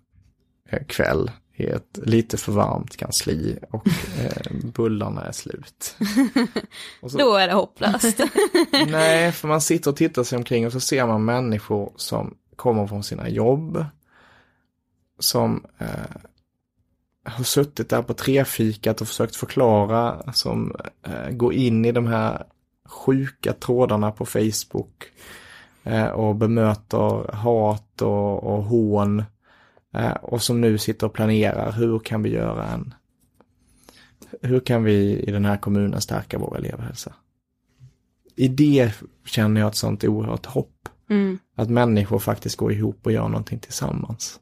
eh, 0.70 0.84
kväll 0.84 1.30
i 1.56 1.66
ett 1.66 1.98
lite 2.02 2.36
för 2.36 2.52
varmt 2.52 2.96
kansli 2.96 3.58
och 3.70 3.86
eh, 4.18 4.52
bullarna 4.74 5.24
är 5.24 5.32
slut. 5.32 5.96
Så, 7.06 7.18
Då 7.18 7.34
är 7.34 7.48
det 7.48 7.54
hopplöst. 7.54 8.20
Nej, 8.88 9.32
för 9.32 9.48
man 9.48 9.60
sitter 9.60 9.90
och 9.90 9.96
tittar 9.96 10.24
sig 10.24 10.36
omkring 10.36 10.66
och 10.66 10.72
så 10.72 10.80
ser 10.80 11.06
man 11.06 11.24
människor 11.24 11.92
som 11.96 12.34
kommer 12.56 12.86
från 12.86 13.04
sina 13.04 13.28
jobb. 13.28 13.84
Som 15.18 15.64
eh, 15.78 16.16
har 17.24 17.44
suttit 17.44 17.88
där 17.88 18.02
på 18.02 18.14
trefikat 18.14 19.00
och 19.00 19.08
försökt 19.08 19.36
förklara. 19.36 20.32
Som 20.32 20.76
eh, 21.02 21.30
går 21.30 21.54
in 21.54 21.84
i 21.84 21.92
de 21.92 22.06
här 22.06 22.46
sjuka 22.88 23.52
trådarna 23.52 24.10
på 24.10 24.26
Facebook. 24.26 25.04
Eh, 25.84 26.06
och 26.06 26.36
bemöter 26.36 27.32
hat 27.32 28.02
och, 28.02 28.44
och 28.44 28.64
hån. 28.64 29.22
Eh, 29.94 30.12
och 30.12 30.42
som 30.42 30.60
nu 30.60 30.78
sitter 30.78 31.06
och 31.06 31.12
planerar, 31.12 31.72
hur 31.72 31.98
kan 31.98 32.22
vi 32.22 32.30
göra 32.30 32.66
en 32.66 32.94
hur 34.42 34.60
kan 34.60 34.84
vi 34.84 35.18
i 35.18 35.30
den 35.30 35.44
här 35.44 35.56
kommunen 35.56 36.00
stärka 36.00 36.38
vår 36.38 36.56
elevhälsa? 36.58 37.14
I 38.36 38.48
det 38.48 38.92
känner 39.24 39.60
jag 39.60 39.68
ett 39.68 39.74
sånt 39.74 40.04
oerhört 40.04 40.46
hopp. 40.46 40.88
Mm. 41.10 41.38
Att 41.54 41.70
människor 41.70 42.18
faktiskt 42.18 42.56
går 42.56 42.72
ihop 42.72 43.06
och 43.06 43.12
gör 43.12 43.28
någonting 43.28 43.58
tillsammans. 43.58 44.40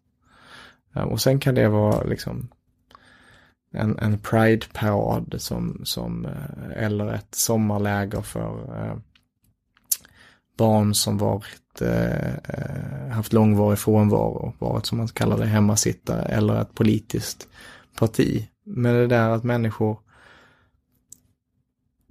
Eh, 0.95 1.03
Och 1.03 1.21
sen 1.21 1.39
kan 1.39 1.55
det 1.55 1.69
vara 1.69 2.05
liksom 2.05 2.49
en, 3.73 3.99
en 3.99 4.19
pride-parad 4.19 5.35
som, 5.39 5.81
som, 5.85 6.27
eh, 6.27 6.85
eller 6.85 7.15
ett 7.15 7.35
sommarläger 7.35 8.21
för, 8.21 8.95
barn 10.63 10.95
som 10.95 11.19
varit, 11.19 11.81
eh, 11.81 13.11
haft 13.11 13.33
långvarig 13.33 13.79
frånvaro, 13.79 14.55
varit 14.59 14.87
som 14.87 14.99
man 14.99 15.09
kallar 15.09 15.39
det 15.39 15.47
hemmasittare 15.47 16.23
eller 16.23 16.61
ett 16.61 16.75
politiskt 16.75 17.49
parti. 17.99 18.49
Men 18.65 18.95
det 18.95 19.07
där 19.07 19.31
att 19.31 19.45
människor 19.45 19.99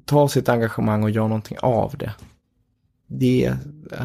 tar 0.06 0.28
sitt 0.28 0.50
engagemang 0.50 1.04
och 1.04 1.10
gör 1.10 1.28
någonting 1.28 1.58
av 1.62 1.98
det. 1.98 2.14
Det, 3.08 3.56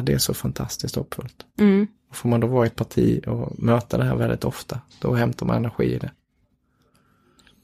det 0.03 0.13
är 0.13 0.17
så 0.17 0.33
fantastiskt 0.33 0.95
hoppfullt. 0.95 1.45
Mm. 1.59 1.87
Får 2.13 2.29
man 2.29 2.39
då 2.39 2.47
vara 2.47 2.65
i 2.65 2.67
ett 2.67 2.75
parti 2.75 3.23
och 3.27 3.59
möta 3.59 3.97
det 3.97 4.03
här 4.03 4.15
väldigt 4.15 4.45
ofta, 4.45 4.81
då 5.01 5.13
hämtar 5.13 5.45
man 5.45 5.55
energi 5.55 5.85
i 5.95 5.99
det. 5.99 6.11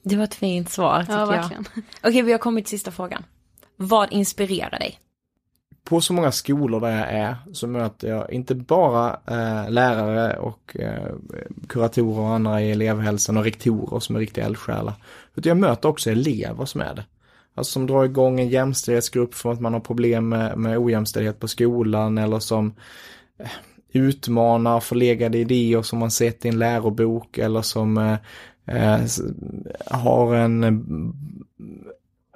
Det 0.04 0.16
var 0.16 0.24
ett 0.24 0.36
fint 0.36 0.70
svar 0.70 1.02
tycker 1.02 1.14
Ja, 1.14 1.36
jag. 1.36 1.84
Okej, 2.04 2.22
vi 2.22 2.32
har 2.32 2.40
kommit 2.40 2.66
till 2.66 2.78
sista 2.80 2.92
frågan. 2.92 3.24
Vad 3.76 4.14
inspirerar 4.14 4.80
dig? 4.80 5.00
På 5.84 6.02
så 6.02 6.14
många 6.14 6.32
skolor 6.32 6.80
där 6.80 6.98
jag 6.98 7.10
är 7.10 7.36
så 7.54 7.68
möter 7.68 8.08
jag 8.08 8.34
inte 8.34 8.56
bara 8.56 9.20
eh, 9.28 9.72
lärare 9.72 10.38
och 10.38 10.78
eh, 10.80 11.14
kuratorer 11.68 12.20
och 12.20 12.30
andra 12.30 12.62
i 12.62 12.72
elevhälsan 12.72 13.38
och 13.38 13.44
rektorer 13.44 14.00
som 14.00 14.16
är 14.16 14.20
riktiga 14.20 14.46
eldsjälar. 14.46 14.94
Utan 15.36 15.50
jag 15.50 15.58
möter 15.58 15.90
också 15.90 16.12
elever 16.12 16.66
som 16.66 16.82
är 16.82 16.94
det. 16.96 17.06
Alltså 17.56 17.72
som 17.72 17.88
drar 17.88 18.06
igång 18.06 18.40
en 18.40 18.50
jämställdhetsgrupp 18.50 19.34
för 19.34 19.52
att 19.52 19.62
man 19.62 19.74
har 19.74 19.80
problem 19.80 20.30
med, 20.30 20.58
med 20.58 20.78
ojämställdhet 20.78 21.40
på 21.40 21.48
skolan 21.48 22.18
eller 22.18 22.40
som 22.40 22.74
eh, 23.38 23.48
utmanar 23.92 24.80
förlegade 24.80 25.38
idéer 25.38 25.82
som 25.82 26.00
man 26.00 26.12
sett 26.12 26.46
i 26.46 26.50
en 26.50 26.60
lärobok 26.60 27.38
eller 27.38 27.62
som 27.62 27.98
eh, 27.98 28.18
eh, 28.66 29.02
har 29.86 30.36
en 30.36 30.64
eh, 30.64 30.72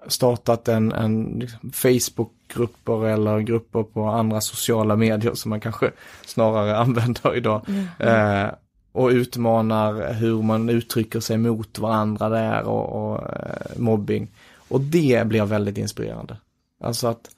startat 0.07 0.67
en, 0.67 0.91
en 0.91 1.39
liksom, 1.39 1.71
Facebookgrupper 1.71 3.05
eller 3.05 3.39
grupper 3.39 3.83
på 3.83 4.05
andra 4.05 4.41
sociala 4.41 4.95
medier 4.95 5.33
som 5.33 5.49
man 5.49 5.59
kanske 5.59 5.91
snarare 6.25 6.77
använder 6.83 7.35
idag. 7.35 7.65
Eh, 7.99 8.47
och 8.91 9.09
utmanar 9.09 10.13
hur 10.13 10.41
man 10.41 10.69
uttrycker 10.69 11.19
sig 11.19 11.37
mot 11.37 11.79
varandra 11.79 12.29
där 12.29 12.63
och, 12.63 13.11
och 13.11 13.35
eh, 13.35 13.77
mobbing. 13.77 14.27
Och 14.67 14.81
det 14.81 15.27
blir 15.27 15.45
väldigt 15.45 15.77
inspirerande. 15.77 16.37
Alltså 16.83 17.07
att 17.07 17.29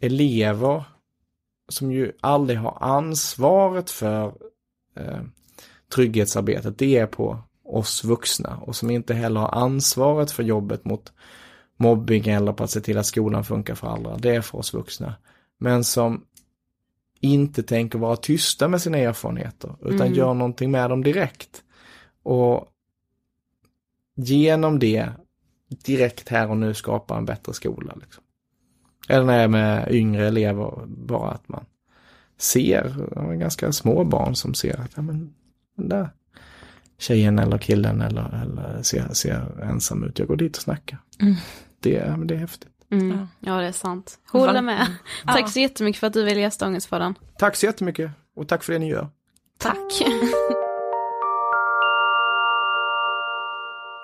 elever 0.00 0.84
som 1.68 1.92
ju 1.92 2.12
aldrig 2.20 2.58
har 2.58 2.78
ansvaret 2.80 3.90
för 3.90 4.26
eh, 4.96 5.20
trygghetsarbetet, 5.94 6.78
det 6.78 6.96
är 6.96 7.06
på 7.06 7.38
oss 7.64 8.04
vuxna 8.04 8.56
och 8.56 8.76
som 8.76 8.90
inte 8.90 9.14
heller 9.14 9.40
har 9.40 9.54
ansvaret 9.54 10.30
för 10.30 10.42
jobbet 10.42 10.84
mot 10.84 11.12
mobbing 11.78 12.28
eller 12.28 12.52
på 12.52 12.64
att 12.64 12.70
se 12.70 12.80
till 12.80 12.98
att 12.98 13.06
skolan 13.06 13.44
funkar 13.44 13.74
för 13.74 13.88
alla. 13.88 14.16
Det 14.16 14.34
är 14.34 14.40
för 14.40 14.58
oss 14.58 14.74
vuxna. 14.74 15.14
Men 15.58 15.84
som 15.84 16.24
inte 17.20 17.62
tänker 17.62 17.98
vara 17.98 18.16
tysta 18.16 18.68
med 18.68 18.82
sina 18.82 18.98
erfarenheter 18.98 19.76
utan 19.82 20.14
gör 20.14 20.34
någonting 20.34 20.70
med 20.70 20.90
dem 20.90 21.02
direkt. 21.02 21.62
Och 22.22 22.68
genom 24.14 24.78
det 24.78 25.08
direkt 25.68 26.28
här 26.28 26.50
och 26.50 26.56
nu 26.56 26.74
skapa 26.74 27.16
en 27.16 27.24
bättre 27.24 27.54
skola. 27.54 27.94
Liksom. 28.00 28.24
Eller 29.08 29.24
när 29.24 29.34
jag 29.34 29.44
är 29.44 29.48
med 29.48 29.88
yngre 29.90 30.26
elever, 30.26 30.84
bara 30.86 31.30
att 31.30 31.48
man 31.48 31.64
ser, 32.36 32.94
ganska 33.34 33.72
små 33.72 34.04
barn 34.04 34.34
som 34.34 34.54
ser 34.54 34.80
att 34.80 34.90
ja, 34.96 35.02
men, 35.02 35.34
den 35.76 35.88
där 35.88 36.10
tjejen 36.98 37.38
eller 37.38 37.58
killen 37.58 38.00
eller, 38.00 38.42
eller 38.42 38.82
ser, 38.82 39.08
ser 39.12 39.62
ensam 39.62 40.04
ut, 40.04 40.18
jag 40.18 40.28
går 40.28 40.36
dit 40.36 40.56
och 40.56 40.62
snackar. 40.62 40.98
Det, 41.80 41.90
ja, 41.90 42.16
men 42.16 42.26
det 42.26 42.34
är 42.34 42.38
häftigt. 42.38 42.68
Mm. 42.90 43.28
Ja 43.40 43.54
det 43.54 43.66
är 43.66 43.72
sant. 43.72 44.18
Håller 44.30 44.62
med. 44.62 44.86
Tack 45.26 45.50
så 45.52 45.60
jättemycket 45.60 46.00
för 46.00 46.06
att 46.06 46.12
du 46.12 46.24
ville 46.24 46.40
gästa 46.40 46.66
Ångestpodden. 46.66 47.14
Tack 47.38 47.56
så 47.56 47.66
jättemycket 47.66 48.10
och 48.36 48.48
tack 48.48 48.64
för 48.64 48.72
det 48.72 48.78
ni 48.78 48.88
gör. 48.88 49.08
Tack. 49.58 50.02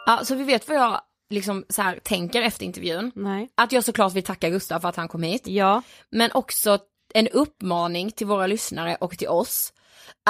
Ja, 0.06 0.20
så 0.24 0.34
vi 0.34 0.44
vet 0.44 0.68
vad 0.68 0.76
jag 0.76 1.00
liksom 1.30 1.64
så 1.68 1.82
här 1.82 2.00
tänker 2.02 2.42
efter 2.42 2.64
intervjun. 2.66 3.12
Nej. 3.14 3.48
Att 3.54 3.72
jag 3.72 3.84
såklart 3.84 4.12
vill 4.14 4.22
tacka 4.22 4.50
Gustav 4.50 4.80
för 4.80 4.88
att 4.88 4.96
han 4.96 5.08
kom 5.08 5.22
hit. 5.22 5.46
Ja. 5.46 5.82
Men 6.10 6.30
också 6.32 6.78
en 7.14 7.28
uppmaning 7.28 8.10
till 8.10 8.26
våra 8.26 8.46
lyssnare 8.46 8.96
och 9.00 9.18
till 9.18 9.28
oss. 9.28 9.72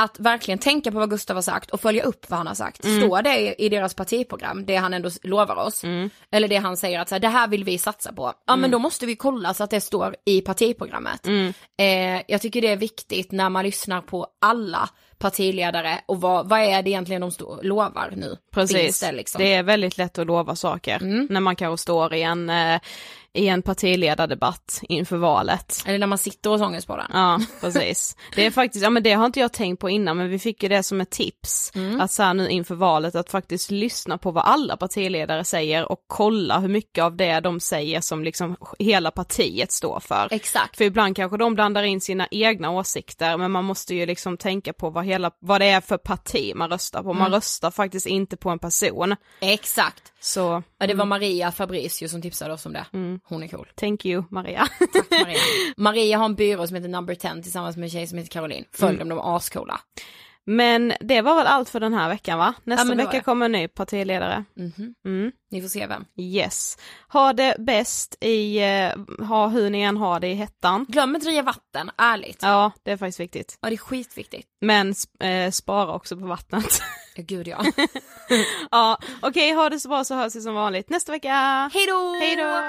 Att 0.00 0.18
verkligen 0.20 0.58
tänka 0.58 0.92
på 0.92 0.98
vad 0.98 1.10
Gustav 1.10 1.36
har 1.36 1.42
sagt 1.42 1.70
och 1.70 1.80
följa 1.80 2.02
upp 2.04 2.30
vad 2.30 2.38
han 2.38 2.46
har 2.46 2.54
sagt. 2.54 2.84
Står 2.84 3.22
det 3.22 3.54
i 3.62 3.68
deras 3.68 3.94
partiprogram, 3.94 4.66
det 4.66 4.76
han 4.76 4.94
ändå 4.94 5.10
lovar 5.22 5.56
oss. 5.56 5.84
Eller 6.30 6.48
det 6.48 6.56
han 6.56 6.76
säger 6.76 7.00
att 7.00 7.08
så 7.08 7.14
här, 7.14 7.20
det 7.20 7.28
här 7.28 7.48
vill 7.48 7.64
vi 7.64 7.78
satsa 7.78 8.12
på. 8.12 8.32
Ja 8.46 8.56
men 8.56 8.70
då 8.70 8.78
måste 8.78 9.06
vi 9.06 9.16
kolla 9.16 9.54
så 9.54 9.64
att 9.64 9.70
det 9.70 9.80
står 9.80 10.16
i 10.26 10.40
partiprogrammet. 10.40 11.26
Eh, 11.78 12.22
jag 12.28 12.40
tycker 12.40 12.60
det 12.62 12.68
är 12.68 12.76
viktigt 12.76 13.32
när 13.32 13.50
man 13.50 13.64
lyssnar 13.64 14.00
på 14.00 14.26
alla 14.40 14.88
partiledare 15.24 16.00
och 16.06 16.20
vad, 16.20 16.48
vad 16.48 16.60
är 16.60 16.82
det 16.82 16.90
egentligen 16.90 17.20
de 17.20 17.30
stå, 17.30 17.62
lovar 17.62 18.12
nu? 18.16 18.36
Precis. 18.52 19.00
Det, 19.00 19.12
liksom? 19.12 19.38
Det 19.38 19.54
är 19.54 19.62
väldigt 19.62 19.98
lätt 19.98 20.18
att 20.18 20.26
lova 20.26 20.56
saker 20.56 21.26
när 21.30 21.40
man 21.40 21.56
kanske 21.56 21.82
står 21.82 22.14
i 22.14 22.22
en, 22.22 22.50
eh, 22.50 22.80
i 23.32 23.48
en 23.48 23.62
partiledardebatt 23.62 24.80
inför 24.82 25.16
valet. 25.16 25.82
Eller 25.86 25.98
när 25.98 26.06
man 26.06 26.18
sitter 26.18 26.50
hos 26.50 26.60
Ångestpodden. 26.60 27.06
Ja, 27.12 27.40
precis. 27.60 28.16
Det 28.34 28.46
är 28.46 28.50
faktiskt, 28.50 28.82
ja 28.84 28.90
men 28.90 29.02
det 29.02 29.12
har 29.12 29.26
inte 29.26 29.40
jag 29.40 29.52
tänkt 29.52 29.80
på 29.80 29.90
innan 29.90 30.16
men 30.16 30.28
vi 30.28 30.38
fick 30.38 30.62
ju 30.62 30.68
det 30.68 30.82
som 30.82 31.00
ett 31.00 31.10
tips. 31.10 31.72
Att 32.00 32.10
så 32.10 32.22
här 32.22 32.34
nu 32.34 32.48
inför 32.48 32.74
valet 32.74 33.14
att 33.14 33.30
faktiskt 33.30 33.70
lyssna 33.70 34.18
på 34.18 34.30
vad 34.30 34.44
alla 34.44 34.76
partiledare 34.76 35.44
säger 35.44 35.92
och 35.92 36.04
kolla 36.06 36.58
hur 36.58 36.68
mycket 36.68 37.04
av 37.04 37.16
det 37.16 37.40
de 37.40 37.60
säger 37.60 38.00
som 38.00 38.24
liksom 38.24 38.56
hela 38.78 39.10
partiet 39.10 39.72
står 39.72 40.00
för. 40.00 40.28
Exakt. 40.30 40.76
För 40.76 40.84
ibland 40.84 41.16
kanske 41.16 41.38
de 41.38 41.54
blandar 41.54 41.82
in 41.82 42.00
sina 42.00 42.28
egna 42.30 42.70
åsikter 42.70 43.36
men 43.36 43.50
man 43.50 43.64
måste 43.64 43.94
ju 43.94 44.06
liksom 44.06 44.36
tänka 44.36 44.72
på 44.72 44.90
vad, 44.90 45.04
hela, 45.14 45.30
vad 45.40 45.60
det 45.60 45.66
är 45.66 45.80
för 45.80 45.98
parti 45.98 46.52
man 46.54 46.70
röstar 46.70 47.02
på. 47.02 47.12
Man 47.12 47.30
röstar 47.32 47.70
faktiskt 47.70 48.06
inte 48.06 48.36
på 48.36 48.50
en 48.50 48.58
person. 48.58 49.16
Exakt. 49.40 50.12
Så 50.20 50.62
Ja, 50.78 50.86
det 50.86 50.94
var 50.94 51.04
Maria 51.04 51.52
Fabricius 51.52 52.10
som 52.10 52.22
tipsade 52.22 52.54
oss 52.54 52.66
om 52.66 52.72
det. 52.72 52.86
Hon 53.24 53.42
är 53.42 53.48
cool. 53.48 53.68
thank 53.74 54.04
you 54.06 54.24
Maria. 54.30 54.68
Tack 54.92 55.10
Maria. 55.10 55.38
Maria 55.76 56.18
har 56.18 56.24
en 56.24 56.34
byrå 56.34 56.66
som 56.66 56.76
heter 56.76 56.88
Number 56.88 57.14
10 57.14 57.42
tillsammans 57.42 57.76
med 57.76 57.84
en 57.84 57.90
tjej 57.90 58.06
som 58.06 58.18
heter 58.18 58.30
Caroline. 58.30 58.64
Följ 58.72 58.98
dem, 58.98 59.08
de 59.08 59.18
är 59.18 59.36
ascoola. 59.36 59.80
Men 60.46 60.92
det 61.00 61.20
var 61.20 61.36
väl 61.36 61.46
allt 61.46 61.68
för 61.68 61.80
den 61.80 61.94
här 61.94 62.08
veckan 62.08 62.38
va? 62.38 62.54
Nästa 62.64 62.84
var 62.88 62.94
vecka 62.94 63.20
kommer 63.20 63.46
en 63.46 63.52
ny 63.52 63.68
partiledare. 63.68 64.44
Mhm. 64.56 64.94
Mm. 65.06 65.32
Ni 65.50 65.62
får 65.62 65.68
se 65.68 65.86
vem. 65.86 66.04
Yes. 66.18 66.78
Ha 67.08 67.32
det 67.32 67.56
bäst 67.58 68.16
i, 68.20 68.58
eh, 68.58 69.24
ha 69.26 69.48
hur 69.48 69.70
ni 69.70 69.80
än 69.82 69.96
har 69.96 70.20
det 70.20 70.28
i 70.28 70.34
hettan. 70.34 70.86
Glöm 70.88 71.08
inte 71.14 71.18
att 71.18 71.24
dricka 71.24 71.42
vatten, 71.42 71.90
ärligt. 71.98 72.38
Ja, 72.42 72.48
Ja, 72.48 72.72
det 72.82 72.90
är 72.90 72.96
faktiskt 72.96 73.20
viktigt. 73.20 73.58
det 73.62 73.68
är 73.72 73.76
skitviktigt. 73.76 74.48
Men 74.60 74.94
eh, 75.20 75.50
spara 75.50 75.92
också 75.94 76.16
på 76.16 76.26
vattnet. 76.26 76.80
Ja, 77.16 77.22
gud 77.26 77.48
ja. 77.48 77.64
ja, 78.70 78.98
okej, 79.22 79.52
ha 79.52 79.68
det 79.70 79.80
så 79.80 79.88
bra 79.88 80.04
så 80.04 80.14
hörs 80.14 80.34
vi 80.36 80.40
som 80.40 80.54
vanligt 80.54 80.90
nästa 80.90 81.12
vecka. 81.12 81.30
Hej 81.74 81.86
då! 81.86 82.14
Hej 82.20 82.36
då! 82.36 82.62